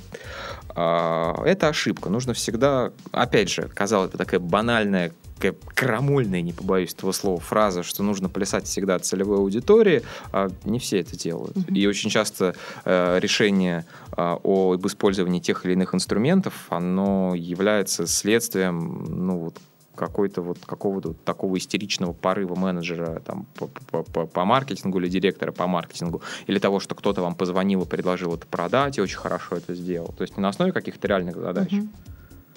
Э, 0.74 1.34
это 1.44 1.68
ошибка. 1.68 2.10
Нужно 2.10 2.34
всегда, 2.34 2.92
опять 3.12 3.50
же, 3.50 3.70
казалось 3.74 4.10
бы, 4.10 4.18
такая 4.18 4.40
банальная 4.40 5.12
такая 5.38 5.54
крамольная, 5.74 6.42
не 6.42 6.52
побоюсь 6.52 6.92
этого 6.92 7.12
слова, 7.12 7.38
фраза, 7.38 7.82
что 7.82 8.02
нужно 8.02 8.28
плясать 8.28 8.66
всегда 8.66 8.96
от 8.96 9.04
целевой 9.04 9.38
аудитории, 9.38 10.02
а 10.32 10.50
не 10.64 10.78
все 10.78 11.00
это 11.00 11.16
делают. 11.16 11.56
Mm-hmm. 11.56 11.74
И 11.74 11.86
очень 11.86 12.10
часто 12.10 12.54
э, 12.84 13.18
решение 13.20 13.84
об 14.18 14.84
использовании 14.86 15.40
тех 15.40 15.64
или 15.64 15.74
иных 15.74 15.94
инструментов, 15.94 16.66
оно 16.70 17.34
является 17.36 18.06
следствием, 18.06 19.04
ну, 19.08 19.38
вот, 19.38 19.58
какой-то 19.94 20.42
вот 20.42 20.58
какого-то 20.64 21.08
вот 21.08 21.24
такого 21.24 21.58
истеричного 21.58 22.12
порыва 22.12 22.54
менеджера 22.54 23.20
там, 23.20 23.46
по, 23.54 23.66
по, 23.66 24.02
по, 24.04 24.26
по 24.26 24.44
маркетингу 24.44 24.98
или 25.00 25.08
директора 25.08 25.52
по 25.52 25.66
маркетингу, 25.66 26.22
или 26.46 26.58
того, 26.58 26.80
что 26.80 26.94
кто-то 26.94 27.22
вам 27.22 27.34
позвонил 27.34 27.82
и 27.82 27.86
предложил 27.86 28.34
это 28.34 28.46
продать 28.46 28.98
и 28.98 29.00
очень 29.00 29.18
хорошо 29.18 29.56
это 29.56 29.74
сделал. 29.74 30.14
То 30.16 30.22
есть 30.22 30.36
не 30.36 30.42
на 30.42 30.48
основе 30.48 30.72
каких-то 30.72 31.08
реальных 31.08 31.36
задач. 31.36 31.72
Uh-huh. 31.72 31.88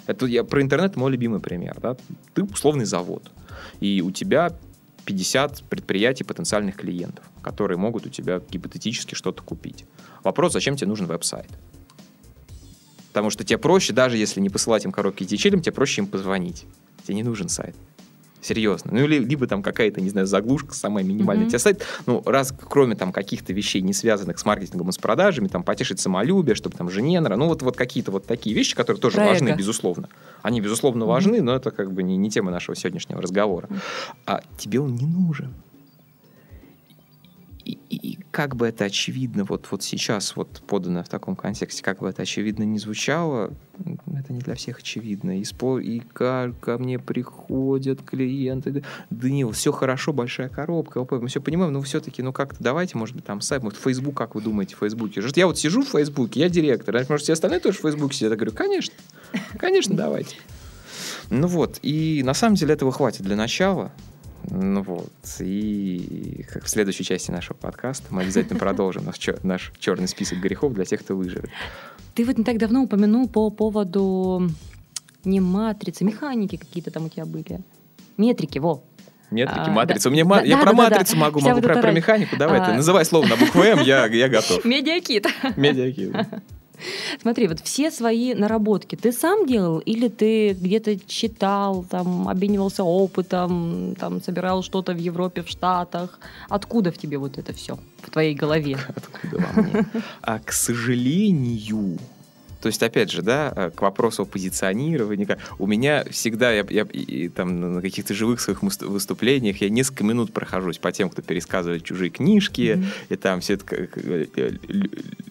Это 0.08 0.26
я 0.28 0.44
про 0.44 0.62
интернет 0.62 0.96
мой 0.96 1.12
любимый 1.12 1.40
пример. 1.40 1.78
Да? 1.82 1.98
Ты 2.34 2.44
условный 2.44 2.86
завод, 2.86 3.32
и 3.80 4.02
у 4.06 4.12
тебя 4.12 4.54
50 5.06 5.64
предприятий 5.64 6.24
потенциальных 6.24 6.76
клиентов, 6.76 7.26
которые 7.42 7.78
могут 7.78 8.06
у 8.06 8.10
тебя 8.10 8.40
гипотетически 8.50 9.16
что-то 9.16 9.42
купить. 9.42 9.86
Вопрос, 10.24 10.54
зачем 10.54 10.76
тебе 10.76 10.88
нужен 10.88 11.08
веб-сайт? 11.08 11.50
Потому 13.10 13.30
что 13.30 13.44
тебе 13.44 13.58
проще, 13.58 13.94
даже 13.94 14.18
если 14.18 14.40
не 14.40 14.50
посылать 14.50 14.86
им 14.86 14.92
коробки 14.92 15.26
дичелем, 15.26 15.62
тебе 15.62 15.74
проще 15.74 16.02
им 16.02 16.08
позвонить. 16.08 16.66
Тебе 17.04 17.16
не 17.16 17.24
нужен 17.24 17.50
сайт. 17.50 17.76
Серьезно. 18.42 18.92
Ну, 18.94 19.04
или, 19.04 19.20
либо 19.20 19.46
там 19.46 19.62
какая-то, 19.62 20.02
не 20.02 20.10
знаю, 20.10 20.26
заглушка 20.26 20.74
самая 20.74 21.04
минимальная. 21.04 21.46
Mm-hmm. 21.46 21.50
Тебе 21.50 21.60
сайт, 21.60 21.86
ну, 22.08 22.24
раз, 22.26 22.54
кроме 22.70 22.96
там 22.96 23.12
каких-то 23.12 23.54
вещей, 23.54 23.82
не 23.82 23.94
связанных 23.94 24.40
с 24.40 24.46
маркетингом 24.46 24.90
и 24.90 24.92
с 24.92 24.98
продажами, 24.98 25.48
там, 25.48 25.62
потешить 25.62 26.00
самолюбие, 26.00 26.56
чтобы 26.56 26.76
там 26.76 26.90
жене 26.90 27.20
нрав... 27.20 27.38
ну, 27.38 27.48
вот, 27.48 27.62
вот 27.62 27.78
какие-то 27.78 28.12
вот 28.12 28.26
такие 28.26 28.56
вещи, 28.56 28.76
которые 28.76 29.00
тоже 29.00 29.18
Про 29.18 29.28
важны, 29.28 29.54
безусловно. 29.56 30.10
Они, 30.42 30.60
безусловно, 30.60 31.04
mm-hmm. 31.04 31.08
важны, 31.08 31.42
но 31.42 31.56
это 31.56 31.70
как 31.70 31.92
бы 31.92 32.02
не, 32.02 32.18
не 32.18 32.32
тема 32.32 32.50
нашего 32.50 32.76
сегодняшнего 32.76 33.22
разговора. 33.22 33.68
Mm-hmm. 33.68 34.14
А 34.26 34.42
тебе 34.58 34.80
он 34.80 34.96
не 34.96 35.06
нужен 35.06 35.54
и, 37.66 37.96
и 37.96 38.20
как 38.32 38.56
бы 38.56 38.68
это 38.68 38.86
очевидно 38.86 39.44
вот, 39.44 39.68
вот 39.72 39.84
сейчас 39.84 40.36
вот 40.36 40.62
подано 40.68 41.04
в 41.04 41.10
таком 41.10 41.36
контексте, 41.36 41.84
как 41.84 42.00
бы 42.00 42.10
это 42.10 42.22
очевидно 42.22 42.64
не 42.64 42.80
звучало, 42.80 43.54
это 43.80 44.34
не 44.34 44.40
для 44.40 44.56
всех 44.56 44.80
очевидно. 44.80 45.40
И, 45.40 45.44
спор, 45.44 45.80
и 45.80 46.00
ко, 46.00 46.54
ко 46.60 46.78
мне 46.78 47.00
приходят 47.00 48.02
клиенты, 48.02 48.84
Данил, 49.10 49.52
все 49.52 49.72
хорошо, 49.72 50.14
большая 50.14 50.50
коробка, 50.50 51.06
мы 51.10 51.28
все 51.28 51.42
понимаем, 51.42 51.74
но 51.74 51.82
все-таки, 51.82 52.22
ну 52.22 52.34
как-то 52.34 52.64
давайте, 52.64 52.98
может 52.98 53.16
быть, 53.16 53.26
там 53.26 53.42
сайт, 53.42 53.64
может, 53.64 53.80
Facebook, 53.80 54.16
как 54.16 54.36
вы 54.36 54.42
думаете, 54.42 54.76
в 54.76 54.80
Фейсбуке? 54.80 55.22
Я 55.36 55.48
вот 55.48 55.58
сижу 55.58 55.84
в 55.84 55.90
Фейсбуке, 55.90 56.40
я 56.40 56.50
директор, 56.50 56.96
а 56.96 57.06
может, 57.10 57.24
все 57.24 57.34
остальные 57.34 57.60
тоже 57.60 57.78
в 57.80 57.82
Фейсбуке 57.82 58.16
сидят? 58.16 58.32
Я 58.32 58.38
говорю, 58.38 58.54
конечно, 58.54 58.94
конечно, 59.58 59.96
давайте. 59.96 60.38
Ну 61.30 61.48
вот, 61.48 61.80
и 61.82 62.22
на 62.26 62.34
самом 62.34 62.56
деле 62.56 62.74
этого 62.74 62.92
хватит 62.92 63.24
для 63.24 63.36
начала. 63.36 63.92
Ну 64.50 64.82
вот. 64.82 65.12
И 65.40 66.46
как 66.52 66.66
в 66.66 66.70
следующей 66.70 67.04
части 67.04 67.32
нашего 67.32 67.56
подкаста 67.56 68.08
мы 68.10 68.24
обязательно 68.24 68.60
продолжим 68.60 69.06
наш, 69.06 69.20
наш 69.44 69.74
черный 69.80 70.08
список 70.08 70.40
грехов 70.40 70.74
для 70.74 70.86
тех, 70.86 71.02
кто 71.02 71.16
выживет. 71.16 71.50
Ты 72.16 72.26
вот 72.26 72.38
не 72.38 72.44
так 72.44 72.58
давно 72.58 72.84
упомянул 72.84 73.28
по 73.28 73.50
поводу 73.50 74.50
не 75.24 75.40
матрицы, 75.40 76.04
механики 76.04 76.58
какие-то 76.58 76.92
там 76.92 77.06
у 77.06 77.10
тебя 77.10 77.26
были. 77.26 77.62
Метрики, 78.18 78.60
во. 78.60 78.84
Метрики, 79.30 79.70
а, 79.70 79.72
матрицы. 79.72 80.04
Да. 80.04 80.10
У 80.10 80.14
меня 80.14 80.26
да, 80.26 80.42
я 80.42 80.58
да, 80.58 80.62
про 80.62 80.72
да, 80.72 80.78
матрицу 80.78 81.14
да. 81.14 81.20
могу, 81.22 81.40
Вся 81.40 81.50
могу 81.50 81.62
вот 81.62 81.74
про, 81.74 81.82
про 81.82 81.92
механику. 81.92 82.36
Давай, 82.38 82.60
а... 82.60 82.66
ты 82.66 82.74
называй 82.74 83.06
слово 83.06 83.28
на 83.28 83.38
букву 83.38 83.62
М, 83.62 83.82
я, 83.82 84.06
я 84.08 84.28
готов. 84.28 84.66
Медиакит. 84.66 85.28
Медиакит. 85.56 86.16
Смотри, 87.22 87.48
вот 87.48 87.60
все 87.60 87.92
свои 87.92 88.34
наработки 88.34 88.96
ты 88.96 89.12
сам 89.12 89.46
делал 89.46 89.80
или 89.80 90.08
ты 90.08 90.54
где-то 90.54 90.98
читал, 91.08 91.86
там, 91.90 92.28
обменивался 92.28 92.84
опытом, 92.84 93.96
там, 94.00 94.22
собирал 94.22 94.64
что-то 94.64 94.94
в 94.94 94.98
Европе, 94.98 95.42
в 95.42 95.50
Штатах? 95.50 96.20
Откуда 96.50 96.92
в 96.92 96.98
тебе 96.98 97.18
вот 97.18 97.38
это 97.38 97.54
все 97.54 97.78
в 98.02 98.10
твоей 98.10 98.34
голове? 98.34 98.78
Откуда 98.96 99.38
во 99.38 99.62
мне? 99.62 99.86
А, 100.22 100.40
к 100.40 100.52
сожалению, 100.52 102.00
то 102.62 102.68
есть, 102.68 102.82
опять 102.84 103.12
же, 103.12 103.22
да, 103.24 103.52
э, 103.56 103.72
к 103.72 103.82
вопросу 103.82 104.24
о 104.24 104.26
позиционировании, 104.26 105.28
у 105.58 105.66
меня 105.66 106.06
всегда, 106.12 106.52
я, 106.52 106.66
я 106.70 106.84
и, 106.84 107.28
там 107.28 107.76
на 107.76 107.82
каких-то 107.82 108.14
живых 108.14 108.40
своих 108.40 108.62
выступлениях, 108.62 109.62
я 109.62 109.70
несколько 109.70 110.04
минут 110.04 110.32
прохожусь 110.32 110.78
по 110.78 110.92
тем, 110.92 111.10
кто 111.10 111.22
пересказывает 111.24 111.84
чужие 111.84 112.12
книжки, 112.12 112.62
mm-hmm. 112.62 112.86
и 113.10 113.16
там 113.16 113.42
все 113.42 113.56
это 113.56 113.66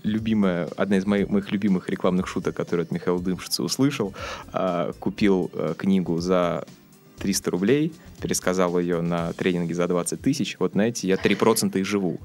любимая, 0.02 0.68
одна 0.76 0.96
из 0.96 1.06
моих, 1.06 1.28
моих 1.28 1.50
любимых 1.50 1.88
рекламных 1.88 2.26
шуток, 2.26 2.56
которую 2.56 2.84
от 2.84 2.90
Михаила 2.90 3.20
Дымшица 3.20 3.62
услышал, 3.62 4.14
а, 4.52 4.92
купил 4.98 5.50
э, 5.52 5.74
книгу 5.76 6.18
за 6.18 6.64
300 7.20 7.50
рублей, 7.50 7.92
пересказал 8.20 8.78
ее 8.78 9.00
на 9.00 9.32
тренинге 9.32 9.74
за 9.74 9.86
20 9.86 10.20
тысяч, 10.20 10.56
вот 10.58 10.74
на 10.74 10.88
эти 10.88 11.06
я 11.06 11.16
3% 11.16 11.78
и 11.78 11.82
живу. 11.82 12.18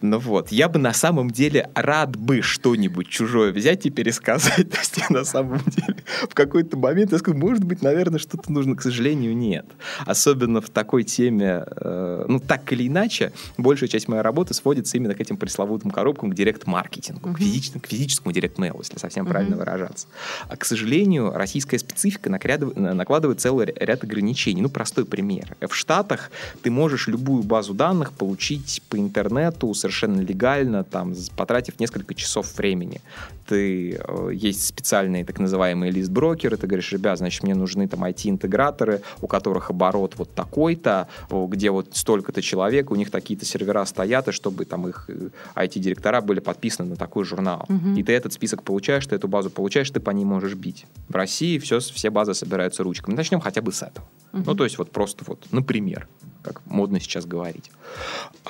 Ну 0.00 0.18
вот, 0.18 0.52
я 0.52 0.68
бы 0.68 0.78
на 0.78 0.92
самом 0.92 1.30
деле 1.30 1.70
рад 1.74 2.16
бы 2.16 2.42
что-нибудь 2.42 3.08
чужое 3.08 3.52
взять 3.52 3.86
и 3.86 3.90
пересказать. 3.90 4.70
То 4.70 4.78
есть 4.78 4.96
я 4.98 5.06
на 5.10 5.24
самом 5.24 5.60
деле 5.66 5.96
в 6.28 6.34
какой-то 6.34 6.76
момент 6.76 7.12
я 7.12 7.18
скажу, 7.18 7.36
может 7.36 7.64
быть, 7.64 7.82
наверное, 7.82 8.18
что-то 8.18 8.52
нужно, 8.52 8.76
к 8.76 8.82
сожалению, 8.82 9.36
нет. 9.36 9.66
Особенно 10.06 10.60
в 10.60 10.70
такой 10.70 11.04
теме, 11.04 11.64
э, 11.66 12.24
ну 12.28 12.38
так 12.38 12.72
или 12.72 12.86
иначе, 12.86 13.32
большая 13.56 13.88
часть 13.88 14.08
моей 14.08 14.22
работы 14.22 14.54
сводится 14.54 14.96
именно 14.96 15.14
к 15.14 15.20
этим 15.20 15.36
пресловутым 15.36 15.90
коробкам, 15.90 16.30
к 16.30 16.34
директ-маркетингу, 16.34 17.30
uh-huh. 17.30 17.34
к, 17.34 17.38
физическому, 17.38 17.82
к 17.82 17.86
физическому 17.86 18.32
директ-мейлу, 18.32 18.80
если 18.80 18.98
совсем 18.98 19.26
uh-huh. 19.26 19.30
правильно 19.30 19.56
выражаться. 19.56 20.06
А, 20.48 20.56
к 20.56 20.64
сожалению, 20.64 21.32
российская 21.32 21.78
специфика 21.78 22.30
накладывает 22.30 23.40
целый 23.40 23.72
ряд 23.76 24.04
ограничений. 24.04 24.33
Ну, 24.62 24.68
простой 24.68 25.04
пример 25.04 25.24
пример. 25.24 25.56
В 25.60 25.74
Штатах 25.74 26.30
ты 26.62 26.70
можешь 26.70 27.08
любую 27.08 27.42
базу 27.42 27.74
данных 27.74 28.12
получить 28.12 28.82
по 28.88 28.96
интернету 28.96 29.74
совершенно 29.74 30.20
легально, 30.20 30.84
там, 30.84 31.14
потратив 31.36 31.80
несколько 31.80 32.14
часов 32.14 32.56
времени. 32.58 33.00
Ты, 33.46 33.98
э, 33.98 34.30
есть 34.32 34.66
специальные 34.66 35.24
так 35.24 35.38
называемые 35.38 35.92
лист-брокеры, 35.92 36.56
ты 36.56 36.66
говоришь, 36.66 36.92
ребят, 36.92 37.18
значит, 37.18 37.42
мне 37.42 37.54
нужны 37.54 37.88
там 37.88 38.04
IT-интеграторы, 38.04 39.00
у 39.20 39.26
которых 39.26 39.70
оборот 39.70 40.14
вот 40.16 40.34
такой-то, 40.34 41.08
где 41.30 41.70
вот 41.70 41.88
столько-то 41.92 42.42
человек, 42.42 42.90
у 42.90 42.96
них 42.96 43.10
такие-то 43.10 43.44
сервера 43.44 43.84
стоят, 43.84 44.28
и 44.28 44.32
чтобы 44.32 44.64
там 44.64 44.88
их 44.88 45.10
IT-директора 45.54 46.18
э, 46.18 46.20
были 46.20 46.40
подписаны 46.40 46.90
на 46.90 46.96
такой 46.96 47.24
журнал. 47.24 47.66
Угу. 47.68 47.98
И 47.98 48.02
ты 48.02 48.12
этот 48.12 48.32
список 48.32 48.62
получаешь, 48.62 49.06
ты 49.06 49.16
эту 49.16 49.28
базу 49.28 49.50
получаешь, 49.50 49.90
ты 49.90 50.00
по 50.00 50.10
ней 50.10 50.24
можешь 50.24 50.54
бить. 50.54 50.86
В 51.08 51.14
России 51.14 51.58
все, 51.58 51.78
все 51.78 52.10
базы 52.10 52.34
собираются 52.34 52.82
ручками. 52.82 53.14
Начнем 53.14 53.40
хотя 53.40 53.60
бы 53.60 53.72
с 53.72 53.82
этого. 53.82 54.06
Угу. 54.34 54.42
Ну, 54.46 54.54
то 54.54 54.64
есть 54.64 54.78
вот 54.78 54.90
просто 54.90 55.24
вот, 55.26 55.46
например, 55.52 56.08
как 56.42 56.60
модно 56.66 57.00
сейчас 57.00 57.24
говорить. 57.24 57.70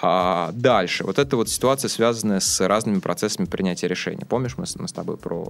А 0.02 0.50
дальше. 0.52 1.04
Вот 1.04 1.18
эта 1.18 1.36
вот 1.36 1.48
ситуация, 1.48 1.88
связанная 1.88 2.40
с 2.40 2.66
разными 2.66 2.98
процессами 2.98 3.46
принятия 3.46 3.86
решений. 3.86 4.24
Помнишь, 4.28 4.56
мы, 4.58 4.64
мы 4.78 4.88
с 4.88 4.92
тобой 4.92 5.16
про 5.16 5.46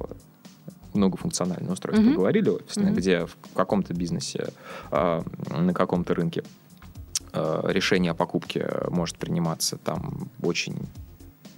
многофункциональное 0.92 1.72
устройство 1.72 2.04
mm-hmm. 2.04 2.14
говорили 2.14 2.50
офисное, 2.50 2.90
mm-hmm. 2.90 2.96
где 2.96 3.26
в 3.26 3.36
каком-то 3.54 3.94
бизнесе, 3.94 4.50
э, 4.90 5.22
на 5.50 5.74
каком-то 5.74 6.14
рынке 6.14 6.44
а, 7.32 7.66
решение 7.66 8.12
о 8.12 8.14
покупке 8.14 8.70
может 8.90 9.16
приниматься 9.18 9.76
там 9.76 10.28
очень 10.40 10.76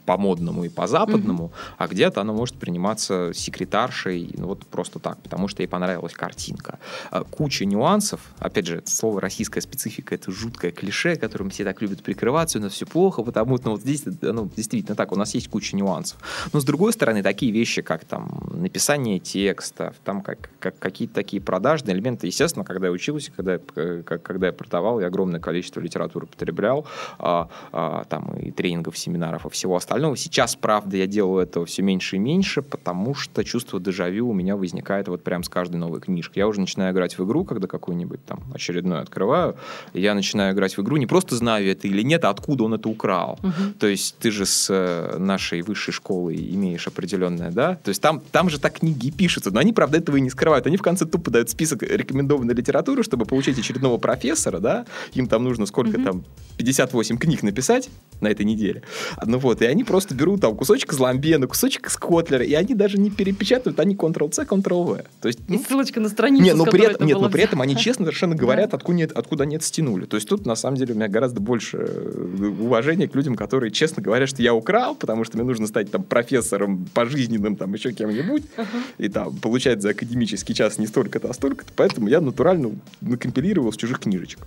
по-модному 0.06 0.64
и 0.64 0.68
по-западному, 0.68 1.46
mm-hmm. 1.46 1.74
а 1.78 1.88
где-то 1.88 2.20
оно 2.20 2.32
может 2.32 2.56
приниматься 2.56 3.32
секретаршей, 3.34 4.30
ну 4.34 4.46
вот 4.46 4.64
просто 4.66 4.98
так, 4.98 5.18
потому 5.18 5.48
что 5.48 5.62
ей 5.62 5.68
понравилась 5.68 6.14
картинка. 6.14 6.78
А, 7.10 7.24
куча 7.24 7.66
нюансов, 7.66 8.20
опять 8.38 8.66
же, 8.66 8.82
слово 8.86 9.20
российская 9.20 9.60
специфика, 9.60 10.14
это 10.14 10.30
жуткое 10.30 10.70
клише, 10.70 11.16
которым 11.16 11.50
все 11.50 11.64
так 11.64 11.82
любят 11.82 12.02
прикрываться, 12.02 12.58
у 12.58 12.62
нас 12.62 12.72
все 12.72 12.86
плохо, 12.86 13.22
потому 13.22 13.56
что 13.56 13.66
ну, 13.66 13.70
вот 13.72 13.80
здесь, 13.80 14.04
ну, 14.22 14.48
действительно 14.56 14.94
так, 14.94 15.12
у 15.12 15.16
нас 15.16 15.34
есть 15.34 15.48
куча 15.48 15.76
нюансов. 15.76 16.18
Но 16.52 16.60
с 16.60 16.64
другой 16.64 16.92
стороны, 16.92 17.22
такие 17.22 17.50
вещи, 17.50 17.82
как 17.82 18.04
там 18.04 18.48
написание 18.52 19.18
текстов, 19.18 19.96
там 20.04 20.22
как, 20.22 20.50
как 20.60 20.78
какие-то 20.78 21.14
такие 21.14 21.42
продажные 21.42 21.96
элементы, 21.96 22.28
естественно, 22.28 22.64
когда 22.64 22.86
я 22.86 22.92
учился, 22.92 23.32
когда 23.32 23.54
я, 23.54 23.60
э, 23.74 24.02
когда 24.04 24.46
я 24.46 24.52
продавал, 24.52 25.00
я 25.00 25.08
огромное 25.08 25.40
количество 25.40 25.80
литературы 25.80 26.26
потреблял, 26.26 26.86
а, 27.18 27.48
а, 27.72 28.04
там 28.04 28.36
и 28.38 28.52
тренингов, 28.52 28.96
семинаров 28.96 29.46
и 29.46 29.50
всего 29.50 29.74
остального 29.74 29.95
остального. 29.96 30.16
Сейчас, 30.16 30.56
правда, 30.56 30.96
я 30.96 31.06
делаю 31.06 31.42
этого 31.42 31.64
все 31.64 31.82
меньше 31.82 32.16
и 32.16 32.18
меньше, 32.18 32.62
потому 32.62 33.14
что 33.14 33.42
чувство 33.44 33.80
дежавю 33.80 34.28
у 34.28 34.34
меня 34.34 34.56
возникает 34.56 35.08
вот 35.08 35.22
прям 35.22 35.42
с 35.42 35.48
каждой 35.48 35.76
новой 35.76 36.00
книжкой. 36.00 36.40
Я 36.40 36.48
уже 36.48 36.60
начинаю 36.60 36.92
играть 36.92 37.18
в 37.18 37.24
игру, 37.24 37.44
когда 37.44 37.66
какую-нибудь 37.66 38.24
там 38.26 38.40
очередную 38.52 39.00
открываю, 39.00 39.56
я 39.94 40.14
начинаю 40.14 40.54
играть 40.54 40.76
в 40.76 40.82
игру, 40.82 40.96
не 40.98 41.06
просто 41.06 41.36
знаю 41.36 41.70
это 41.70 41.88
или 41.88 42.02
нет, 42.02 42.24
а 42.24 42.30
откуда 42.30 42.64
он 42.64 42.74
это 42.74 42.88
украл. 42.88 43.38
Угу. 43.42 43.78
То 43.78 43.86
есть 43.86 44.16
ты 44.18 44.30
же 44.30 44.44
с 44.44 44.68
э, 44.70 45.16
нашей 45.18 45.62
высшей 45.62 45.94
школы 45.94 46.34
имеешь 46.34 46.86
определенное, 46.86 47.50
да? 47.50 47.76
То 47.76 47.88
есть 47.88 48.02
там, 48.02 48.20
там 48.32 48.50
же 48.50 48.60
так 48.60 48.80
книги 48.80 49.10
пишутся, 49.10 49.50
но 49.50 49.60
они, 49.60 49.72
правда, 49.72 49.98
этого 49.98 50.16
и 50.16 50.20
не 50.20 50.30
скрывают. 50.30 50.66
Они 50.66 50.76
в 50.76 50.82
конце 50.82 51.06
тупо 51.06 51.30
дают 51.30 51.48
список 51.48 51.82
рекомендованной 51.82 52.54
литературы, 52.54 53.02
чтобы 53.02 53.24
получить 53.24 53.58
очередного 53.58 53.96
профессора, 53.96 54.58
да? 54.58 54.84
Им 55.14 55.26
там 55.26 55.44
нужно 55.44 55.66
сколько 55.66 55.96
угу. 55.96 56.04
там, 56.04 56.24
58 56.58 57.18
книг 57.18 57.42
написать 57.42 57.88
на 58.20 58.28
этой 58.28 58.44
неделе. 58.44 58.82
Ну 59.24 59.38
вот, 59.38 59.62
и 59.62 59.66
они 59.66 59.84
просто 59.86 60.14
берут 60.14 60.40
там 60.40 60.56
кусочек 60.56 60.92
из 60.92 60.98
Ламбена, 60.98 61.46
кусочек 61.46 61.86
из 61.86 61.96
Котлера, 61.96 62.44
и 62.44 62.52
они 62.54 62.74
даже 62.74 62.98
не 62.98 63.10
перепечатывают, 63.10 63.80
они 63.80 63.94
Ctrl-C, 63.94 64.42
Ctrl-V. 64.42 65.04
То 65.20 65.28
есть, 65.28 65.40
ну, 65.48 65.54
и 65.54 65.58
ссылочка 65.58 66.00
на 66.00 66.08
страницу, 66.08 66.44
нет, 66.44 66.56
но 66.56 66.64
при 66.64 66.84
этом, 66.84 67.06
нет, 67.06 67.18
но 67.20 67.30
при 67.30 67.42
этом 67.42 67.62
они 67.62 67.76
честно 67.76 68.04
совершенно 68.04 68.34
говорят, 68.34 68.74
откуда, 68.74 68.98
нет, 68.98 69.12
откуда 69.12 69.44
они 69.44 69.56
это 69.56 69.64
стянули. 69.64 70.04
То 70.04 70.16
есть 70.16 70.28
тут, 70.28 70.44
на 70.44 70.56
самом 70.56 70.76
деле, 70.76 70.94
у 70.94 70.96
меня 70.96 71.08
гораздо 71.08 71.40
больше 71.40 71.78
э, 71.78 72.52
уважения 72.60 73.08
к 73.08 73.14
людям, 73.14 73.36
которые 73.36 73.70
честно 73.70 74.02
говорят, 74.02 74.28
что 74.28 74.42
я 74.42 74.54
украл, 74.54 74.94
потому 74.94 75.24
что 75.24 75.36
мне 75.36 75.46
нужно 75.46 75.66
стать 75.66 75.90
там 75.90 76.02
профессором 76.02 76.86
пожизненным, 76.92 77.56
там 77.56 77.72
еще 77.72 77.92
кем-нибудь, 77.92 78.44
uh-huh. 78.56 78.66
и 78.98 79.08
там 79.08 79.36
получать 79.36 79.82
за 79.82 79.90
академический 79.90 80.54
час 80.54 80.78
не 80.78 80.86
столько-то, 80.86 81.30
а 81.30 81.32
столько-то, 81.32 81.70
поэтому 81.76 82.08
я 82.08 82.20
натурально 82.20 82.72
накомпилировал 83.00 83.72
с 83.72 83.76
чужих 83.76 84.00
книжечек. 84.00 84.40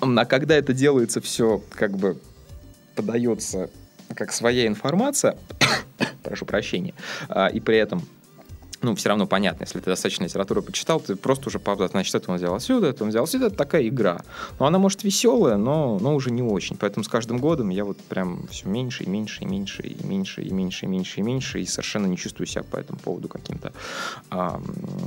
А 0.00 0.24
когда 0.26 0.54
это 0.56 0.72
делается 0.72 1.20
все 1.20 1.62
как 1.70 1.96
бы 1.96 2.18
подается 2.94 3.70
как 4.14 4.32
своя 4.32 4.66
информация, 4.66 5.36
прошу 6.22 6.44
прощения, 6.44 6.94
а, 7.28 7.48
и 7.48 7.60
при 7.60 7.76
этом 7.76 8.06
ну, 8.82 8.94
все 8.94 9.08
равно 9.08 9.26
понятно, 9.26 9.64
если 9.64 9.80
ты 9.80 9.86
достаточно 9.86 10.24
литературу 10.24 10.62
почитал, 10.62 11.00
ты 11.00 11.16
просто 11.16 11.48
уже 11.48 11.58
правда, 11.58 11.88
значит, 11.88 12.14
это 12.14 12.30
он 12.30 12.36
взял 12.36 12.54
отсюда, 12.54 12.88
это 12.88 13.04
он 13.04 13.10
взял 13.10 13.24
отсюда, 13.24 13.46
это 13.46 13.56
такая 13.56 13.86
игра. 13.86 14.22
Но 14.58 14.66
она, 14.66 14.78
может, 14.78 15.04
веселая, 15.04 15.56
но, 15.56 15.98
но 16.00 16.14
уже 16.14 16.30
не 16.30 16.42
очень. 16.42 16.76
Поэтому 16.76 17.04
с 17.04 17.08
каждым 17.08 17.38
годом 17.38 17.68
я 17.70 17.84
вот 17.84 17.98
прям 17.98 18.46
все 18.48 18.68
меньше 18.68 19.04
и 19.04 19.08
меньше 19.08 19.44
и 19.44 19.46
меньше 19.46 19.82
и 19.82 20.06
меньше 20.06 20.42
и 20.42 20.52
меньше 20.52 20.86
и 20.86 20.88
меньше 20.88 21.20
и 21.20 21.22
меньше 21.22 21.60
и 21.60 21.66
совершенно 21.66 22.06
не 22.06 22.16
чувствую 22.16 22.46
себя 22.46 22.62
по 22.62 22.76
этому 22.76 22.98
поводу 22.98 23.28
каким-то, 23.28 23.72
а, 24.30 24.60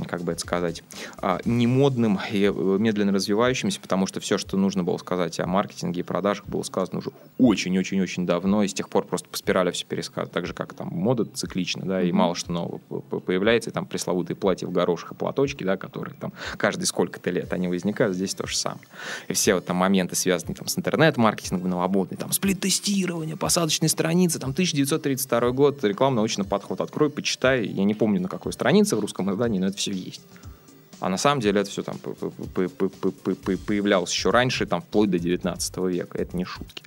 как 0.08 0.22
бы 0.22 0.32
это 0.32 0.40
сказать, 0.40 0.82
а, 1.18 1.40
немодным 1.44 2.18
и 2.30 2.48
медленно 2.78 3.12
развивающимся, 3.12 3.80
потому 3.80 4.06
что 4.06 4.20
все, 4.20 4.38
что 4.38 4.56
нужно 4.56 4.84
было 4.84 4.96
сказать 4.98 5.40
о 5.40 5.46
маркетинге 5.46 6.00
и 6.00 6.02
продажах, 6.02 6.46
было 6.46 6.62
сказано 6.62 6.98
уже 6.98 7.10
очень-очень-очень 7.38 8.26
давно, 8.26 8.62
и 8.62 8.68
с 8.68 8.74
тех 8.74 8.88
пор 8.88 9.04
просто 9.04 9.28
по 9.28 9.36
спирали 9.42 9.70
все 9.72 9.84
пересказывают, 9.86 10.32
так 10.32 10.46
же, 10.46 10.54
как 10.54 10.74
там 10.74 10.88
мода 10.88 11.24
циклична, 11.24 11.84
да, 11.84 12.02
и 12.02 12.12
мало 12.12 12.34
что 12.34 12.52
нового 12.52 12.78
появляется, 12.78 13.61
появляется, 13.62 13.70
там 13.70 13.86
пресловутые 13.86 14.36
платья 14.36 14.66
в 14.66 14.72
горошек 14.72 15.12
и 15.12 15.14
платочки, 15.14 15.64
да, 15.64 15.76
которые 15.76 16.14
там 16.18 16.32
каждые 16.56 16.86
сколько-то 16.86 17.30
лет 17.30 17.52
они 17.52 17.68
возникают, 17.68 18.16
здесь 18.16 18.34
то 18.34 18.46
же 18.46 18.56
самое. 18.56 18.82
И 19.28 19.32
все 19.32 19.54
вот 19.54 19.66
там 19.66 19.76
моменты, 19.76 20.16
связанные 20.16 20.54
там 20.54 20.66
с 20.66 20.78
интернет-маркетингом 20.78 21.70
новобудный, 21.70 22.16
там 22.16 22.32
сплит-тестирование, 22.32 23.36
посадочные 23.36 23.88
страницы, 23.88 24.38
там 24.38 24.50
1932 24.50 25.50
год, 25.50 25.84
рекламно-научный 25.84 26.44
подход. 26.44 26.80
Открой, 26.80 27.10
почитай. 27.10 27.66
Я 27.66 27.84
не 27.84 27.94
помню, 27.94 28.20
на 28.20 28.28
какой 28.28 28.52
странице 28.52 28.96
в 28.96 29.00
русском 29.00 29.30
издании, 29.30 29.58
но 29.58 29.66
это 29.66 29.76
все 29.76 29.92
есть. 29.92 30.22
А 31.00 31.08
на 31.08 31.16
самом 31.16 31.40
деле 31.40 31.60
это 31.60 31.68
все 31.68 31.82
там 31.82 31.98
появлялось 31.98 34.12
еще 34.12 34.30
раньше, 34.30 34.66
там 34.66 34.80
вплоть 34.80 35.10
до 35.10 35.18
19 35.18 35.76
века. 35.78 36.16
Это 36.16 36.36
не 36.36 36.44
шутки. 36.44 36.84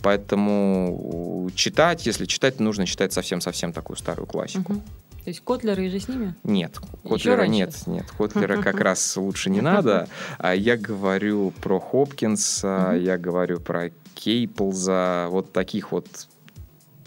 Поэтому 0.00 1.50
читать, 1.56 2.06
если 2.06 2.26
читать, 2.26 2.60
нужно 2.60 2.86
читать 2.86 3.12
совсем-совсем 3.12 3.72
такую 3.72 3.96
старую 3.96 4.28
классику. 4.28 4.74
Угу. 4.74 4.82
То 5.28 5.30
есть 5.30 5.44
Котлера 5.44 5.84
и 5.84 5.90
же 5.90 6.00
с 6.00 6.08
ними? 6.08 6.34
Нет, 6.42 6.78
Котлера 7.06 7.42
нет, 7.42 7.86
нет. 7.86 8.06
Котлера 8.16 8.56
как 8.62 8.80
раз 8.80 9.14
лучше 9.18 9.50
не 9.50 9.60
надо. 9.60 10.08
А 10.38 10.54
я 10.54 10.78
говорю 10.78 11.52
про 11.60 11.78
Хопкинса, 11.78 12.96
я 12.98 13.18
говорю 13.18 13.60
про 13.60 13.90
Кейплза, 14.14 15.26
вот 15.28 15.52
таких 15.52 15.92
вот 15.92 16.06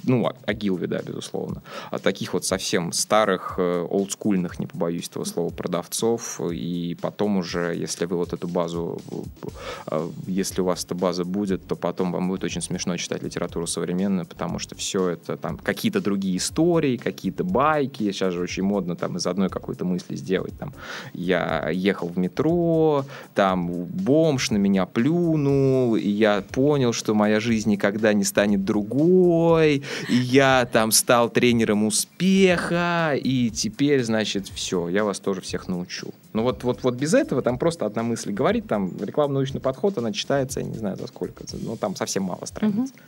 ну, 0.03 0.31
Агилви, 0.45 0.87
да, 0.87 1.01
безусловно, 1.01 1.61
а 1.89 1.99
таких 1.99 2.33
вот 2.33 2.45
совсем 2.45 2.91
старых, 2.91 3.55
э, 3.57 3.85
олдскульных, 3.89 4.59
не 4.59 4.67
побоюсь 4.67 5.07
этого 5.07 5.23
слова, 5.23 5.49
продавцов, 5.49 6.41
и 6.51 6.97
потом 7.01 7.37
уже, 7.37 7.75
если 7.75 8.05
вы 8.05 8.17
вот 8.17 8.33
эту 8.33 8.47
базу, 8.47 8.99
э, 9.87 10.09
если 10.27 10.61
у 10.61 10.65
вас 10.65 10.85
эта 10.85 10.95
база 10.95 11.25
будет, 11.25 11.65
то 11.67 11.75
потом 11.75 12.11
вам 12.11 12.27
будет 12.29 12.43
очень 12.43 12.61
смешно 12.61 12.97
читать 12.97 13.23
литературу 13.23 13.67
современную, 13.67 14.25
потому 14.25 14.59
что 14.59 14.75
все 14.75 15.09
это 15.09 15.37
там 15.37 15.57
какие-то 15.57 16.01
другие 16.01 16.37
истории, 16.37 16.97
какие-то 16.97 17.43
байки, 17.43 18.11
сейчас 18.11 18.33
же 18.33 18.41
очень 18.41 18.63
модно 18.63 18.95
там 18.95 19.17
из 19.17 19.27
одной 19.27 19.49
какой-то 19.49 19.85
мысли 19.85 20.15
сделать, 20.15 20.57
там, 20.57 20.73
я 21.13 21.69
ехал 21.69 22.07
в 22.07 22.17
метро, 22.17 23.05
там 23.35 23.67
бомж 23.67 24.51
на 24.51 24.57
меня 24.57 24.85
плюнул, 24.85 25.95
и 25.95 26.09
я 26.09 26.41
понял, 26.41 26.93
что 26.93 27.13
моя 27.13 27.39
жизнь 27.39 27.69
никогда 27.69 28.13
не 28.13 28.23
станет 28.23 28.65
другой, 28.65 29.83
и 30.09 30.15
я 30.15 30.67
там 30.71 30.91
стал 30.91 31.29
тренером 31.29 31.85
успеха, 31.85 33.13
и 33.15 33.49
теперь, 33.49 34.03
значит, 34.03 34.47
все, 34.47 34.87
я 34.89 35.03
вас 35.03 35.19
тоже 35.19 35.41
всех 35.41 35.67
научу. 35.67 36.13
Ну 36.33 36.43
вот, 36.43 36.63
вот, 36.63 36.83
вот 36.83 36.95
без 36.95 37.13
этого 37.13 37.41
там 37.41 37.57
просто 37.57 37.85
одна 37.85 38.03
мысль 38.03 38.31
говорит, 38.31 38.67
там 38.67 38.91
рекламно-научный 38.99 39.61
подход, 39.61 39.97
она 39.97 40.11
читается, 40.11 40.59
я 40.59 40.65
не 40.65 40.77
знаю 40.77 40.97
за 40.97 41.07
сколько, 41.07 41.43
ну 41.53 41.75
там 41.77 41.95
совсем 41.95 42.23
мало 42.23 42.45
страниц. 42.45 42.91
Угу. 42.91 42.99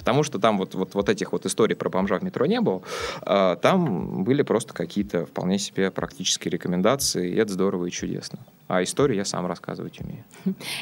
Потому 0.00 0.22
что 0.22 0.38
там 0.38 0.56
вот, 0.56 0.74
вот, 0.74 0.94
вот 0.94 1.08
этих 1.10 1.32
вот 1.32 1.44
историй 1.44 1.76
про 1.76 1.90
бомжа 1.90 2.18
в 2.18 2.22
метро 2.22 2.46
не 2.46 2.60
было. 2.62 2.80
А, 3.20 3.56
там 3.56 4.24
были 4.24 4.40
просто 4.40 4.72
какие-то 4.72 5.26
вполне 5.26 5.58
себе 5.58 5.90
практические 5.90 6.50
рекомендации, 6.52 7.30
и 7.30 7.36
это 7.36 7.52
здорово 7.52 7.84
и 7.84 7.90
чудесно. 7.90 8.38
А 8.66 8.82
историю 8.82 9.18
я 9.18 9.26
сам 9.26 9.46
рассказывать 9.46 10.00
умею. 10.00 10.24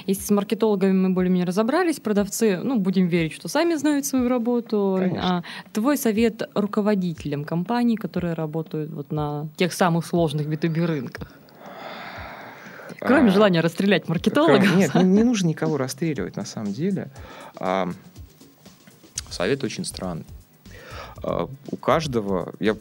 Если 0.06 0.22
с 0.22 0.30
маркетологами 0.30 0.92
мы 0.92 1.10
более-менее 1.10 1.46
разобрались, 1.46 1.98
продавцы, 1.98 2.60
ну, 2.62 2.78
будем 2.78 3.08
верить, 3.08 3.32
что 3.32 3.48
сами 3.48 3.74
знают 3.74 4.06
свою 4.06 4.28
работу. 4.28 4.96
Конечно. 5.00 5.38
А, 5.38 5.42
твой 5.72 5.96
совет 5.96 6.48
руководителям 6.54 7.44
компаний, 7.44 7.96
которые 7.96 8.34
работают 8.34 8.92
вот 8.92 9.10
на 9.10 9.48
тех 9.56 9.72
самых 9.72 10.06
сложных 10.06 10.46
B2B 10.46 10.86
рынках? 10.86 11.28
Кроме 13.00 13.30
а, 13.30 13.32
желания 13.32 13.60
расстрелять 13.60 14.08
маркетологов. 14.08 14.76
Нет, 14.76 14.94
не, 14.94 15.02
не 15.02 15.22
нужно 15.24 15.48
никого 15.48 15.76
расстреливать 15.76 16.36
на 16.36 16.44
самом 16.44 16.72
деле. 16.72 17.10
А, 17.56 17.88
совет 19.30 19.64
очень 19.64 19.84
странный. 19.84 20.26
А, 21.22 21.48
у 21.70 21.76
каждого, 21.76 22.52
я 22.60 22.76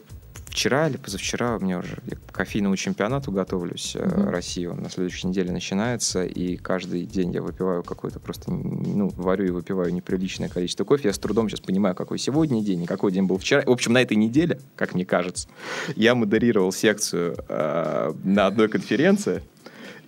вчера 0.58 0.90
или 0.90 0.98
позавчера 0.98 1.56
у 1.56 1.60
меня 1.60 1.78
уже 1.78 1.98
к 2.26 2.32
кофейному 2.32 2.76
чемпионату 2.78 3.32
готовлюсь 3.32 3.96
mm-hmm. 3.96 4.30
России, 4.32 4.66
он 4.66 4.82
на 4.82 4.90
следующей 4.90 5.28
неделе 5.28 5.52
начинается, 5.52 6.26
и 6.26 6.58
каждый 6.58 7.06
день 7.06 7.32
я 7.32 7.44
выпиваю 7.44 7.84
какой-то 7.84 8.20
просто, 8.20 8.52
ну, 8.52 9.10
варю 9.18 9.46
и 9.46 9.50
выпиваю 9.52 9.94
неприличное 9.94 10.50
количество 10.50 10.84
кофе. 10.84 11.10
Я 11.10 11.14
с 11.14 11.20
трудом 11.20 11.48
сейчас 11.48 11.60
понимаю, 11.60 11.94
какой 11.94 12.18
сегодня 12.18 12.64
день 12.64 12.84
и 12.84 12.86
какой 12.88 13.12
день 13.12 13.26
был 13.26 13.38
вчера. 13.38 13.62
В 13.62 13.70
общем, 13.70 13.94
на 13.94 14.02
этой 14.02 14.18
неделе, 14.18 14.60
как 14.76 14.96
мне 14.96 15.06
кажется, 15.06 15.48
я 15.96 16.16
модерировал 16.16 16.72
секцию 16.72 17.38
э, 17.48 18.14
на 18.24 18.48
одной 18.48 18.68
конференции, 18.68 19.44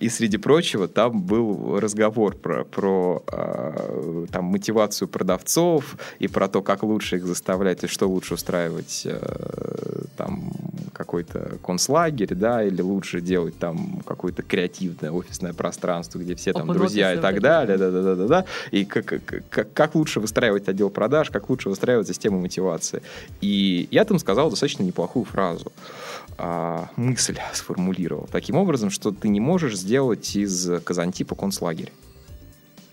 и 0.00 0.08
среди 0.08 0.38
прочего 0.38 0.88
там 0.88 1.20
был 1.20 1.78
разговор 1.78 2.34
про, 2.34 2.64
про 2.64 3.22
э, 3.30 4.26
там, 4.32 4.46
мотивацию 4.46 5.08
продавцов 5.08 5.96
и 6.18 6.26
про 6.26 6.48
то, 6.48 6.62
как 6.62 6.82
лучше 6.82 7.16
их 7.16 7.26
заставлять 7.26 7.84
и 7.84 7.86
что 7.86 8.08
лучше 8.08 8.34
устраивать 8.34 9.02
э, 9.04 10.02
там 10.16 10.52
какой-то 10.94 11.58
концлагерь, 11.64 12.34
да, 12.34 12.64
или 12.64 12.80
лучше 12.80 13.20
делать 13.20 13.58
там 13.58 14.02
какое-то 14.06 14.42
креативное 14.42 15.10
офисное 15.10 15.52
пространство, 15.52 16.18
где 16.18 16.34
все 16.34 16.54
там 16.54 16.70
Open 16.70 16.74
друзья 16.74 17.14
и 17.14 17.18
так 17.18 17.40
далее, 17.40 17.76
да, 17.76 17.90
да, 17.90 18.02
да, 18.02 18.14
да, 18.14 18.26
да, 18.26 18.44
и 18.70 18.86
как, 18.86 19.04
как, 19.50 19.72
как 19.72 19.94
лучше 19.94 20.20
выстраивать 20.20 20.66
отдел 20.68 20.88
продаж, 20.88 21.30
как 21.30 21.50
лучше 21.50 21.68
выстраивать 21.68 22.08
систему 22.08 22.40
мотивации. 22.40 23.02
И 23.42 23.86
я 23.90 24.06
там 24.06 24.18
сказал 24.18 24.48
достаточно 24.48 24.82
неплохую 24.82 25.26
фразу, 25.26 25.70
а, 26.38 26.88
мысль 26.96 27.38
сформулировал 27.52 28.28
таким 28.30 28.56
образом, 28.56 28.90
что 28.90 29.10
ты 29.10 29.28
не 29.28 29.40
можешь 29.40 29.76
сделать 29.76 30.36
из 30.36 30.82
Казантипа 30.82 31.34
концлагерь. 31.34 31.92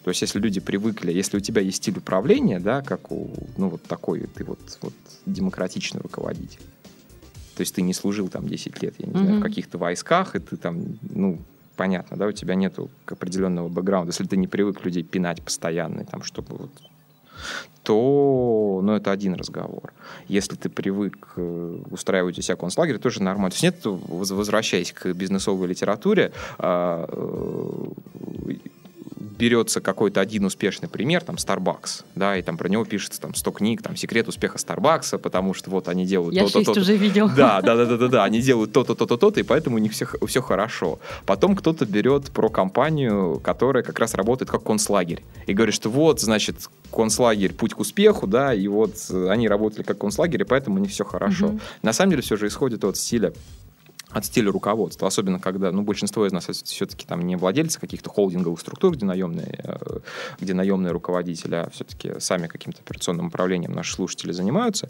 То 0.04 0.10
есть, 0.10 0.22
если 0.22 0.40
люди 0.40 0.62
привыкли, 0.62 1.12
если 1.12 1.36
у 1.36 1.42
тебя 1.42 1.62
есть 1.62 1.78
стиль 1.78 1.98
управления, 1.98 2.62
да, 2.62 2.82
как 2.82 3.12
у, 3.12 3.30
ну, 3.58 3.68
вот 3.68 3.84
такой, 3.84 4.22
ты 4.22 4.46
вот, 4.46 4.60
вот 4.82 4.94
демократичный 5.26 6.00
руководитель. 6.00 6.62
То 7.56 7.62
есть 7.62 7.76
ты 7.76 7.82
не 7.82 7.94
служил 7.94 8.30
там 8.30 8.48
10 8.48 8.82
лет, 8.82 8.96
я 9.00 9.08
не 9.08 9.14
mm-hmm. 9.14 9.18
знаю, 9.18 9.40
в 9.40 9.44
каких-то 9.44 9.78
войсках, 9.78 10.36
и 10.36 10.40
ты 10.40 10.56
там, 10.56 10.98
ну, 11.02 11.40
понятно, 11.76 12.16
да, 12.16 12.28
у 12.28 12.32
тебя 12.32 12.56
нету 12.56 12.90
определенного 13.06 13.68
бэкграунда. 13.68 14.12
Если 14.12 14.26
ты 14.26 14.38
не 14.38 14.48
привык 14.48 14.86
людей 14.86 15.04
пинать 15.04 15.42
постоянно, 15.42 16.06
там, 16.06 16.24
чтобы 16.24 16.56
вот 16.56 16.72
то 17.84 18.82
ну, 18.84 18.96
это 18.96 19.12
один 19.12 19.34
разговор. 19.36 19.94
Если 20.28 20.56
ты 20.56 20.70
привык 20.70 21.30
э, 21.38 21.80
устраивать 21.90 22.38
у 22.38 22.42
себя 22.42 22.58
концлагерь, 22.58 22.98
тоже 22.98 23.24
нормально. 23.24 23.52
То 23.52 23.54
есть 23.56 23.64
нет, 23.64 23.80
возвращаясь 23.84 24.92
к 24.92 25.14
бизнесовой 25.14 25.70
литературе, 25.70 26.34
а, 26.58 27.08
э, 27.08 28.56
берется 29.38 29.82
какой-то 29.82 30.22
один 30.22 30.46
успешный 30.46 30.90
пример, 30.90 31.24
там, 31.24 31.36
Starbucks, 31.36 32.04
да, 32.16 32.38
и 32.38 32.42
там 32.42 32.58
про 32.58 32.70
него 32.70 32.86
пишется 32.86 33.22
там 33.22 33.36
100 33.36 33.52
книг, 33.52 33.82
там, 33.82 33.96
секрет 33.96 34.28
успеха 34.28 34.58
Starbucks, 34.58 35.18
потому 35.20 35.54
что 35.54 35.70
вот 35.70 35.88
они 35.88 36.06
делают 36.06 36.38
то-то, 36.38 36.64
то-то. 36.64 36.80
уже 36.80 36.96
видел. 36.96 37.30
Да, 37.30 37.62
да, 37.62 37.76
да, 37.76 37.86
да, 37.86 37.98
да, 37.98 38.08
да, 38.08 38.24
они 38.24 38.42
делают 38.42 38.72
то-то, 38.74 38.96
то-то, 38.96 39.18
то-то, 39.18 39.40
и 39.40 39.44
поэтому 39.44 39.76
у 39.76 39.80
них 39.80 39.92
все, 39.92 40.08
все 40.26 40.42
хорошо. 40.42 41.00
Потом 41.26 41.56
кто-то 41.56 41.86
берет 41.86 42.32
про 42.32 42.50
компанию, 42.50 43.40
которая 43.44 43.84
как 43.84 44.00
раз 44.00 44.14
работает 44.16 44.50
как 44.50 44.64
концлагерь, 44.64 45.24
и 45.46 45.54
говорит, 45.54 45.76
что 45.76 45.90
вот, 45.90 46.20
значит, 46.20 46.70
концлагерь 46.92 47.54
путь 47.54 47.74
к 47.74 47.80
успеху, 47.80 48.28
да, 48.28 48.54
и 48.54 48.68
вот 48.68 48.96
они 49.30 49.48
работали 49.48 49.84
как 49.84 49.98
концлагерь, 49.98 50.42
и 50.42 50.46
поэтому 50.46 50.78
у 50.78 50.80
них 50.80 50.92
все 50.92 51.06
хорошо. 51.06 51.48
Угу. 51.48 51.60
На 51.84 51.94
самом 51.94 52.12
деле 52.12 52.22
все 52.22 52.38
же 52.38 52.48
исходит 52.48 52.84
от 52.84 52.98
стиля 52.98 53.34
от 54.18 54.26
стиля 54.26 54.52
руководства, 54.52 55.08
особенно 55.08 55.40
когда, 55.40 55.72
ну, 55.72 55.84
большинство 55.84 56.26
из 56.26 56.32
нас 56.32 56.48
все-таки 56.48 57.06
там 57.06 57.22
не 57.22 57.36
владельцы 57.36 57.80
каких-то 57.80 58.10
холдинговых 58.10 58.60
структур, 58.60 58.94
где 58.94 59.06
наемные, 59.06 59.60
э, 59.64 60.00
где 60.40 60.54
наемные 60.54 60.92
руководители, 60.92 61.56
а 61.56 61.70
все-таки 61.70 62.20
сами 62.20 62.48
каким-то 62.48 62.82
операционным 62.82 63.28
управлением 63.28 63.74
наши 63.74 63.94
слушатели 63.94 64.32
занимаются, 64.32 64.90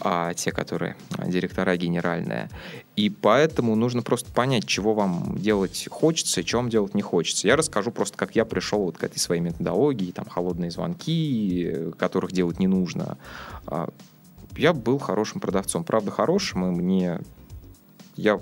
а 0.00 0.32
те, 0.34 0.52
которые 0.52 0.96
директора 1.26 1.76
генеральные. 1.76 2.50
И 2.96 3.10
поэтому 3.10 3.74
нужно 3.74 4.02
просто 4.02 4.32
понять, 4.32 4.66
чего 4.66 4.94
вам 4.94 5.36
делать 5.38 5.86
хочется 5.90 6.40
и 6.40 6.54
вам 6.54 6.68
делать 6.68 6.94
не 6.94 7.02
хочется. 7.02 7.46
Я 7.46 7.56
расскажу 7.56 7.90
просто, 7.90 8.16
как 8.16 8.36
я 8.36 8.44
пришел 8.44 8.84
вот 8.84 8.98
к 8.98 9.04
этой 9.04 9.18
своей 9.18 9.40
методологии, 9.40 10.12
там, 10.12 10.24
холодные 10.24 10.70
звонки, 10.70 11.92
которых 11.98 12.32
делать 12.32 12.58
не 12.58 12.66
нужно. 12.66 13.18
А, 13.66 13.88
я 14.56 14.72
был 14.72 14.98
хорошим 14.98 15.40
продавцом, 15.40 15.84
правда 15.84 16.10
хорошим, 16.10 16.66
и 16.66 16.70
мне 16.70 17.20
я 18.16 18.40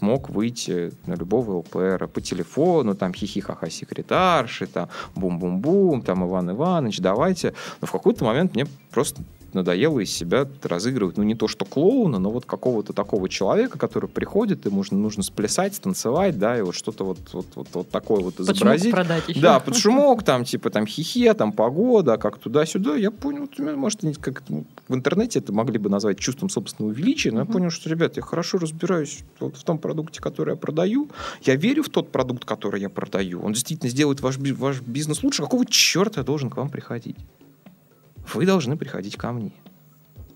мог 0.00 0.30
выйти 0.30 0.92
на 1.06 1.14
любого 1.14 1.58
ЛПР 1.58 2.08
по 2.08 2.20
телефону, 2.20 2.94
там 2.94 3.12
хихи-ха-ха 3.12 3.70
секретарши, 3.70 4.66
там 4.66 4.88
бум-бум-бум, 5.14 6.02
там 6.02 6.26
Иван 6.26 6.50
Иванович, 6.50 7.00
давайте. 7.00 7.54
Но 7.80 7.86
в 7.86 7.92
какой-то 7.92 8.24
момент 8.24 8.54
мне 8.54 8.66
просто 8.90 9.22
надоело 9.54 10.00
из 10.00 10.12
себя 10.12 10.48
разыгрывать, 10.62 11.16
ну, 11.16 11.22
не 11.22 11.34
то 11.34 11.48
что 11.48 11.64
клоуна, 11.64 12.18
но 12.18 12.30
вот 12.30 12.44
какого-то 12.44 12.92
такого 12.92 13.28
человека, 13.28 13.78
который 13.78 14.08
приходит, 14.08 14.66
и 14.66 14.70
нужно, 14.70 14.98
нужно 14.98 15.22
сплясать, 15.22 15.80
танцевать, 15.80 16.38
да, 16.38 16.58
и 16.58 16.62
вот 16.62 16.74
что-то 16.74 17.04
вот, 17.04 17.18
вот, 17.32 17.46
вот, 17.54 17.68
вот 17.72 17.90
такое 17.90 18.22
вот 18.22 18.40
изобразить. 18.40 18.92
продать 18.92 19.28
еще. 19.28 19.40
Да, 19.40 19.60
под 19.60 19.76
шумок, 19.76 20.22
там, 20.22 20.44
типа, 20.44 20.70
там, 20.70 20.86
хихе, 20.86 21.34
там, 21.34 21.52
погода, 21.52 22.16
как 22.16 22.38
туда-сюда. 22.38 22.96
Я 22.96 23.10
понял, 23.10 23.48
может, 23.76 24.04
они 24.04 24.14
как 24.14 24.42
в 24.88 24.94
интернете 24.94 25.38
это 25.38 25.52
могли 25.52 25.78
бы 25.78 25.88
назвать 25.90 26.18
чувством 26.18 26.48
собственного 26.48 26.92
величия, 26.92 27.30
но 27.30 27.40
я 27.40 27.46
понял, 27.46 27.70
что, 27.70 27.88
ребят, 27.88 28.16
я 28.16 28.22
хорошо 28.22 28.58
разбираюсь 28.58 29.20
вот 29.40 29.56
в 29.56 29.64
том 29.64 29.78
продукте, 29.78 30.20
который 30.20 30.50
я 30.50 30.56
продаю, 30.56 31.08
я 31.42 31.56
верю 31.56 31.82
в 31.82 31.88
тот 31.88 32.10
продукт, 32.10 32.44
который 32.44 32.80
я 32.80 32.88
продаю, 32.88 33.42
он 33.42 33.52
действительно 33.52 33.90
сделает 33.90 34.20
ваш, 34.20 34.36
ваш 34.38 34.80
бизнес 34.80 35.22
лучше, 35.22 35.42
какого 35.42 35.64
черта 35.66 36.20
я 36.20 36.24
должен 36.24 36.50
к 36.50 36.56
вам 36.56 36.68
приходить? 36.68 37.16
Вы 38.32 38.46
должны 38.46 38.76
приходить 38.76 39.16
ко 39.16 39.32
мне. 39.32 39.52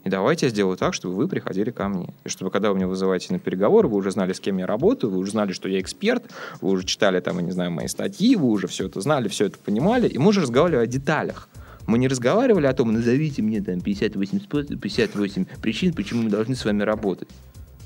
И 0.05 0.11
давайте 0.11 0.47
я 0.47 0.51
сделаю 0.51 0.77
так, 0.77 0.95
чтобы 0.95 1.17
вы 1.17 1.29
приходили 1.29 1.71
ко 1.71 1.89
мне. 1.89 2.15
И 2.25 2.29
чтобы, 2.29 2.51
когда 2.51 2.71
вы 2.71 2.77
меня 2.77 2.87
вызываете 2.87 3.33
на 3.33 3.39
переговоры, 3.39 3.89
вы 3.89 3.97
уже 3.97 4.11
знали, 4.11 4.33
с 4.33 4.41
кем 4.41 4.59
я 4.59 4.67
работаю, 4.67 5.11
вы 5.11 5.19
уже 5.19 5.33
знали, 5.33 5.53
что 5.53 5.69
я 5.69 5.81
эксперт, 5.81 6.31
вы 6.61 6.71
уже 6.71 6.87
читали 6.87 7.21
там, 7.21 7.37
я 7.37 7.43
не 7.43 7.51
знаю, 7.51 7.73
мои 7.73 7.89
статьи, 7.89 8.37
вы 8.37 8.49
уже 8.49 8.69
все 8.69 8.87
это 8.87 9.01
знали, 9.01 9.29
все 9.29 9.47
это 9.47 9.59
понимали, 9.59 10.09
и 10.09 10.19
мы 10.19 10.29
уже 10.29 10.41
разговаривали 10.41 10.85
о 10.85 10.87
деталях. 10.87 11.49
Мы 11.87 11.99
не 11.99 12.09
разговаривали 12.09 12.67
о 12.67 12.73
том, 12.75 12.93
назовите 12.93 13.43
мне 13.43 13.63
там 13.63 13.81
58, 13.81 14.79
58 14.79 15.47
причин, 15.61 15.93
почему 15.95 16.23
мы 16.23 16.31
должны 16.31 16.55
с 16.55 16.65
вами 16.65 16.83
работать. 16.83 17.29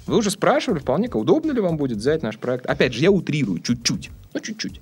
Вы 0.07 0.16
уже 0.16 0.30
спрашивали 0.30 0.80
вполне, 0.80 1.09
удобно 1.09 1.53
ли 1.53 1.61
вам 1.61 1.76
будет 1.76 1.98
взять 1.98 2.22
наш 2.22 2.38
проект. 2.38 2.66
Опять 2.66 2.94
же, 2.94 3.00
я 3.00 3.11
утрирую 3.11 3.61
чуть-чуть, 3.61 4.11
ну 4.34 4.40
чуть-чуть. 4.40 4.80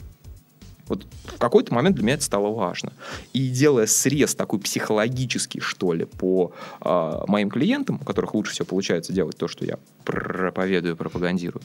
Вот 0.90 1.06
в 1.24 1.38
какой-то 1.38 1.72
момент 1.72 1.94
для 1.94 2.04
меня 2.04 2.14
это 2.14 2.24
стало 2.24 2.52
важно. 2.52 2.92
И 3.32 3.48
делая 3.48 3.86
срез 3.86 4.34
такой 4.34 4.58
психологический, 4.58 5.60
что 5.60 5.92
ли, 5.92 6.04
по 6.04 6.52
э, 6.80 7.20
моим 7.28 7.48
клиентам, 7.48 8.00
у 8.02 8.04
которых 8.04 8.34
лучше 8.34 8.52
всего 8.52 8.66
получается 8.66 9.12
делать 9.12 9.36
то, 9.38 9.46
что 9.46 9.64
я 9.64 9.78
проповедую, 10.04 10.96
пропагандирую, 10.96 11.62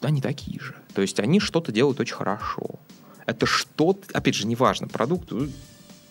они 0.00 0.20
такие 0.20 0.60
же. 0.60 0.76
То 0.94 1.02
есть 1.02 1.18
они 1.18 1.40
что-то 1.40 1.72
делают 1.72 1.98
очень 1.98 2.14
хорошо. 2.14 2.78
Это 3.26 3.46
что-то, 3.46 4.00
опять 4.12 4.36
же, 4.36 4.46
неважно, 4.46 4.86
продукт, 4.86 5.32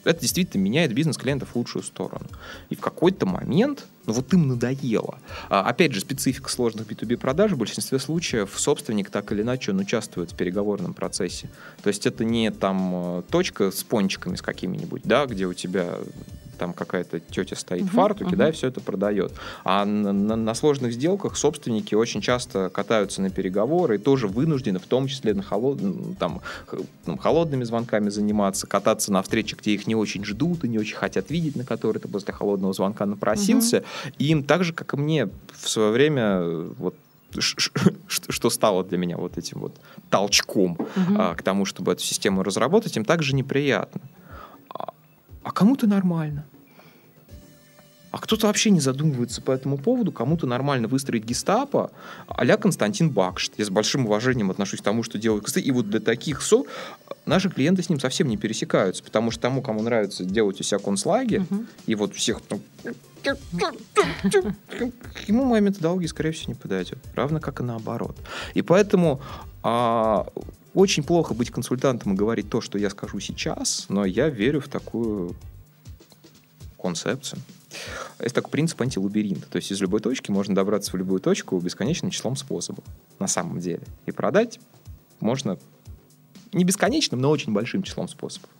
это 0.08 0.22
действительно 0.22 0.62
меняет 0.62 0.94
бизнес 0.94 1.18
клиентов 1.18 1.50
в 1.50 1.56
лучшую 1.56 1.84
сторону. 1.84 2.28
И 2.70 2.76
в 2.76 2.80
какой-то 2.80 3.26
момент, 3.26 3.86
ну 4.06 4.14
вот 4.14 4.34
им 4.34 4.48
надоело. 4.48 5.20
А, 5.50 5.62
опять 5.62 5.94
же, 5.94 6.00
специфика 6.00 6.50
сложных 6.50 6.88
B2B 6.88 7.18
продаж 7.18 7.52
в 7.52 7.58
большинстве 7.58 8.00
случаев 8.00 8.54
собственник 8.56 9.10
так 9.10 9.32
или 9.32 9.42
иначе 9.42 9.72
он 9.72 9.80
участвует 9.80 10.32
в 10.32 10.36
переговорном 10.36 10.94
процессе. 10.94 11.50
То 11.84 11.90
есть 11.90 12.06
это 12.06 12.24
не 12.24 12.52
там 12.52 13.20
э, 13.20 13.24
точка 13.30 13.70
с 13.72 13.84
пончиками 13.84 14.36
с 14.36 14.42
какими-нибудь, 14.42 15.02
да, 15.04 15.26
где 15.26 15.46
у 15.46 15.54
тебя 15.54 15.98
там 16.58 16.74
какая-то 16.74 17.20
тетя 17.20 17.56
стоит 17.56 17.84
uh-huh, 17.84 17.90
в 17.90 17.92
фартуке, 17.92 18.36
uh-huh. 18.36 18.38
да, 18.38 18.50
и 18.50 18.52
все 18.52 18.68
это 18.68 18.82
продает. 18.82 19.34
А 19.64 19.86
на, 19.86 20.12
на, 20.12 20.36
на 20.36 20.54
сложных 20.54 20.94
сделках 20.94 21.38
собственники 21.38 21.96
очень 21.96 22.22
часто 22.22 22.70
катаются 22.70 23.22
на 23.22 23.30
переговоры 23.30 23.96
и 23.96 23.98
тоже 23.98 24.28
вынуждены, 24.28 24.80
в 24.80 24.86
том 24.88 25.08
числе 25.08 25.34
на 25.34 25.44
холод, 25.44 25.80
там, 26.20 26.42
ну, 27.06 27.18
холодными 27.18 27.64
звонками 27.64 28.10
заниматься, 28.10 28.68
кататься 28.68 29.12
на 29.12 29.22
встречи, 29.22 29.56
где 29.56 29.72
их 29.72 29.88
не 29.88 29.96
очень 29.96 30.26
ждут 30.26 30.64
и 30.64 30.68
не 30.68 30.80
очень 30.80 30.96
хотят 30.96 31.30
видеть, 31.30 31.56
на 31.56 31.64
которые 31.64 32.02
ты 32.02 32.08
после 32.08 32.34
холодного 32.34 32.74
звонка 32.74 33.06
напросился. 33.06 33.78
Uh-huh. 33.78 34.14
И 34.18 34.28
им 34.28 34.44
так 34.44 34.64
же, 34.64 34.74
как 34.74 34.94
и 34.94 34.98
мне 34.98 35.30
в 35.54 35.70
свое 35.70 35.92
время, 35.92 36.42
вот 36.78 36.96
что 38.08 38.50
стало 38.50 38.84
для 38.84 38.98
меня 38.98 39.18
вот 39.18 39.38
этим 39.38 39.60
вот 39.60 39.76
толчком 40.10 40.72
угу. 40.74 41.16
а, 41.18 41.36
к 41.36 41.44
тому, 41.44 41.66
чтобы 41.66 41.92
эту 41.92 42.02
систему 42.02 42.44
разработать, 42.44 42.96
им 42.98 43.06
также 43.06 43.36
неприятно 43.36 44.02
а 45.48 45.52
кому-то 45.52 45.88
нормально. 45.88 46.44
А 48.12 48.18
кто-то 48.20 48.48
вообще 48.48 48.70
не 48.70 48.82
задумывается 48.82 49.42
по 49.42 49.52
этому 49.52 49.78
поводу, 49.78 50.12
кому-то 50.12 50.46
нормально 50.46 50.90
выстроить 50.90 51.24
гестапо, 51.24 51.92
а 52.28 52.58
Константин 52.58 53.10
Бакшт. 53.12 53.54
Я 53.58 53.64
с 53.64 53.70
большим 53.70 54.08
уважением 54.08 54.52
отношусь 54.52 54.82
к 54.82 54.84
тому, 54.84 55.04
что 55.04 55.18
делает 55.18 55.46
КСТ. 55.46 55.58
И 55.58 55.72
вот 55.72 55.90
для 55.90 56.02
таких 56.02 56.42
СО 56.42 56.66
наши 57.26 57.50
клиенты 57.50 57.82
с 57.82 57.90
ним 57.90 58.02
совсем 58.02 58.28
не 58.28 58.36
пересекаются, 58.36 59.02
потому 59.06 59.32
что 59.32 59.42
тому, 59.42 59.62
кому 59.62 59.82
нравится 59.82 60.26
делать 60.26 60.60
у 60.60 60.64
себя 60.64 60.80
концлагерь, 60.80 61.44
угу. 61.50 61.66
и 61.86 61.96
вот 61.96 62.14
всех 62.14 62.42
там... 62.42 62.60
Ему 65.28 65.46
моя 65.46 65.62
методология, 65.62 66.10
скорее 66.10 66.32
всего, 66.32 66.50
не 66.50 66.56
подойдет. 66.56 67.00
Равно 67.16 67.40
как 67.40 67.62
и 67.62 67.64
наоборот. 67.64 68.18
И 68.54 68.62
поэтому 68.62 69.22
а, 69.64 70.28
очень 70.78 71.02
плохо 71.02 71.34
быть 71.34 71.50
консультантом 71.50 72.14
и 72.14 72.16
говорить 72.16 72.52
то, 72.52 72.62
что 72.62 72.78
я 72.78 72.92
скажу 72.92 73.20
сейчас, 73.20 73.88
но 73.90 74.06
я 74.06 74.30
верю 74.30 74.62
в 74.62 74.68
такую 74.68 75.36
концепцию. 76.80 77.42
Есть 78.22 78.36
такой 78.36 78.52
принцип 78.52 78.80
антилабиринта. 78.80 79.48
То 79.50 79.56
есть 79.56 79.72
из 79.72 79.82
любой 79.82 80.02
точки 80.02 80.30
можно 80.30 80.54
добраться 80.54 80.92
в 80.92 80.96
любую 80.96 81.20
точку 81.20 81.60
бесконечным 81.60 82.12
числом 82.12 82.36
способов 82.36 82.86
на 83.18 83.26
самом 83.26 83.60
деле. 83.60 83.82
И 84.06 84.12
продать 84.12 84.60
можно 85.20 85.58
не 86.54 86.64
бесконечным, 86.64 87.22
но 87.22 87.32
очень 87.32 87.54
большим 87.54 87.82
числом 87.82 88.08
способов. 88.08 88.52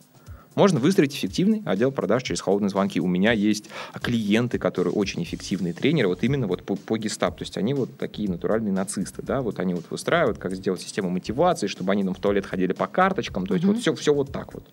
Можно 0.58 0.80
выстроить 0.80 1.14
эффективный 1.14 1.62
отдел 1.64 1.92
продаж 1.92 2.24
через 2.24 2.40
холодные 2.40 2.68
звонки. 2.68 2.98
У 3.00 3.06
меня 3.06 3.30
есть 3.30 3.70
клиенты, 4.02 4.58
которые 4.58 4.92
очень 4.92 5.22
эффективные 5.22 5.72
тренеры, 5.72 6.08
вот 6.08 6.24
именно 6.24 6.48
вот 6.48 6.64
по, 6.64 6.74
по 6.74 6.98
гестап. 6.98 7.38
То 7.38 7.42
есть 7.42 7.56
они 7.56 7.74
вот 7.74 7.96
такие 7.96 8.28
натуральные 8.28 8.72
нацисты, 8.72 9.22
да, 9.22 9.40
вот 9.40 9.60
они 9.60 9.74
вот 9.74 9.84
выстраивают, 9.88 10.38
как 10.38 10.56
сделать 10.56 10.80
систему 10.80 11.10
мотивации, 11.10 11.68
чтобы 11.68 11.92
они 11.92 12.02
там 12.02 12.12
в 12.12 12.18
туалет 12.18 12.44
ходили 12.44 12.72
по 12.72 12.88
карточкам. 12.88 13.46
То 13.46 13.54
есть 13.54 13.64
mm-hmm. 13.64 13.68
вот 13.68 13.78
все, 13.78 13.94
все 13.94 14.12
вот 14.12 14.32
так 14.32 14.52
вот. 14.52 14.64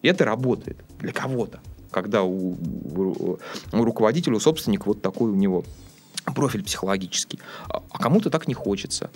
И 0.00 0.08
это 0.08 0.24
работает 0.24 0.78
для 0.98 1.12
кого-то, 1.12 1.60
когда 1.90 2.22
у, 2.22 2.52
у, 2.52 3.38
у 3.72 3.84
руководителя, 3.84 4.36
у 4.36 4.40
собственника 4.40 4.84
вот 4.86 5.02
такой 5.02 5.30
у 5.30 5.34
него 5.34 5.62
профиль 6.34 6.64
психологический. 6.64 7.38
А, 7.68 7.82
а 7.90 7.98
кому-то 7.98 8.30
так 8.30 8.48
не 8.48 8.54
хочется 8.54 9.10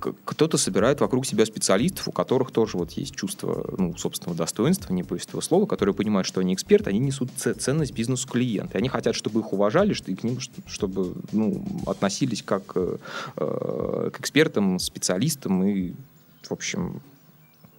кто-то 0.00 0.58
собирает 0.58 1.00
вокруг 1.00 1.26
себя 1.26 1.46
специалистов, 1.46 2.08
у 2.08 2.12
которых 2.12 2.50
тоже 2.50 2.76
вот 2.76 2.92
есть 2.92 3.14
чувство 3.14 3.72
ну, 3.76 3.96
собственного 3.96 4.36
достоинства, 4.36 4.92
не 4.92 5.02
боюсь 5.02 5.26
этого 5.26 5.40
слова, 5.40 5.66
которые 5.66 5.94
понимают, 5.94 6.26
что 6.26 6.40
они 6.40 6.54
эксперты, 6.54 6.90
они 6.90 6.98
несут 6.98 7.30
ценность 7.36 7.92
бизнесу 7.92 8.28
клиента. 8.28 8.78
Они 8.78 8.88
хотят, 8.88 9.14
чтобы 9.14 9.40
их 9.40 9.52
уважали, 9.52 9.92
что 9.92 10.10
и 10.10 10.14
к 10.14 10.24
ним 10.24 10.38
чтобы 10.66 11.14
ну, 11.32 11.64
относились 11.86 12.42
как 12.42 12.72
э, 12.74 12.96
к 13.36 14.20
экспертам, 14.20 14.78
специалистам 14.78 15.64
и, 15.64 15.92
в 16.42 16.52
общем, 16.52 17.02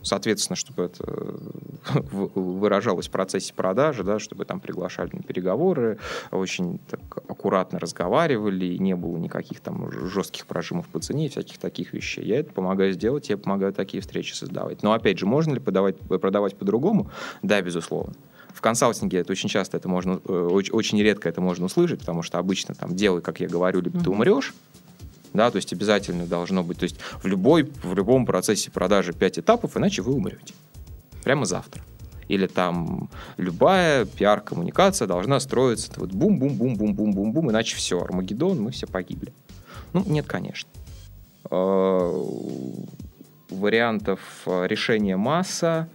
Соответственно, 0.04 0.56
чтобы 0.56 0.84
это 0.84 1.04
выражалось 2.12 3.08
в 3.08 3.12
процессе 3.12 3.54
продажи, 3.54 4.04
да, 4.04 4.20
чтобы 4.20 4.46
там 4.46 4.60
приглашали 4.60 5.10
на 5.14 5.24
переговоры, 5.24 6.00
очень 6.32 6.80
так 6.90 7.00
аккуратно 7.28 7.80
разговаривали, 7.80 8.78
не 8.78 8.96
было 8.96 9.18
никаких 9.18 9.60
там 9.60 9.92
жестких 9.92 10.46
прожимов 10.46 10.88
по 10.88 11.00
цене 11.00 11.28
и 11.28 11.30
всяких 11.30 11.58
таких 11.58 11.94
вещей. 11.94 12.26
Я 12.26 12.40
это 12.40 12.52
помогаю 12.52 12.94
сделать, 12.94 13.30
я 13.30 13.38
помогаю 13.38 13.74
такие 13.74 14.02
встречи 14.02 14.34
создавать. 14.34 14.84
Но 14.84 14.94
опять 14.94 15.18
же, 15.18 15.26
можно 15.26 15.54
ли 15.54 15.60
подавать, 15.60 15.98
продавать 15.98 16.56
по-другому? 16.56 17.10
Да, 17.42 17.62
безусловно. 17.62 18.14
В 18.54 18.62
консалтинге 18.62 19.20
это 19.20 19.32
очень 19.32 19.50
часто 19.50 19.78
это 19.78 19.88
можно, 19.88 20.20
э, 20.26 20.34
очень, 20.34 20.74
очень 20.74 21.02
редко 21.02 21.30
это 21.30 21.42
можно 21.42 21.66
услышать, 21.66 22.00
потому 22.00 22.22
что 22.22 22.38
обычно 22.38 22.76
там 22.76 22.96
делай, 22.96 23.22
как 23.22 23.40
я 23.40 23.48
говорю, 23.48 23.82
либо 23.82 23.98
mm-hmm. 23.98 24.04
ты 24.04 24.10
умрешь 24.10 24.54
да, 25.34 25.50
то 25.52 25.58
есть 25.58 25.74
обязательно 25.74 26.26
должно 26.26 26.64
быть, 26.64 26.80
то 26.80 26.84
есть 26.84 26.98
в, 27.22 27.28
любой, 27.28 27.72
в 27.84 27.94
любом 27.94 28.26
процессе 28.26 28.72
продажи 28.72 29.14
5 29.14 29.40
этапов, 29.40 29.78
иначе 29.78 30.02
вы 30.02 30.14
умрете. 30.14 30.54
Прямо 31.24 31.46
завтра. 31.46 31.84
Или 32.28 32.48
там 32.48 33.10
любая 33.38 34.06
пиар-коммуникация 34.06 35.08
должна 35.08 35.40
строиться 35.40 35.92
вот 35.98 36.12
бум-бум-бум-бум-бум-бум-бум, 36.12 37.52
иначе 37.52 37.76
все, 37.76 38.02
Армагеддон, 38.02 38.62
мы 38.62 38.72
все 38.72 38.88
погибли. 38.88 39.34
Ну, 39.94 40.04
нет, 40.06 40.26
конечно. 40.28 40.70
А, 41.50 42.10
вариантов 43.50 44.20
а, 44.46 44.66
решения 44.66 45.18
масса. 45.18 45.90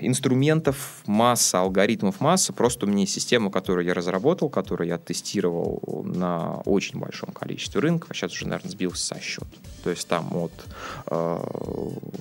Инструментов 0.00 1.02
масса, 1.06 1.60
алгоритмов 1.60 2.20
масса. 2.20 2.52
Просто 2.52 2.86
есть 2.86 3.12
система, 3.12 3.50
которую 3.50 3.86
я 3.86 3.94
разработал, 3.94 4.48
которую 4.48 4.88
я 4.88 4.98
тестировал 4.98 6.04
на 6.04 6.60
очень 6.64 6.98
большом 6.98 7.30
количестве 7.32 7.80
рынков, 7.80 8.10
а 8.10 8.14
сейчас 8.14 8.32
уже, 8.32 8.46
наверное, 8.46 8.70
сбился 8.70 9.06
со 9.06 9.20
счета. 9.20 9.46
То 9.86 9.90
есть 9.90 10.08
там 10.08 10.34
от 10.34 10.52
э, 11.06 11.38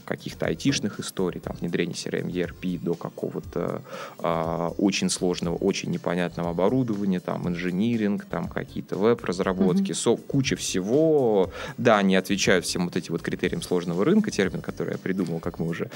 каких-то 0.06 0.46
айтишных 0.46 1.00
историй, 1.00 1.42
там, 1.42 1.56
внедрения 1.60 1.94
CRM, 1.94 2.32
ERP 2.32 2.80
до 2.80 2.94
какого-то 2.94 3.82
э, 4.20 4.70
очень 4.78 5.10
сложного, 5.10 5.56
очень 5.56 5.90
непонятного 5.90 6.52
оборудования, 6.52 7.20
там, 7.20 7.48
инжиниринг, 7.48 8.26
там, 8.26 8.48
какие-то 8.48 8.98
веб-разработки, 8.98 9.92
mm-hmm. 9.92 9.96
со, 9.96 10.16
куча 10.16 10.56
всего. 10.56 11.50
Да, 11.80 11.98
они 11.98 12.16
отвечают 12.16 12.66
всем 12.66 12.86
вот 12.86 12.96
этим 12.96 13.14
вот 13.14 13.24
критериям 13.24 13.64
сложного 13.64 14.06
рынка, 14.06 14.30
термин, 14.30 14.62
который 14.62 14.92
я 14.92 14.98
придумал, 15.00 15.40
как 15.40 15.58
мы 15.58 15.68
уже, 15.68 15.90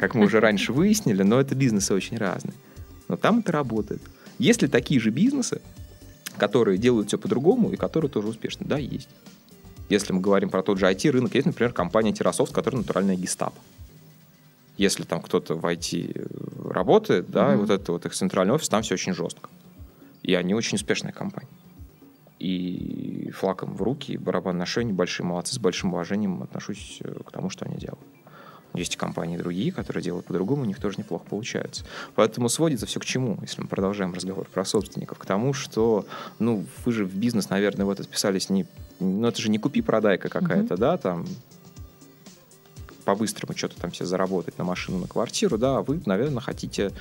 как 0.00 0.16
мы 0.16 0.24
уже 0.24 0.40
раньше 0.40 0.72
выяснили, 0.72 0.97
выяснили, 0.98 1.22
но 1.22 1.40
это 1.40 1.54
бизнесы 1.54 1.94
очень 1.94 2.16
разные. 2.16 2.54
Но 3.08 3.16
там 3.16 3.40
это 3.40 3.52
работает. 3.52 4.02
Есть 4.38 4.62
ли 4.62 4.68
такие 4.68 5.00
же 5.00 5.10
бизнесы, 5.10 5.60
которые 6.36 6.78
делают 6.78 7.08
все 7.08 7.18
по-другому 7.18 7.70
и 7.72 7.76
которые 7.76 8.10
тоже 8.10 8.28
успешны? 8.28 8.66
Да, 8.66 8.78
есть. 8.78 9.08
Если 9.88 10.12
мы 10.12 10.20
говорим 10.20 10.50
про 10.50 10.62
тот 10.62 10.78
же 10.78 10.86
IT-рынок, 10.86 11.34
есть, 11.34 11.46
например, 11.46 11.72
компания 11.72 12.12
Terrasoft, 12.12 12.52
которая 12.52 12.82
натуральная 12.82 13.16
гестапо. 13.16 13.58
Если 14.76 15.04
там 15.04 15.22
кто-то 15.22 15.54
в 15.54 15.64
IT 15.64 16.70
работает, 16.70 17.30
да, 17.30 17.48
mm-hmm. 17.48 17.54
и 17.54 17.56
вот 17.56 17.70
это 17.70 17.92
вот 17.92 18.06
их 18.06 18.14
центральный 18.14 18.54
офис, 18.54 18.68
там 18.68 18.82
все 18.82 18.94
очень 18.94 19.14
жестко. 19.14 19.48
И 20.22 20.34
они 20.34 20.54
очень 20.54 20.76
успешная 20.76 21.12
компания. 21.12 21.48
И 22.38 23.32
флагом 23.34 23.74
в 23.74 23.82
руки, 23.82 24.16
барабан 24.16 24.58
на 24.58 24.66
шею, 24.66 24.86
небольшие 24.86 25.26
молодцы, 25.26 25.54
с 25.54 25.58
большим 25.58 25.94
уважением 25.94 26.42
отношусь 26.42 26.98
э, 27.00 27.20
к 27.26 27.32
тому, 27.32 27.50
что 27.50 27.64
они 27.64 27.76
делают. 27.76 27.98
Есть 28.74 28.96
компании 28.96 29.36
другие, 29.36 29.72
которые 29.72 30.02
делают 30.02 30.26
по-другому, 30.26 30.62
у 30.62 30.64
них 30.64 30.80
тоже 30.80 30.96
неплохо 30.98 31.24
получается. 31.28 31.84
Поэтому 32.14 32.48
сводится 32.48 32.86
все 32.86 33.00
к 33.00 33.04
чему, 33.04 33.38
если 33.42 33.62
мы 33.62 33.68
продолжаем 33.68 34.12
разговор 34.12 34.46
про 34.52 34.64
собственников, 34.64 35.18
к 35.18 35.26
тому, 35.26 35.52
что, 35.52 36.06
ну, 36.38 36.64
вы 36.84 36.92
же 36.92 37.04
в 37.04 37.14
бизнес, 37.14 37.50
наверное, 37.50 37.86
вот 37.86 38.00
отписались 38.00 38.50
не... 38.50 38.66
Ну, 39.00 39.26
это 39.26 39.40
же 39.40 39.48
не 39.50 39.58
купи-продайка 39.58 40.28
какая-то, 40.28 40.74
mm-hmm. 40.74 40.78
да, 40.78 40.96
там, 40.98 41.26
по-быстрому 43.08 43.56
что-то 43.56 43.80
там 43.80 43.90
себе 43.90 44.04
заработать 44.04 44.58
на 44.58 44.64
машину, 44.64 44.98
на 44.98 45.06
квартиру, 45.06 45.56
да, 45.56 45.80
вы, 45.80 45.98
наверное, 46.04 46.42
хотите, 46.42 46.92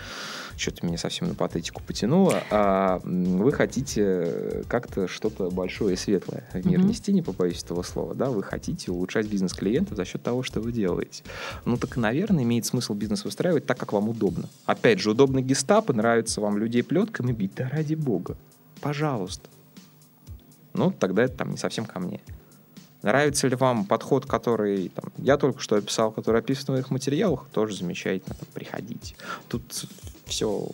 что-то 0.55 0.85
меня 0.85 0.97
совсем 0.97 1.27
на 1.27 1.35
патетику 1.35 1.81
потянуло, 1.85 2.41
а 2.49 3.01
вы 3.03 3.51
хотите 3.51 4.63
как-то 4.69 5.09
что-то 5.09 5.51
большое 5.51 5.95
и 5.95 5.97
светлое 5.97 6.47
в 6.53 6.65
мир 6.65 6.79
mm-hmm. 6.79 6.85
нести, 6.85 7.11
не 7.11 7.21
побоюсь 7.21 7.61
этого 7.61 7.83
слова, 7.83 8.15
да, 8.15 8.29
вы 8.29 8.41
хотите 8.41 8.89
улучшать 8.89 9.27
бизнес 9.27 9.51
клиентов 9.51 9.97
за 9.97 10.05
счет 10.05 10.23
того, 10.23 10.43
что 10.43 10.61
вы 10.61 10.71
делаете. 10.71 11.25
Ну, 11.65 11.75
так, 11.75 11.97
наверное, 11.97 12.45
имеет 12.45 12.65
смысл 12.65 12.93
бизнес 12.93 13.25
выстраивать 13.25 13.65
так, 13.65 13.77
как 13.77 13.91
вам 13.91 14.07
удобно. 14.07 14.47
Опять 14.65 15.01
же, 15.01 15.11
удобно 15.11 15.41
гестапо, 15.41 15.91
нравится 15.91 16.39
вам 16.39 16.57
людей 16.57 16.83
плетками 16.83 17.33
бить, 17.33 17.55
да 17.55 17.67
ради 17.67 17.95
бога, 17.95 18.37
пожалуйста. 18.79 19.49
Ну, 20.73 20.89
тогда 20.89 21.23
это 21.23 21.35
там 21.35 21.51
не 21.51 21.57
совсем 21.57 21.85
ко 21.85 21.99
мне. 21.99 22.21
Нравится 23.07 23.47
ли 23.47 23.55
вам 23.55 23.85
подход, 23.85 24.25
который 24.25 24.89
там, 24.89 25.05
я 25.17 25.37
только 25.37 25.61
что 25.61 25.77
описал, 25.77 26.11
который 26.11 26.41
описан 26.41 26.65
в 26.65 26.69
моих 26.71 26.91
материалах, 26.91 27.47
тоже 27.53 27.73
замечательно, 27.73 28.35
там, 28.35 28.45
приходите. 28.53 29.15
Тут 29.47 29.85
все 30.25 30.67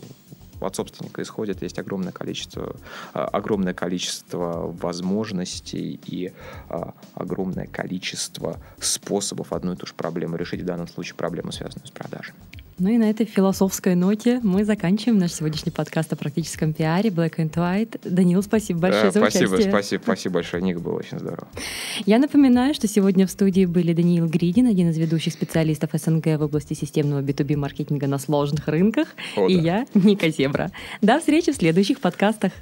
от 0.60 0.76
собственника 0.76 1.22
исходит, 1.22 1.62
есть 1.62 1.78
огромное 1.78 2.12
количество, 2.12 2.76
а, 3.14 3.26
огромное 3.26 3.76
количество 3.76 4.66
возможностей 4.82 6.00
и 6.08 6.34
а, 6.70 6.96
огромное 7.14 7.68
количество 7.68 8.60
способов 8.80 9.54
одну 9.54 9.74
и 9.74 9.76
ту 9.76 9.86
же 9.86 9.94
проблему 9.94 10.36
решить, 10.36 10.62
в 10.62 10.66
данном 10.66 10.88
случае 10.88 11.14
проблему, 11.14 11.52
связанную 11.52 11.86
с 11.86 11.92
продажами. 11.92 12.40
Ну 12.80 12.90
и 12.90 12.98
на 12.98 13.10
этой 13.10 13.26
философской 13.26 13.96
ноте 13.96 14.40
мы 14.42 14.66
заканчиваем 14.66 15.20
наш 15.20 15.34
сегодняшний 15.34 15.72
подкаст 15.72 16.12
о 16.14 16.16
практическом 16.16 16.74
пиаре 16.74 17.10
Black 17.10 17.36
and 17.38 17.52
White. 17.52 18.00
Данил, 18.04 18.42
спасибо 18.42 18.80
большое 18.80 19.06
да, 19.06 19.12
за 19.12 19.20
спасибо, 19.20 19.54
участие. 19.54 19.72
Спасибо, 19.72 20.02
спасибо 20.04 20.34
большое. 20.34 20.64
Ник 20.64 20.80
был 20.80 20.96
очень 20.96 21.20
здорово. 21.20 21.48
Я 22.06 22.18
напоминаю, 22.18 22.74
что 22.74 22.88
сегодня 22.88 23.28
в 23.28 23.32
студии 23.32 23.66
были 23.66 23.94
Даниил 23.94 24.28
Гридин, 24.28 24.68
один 24.68 24.90
из 24.90 24.98
ведущих 24.98 25.34
специалистов 25.34 25.92
СНГ 25.94 26.26
в 26.26 26.44
области 26.44 26.74
системного 26.74 27.22
B2B 27.22 27.56
маркетинга 27.58 28.08
на 28.08 28.18
сложных 28.18 28.68
рынках, 28.68 29.08
О, 29.36 29.48
и 29.48 29.58
да. 29.58 29.62
я, 29.62 29.86
Ника 29.94 30.30
Зебра. 30.30 30.72
До 31.02 31.20
встречи 31.20 31.52
в 31.52 31.56
следующих 31.56 32.00
подкастах. 32.00 32.54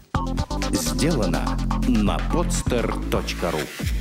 Сделано 0.71 1.57
на 1.87 2.17
podster.ru 2.33 4.00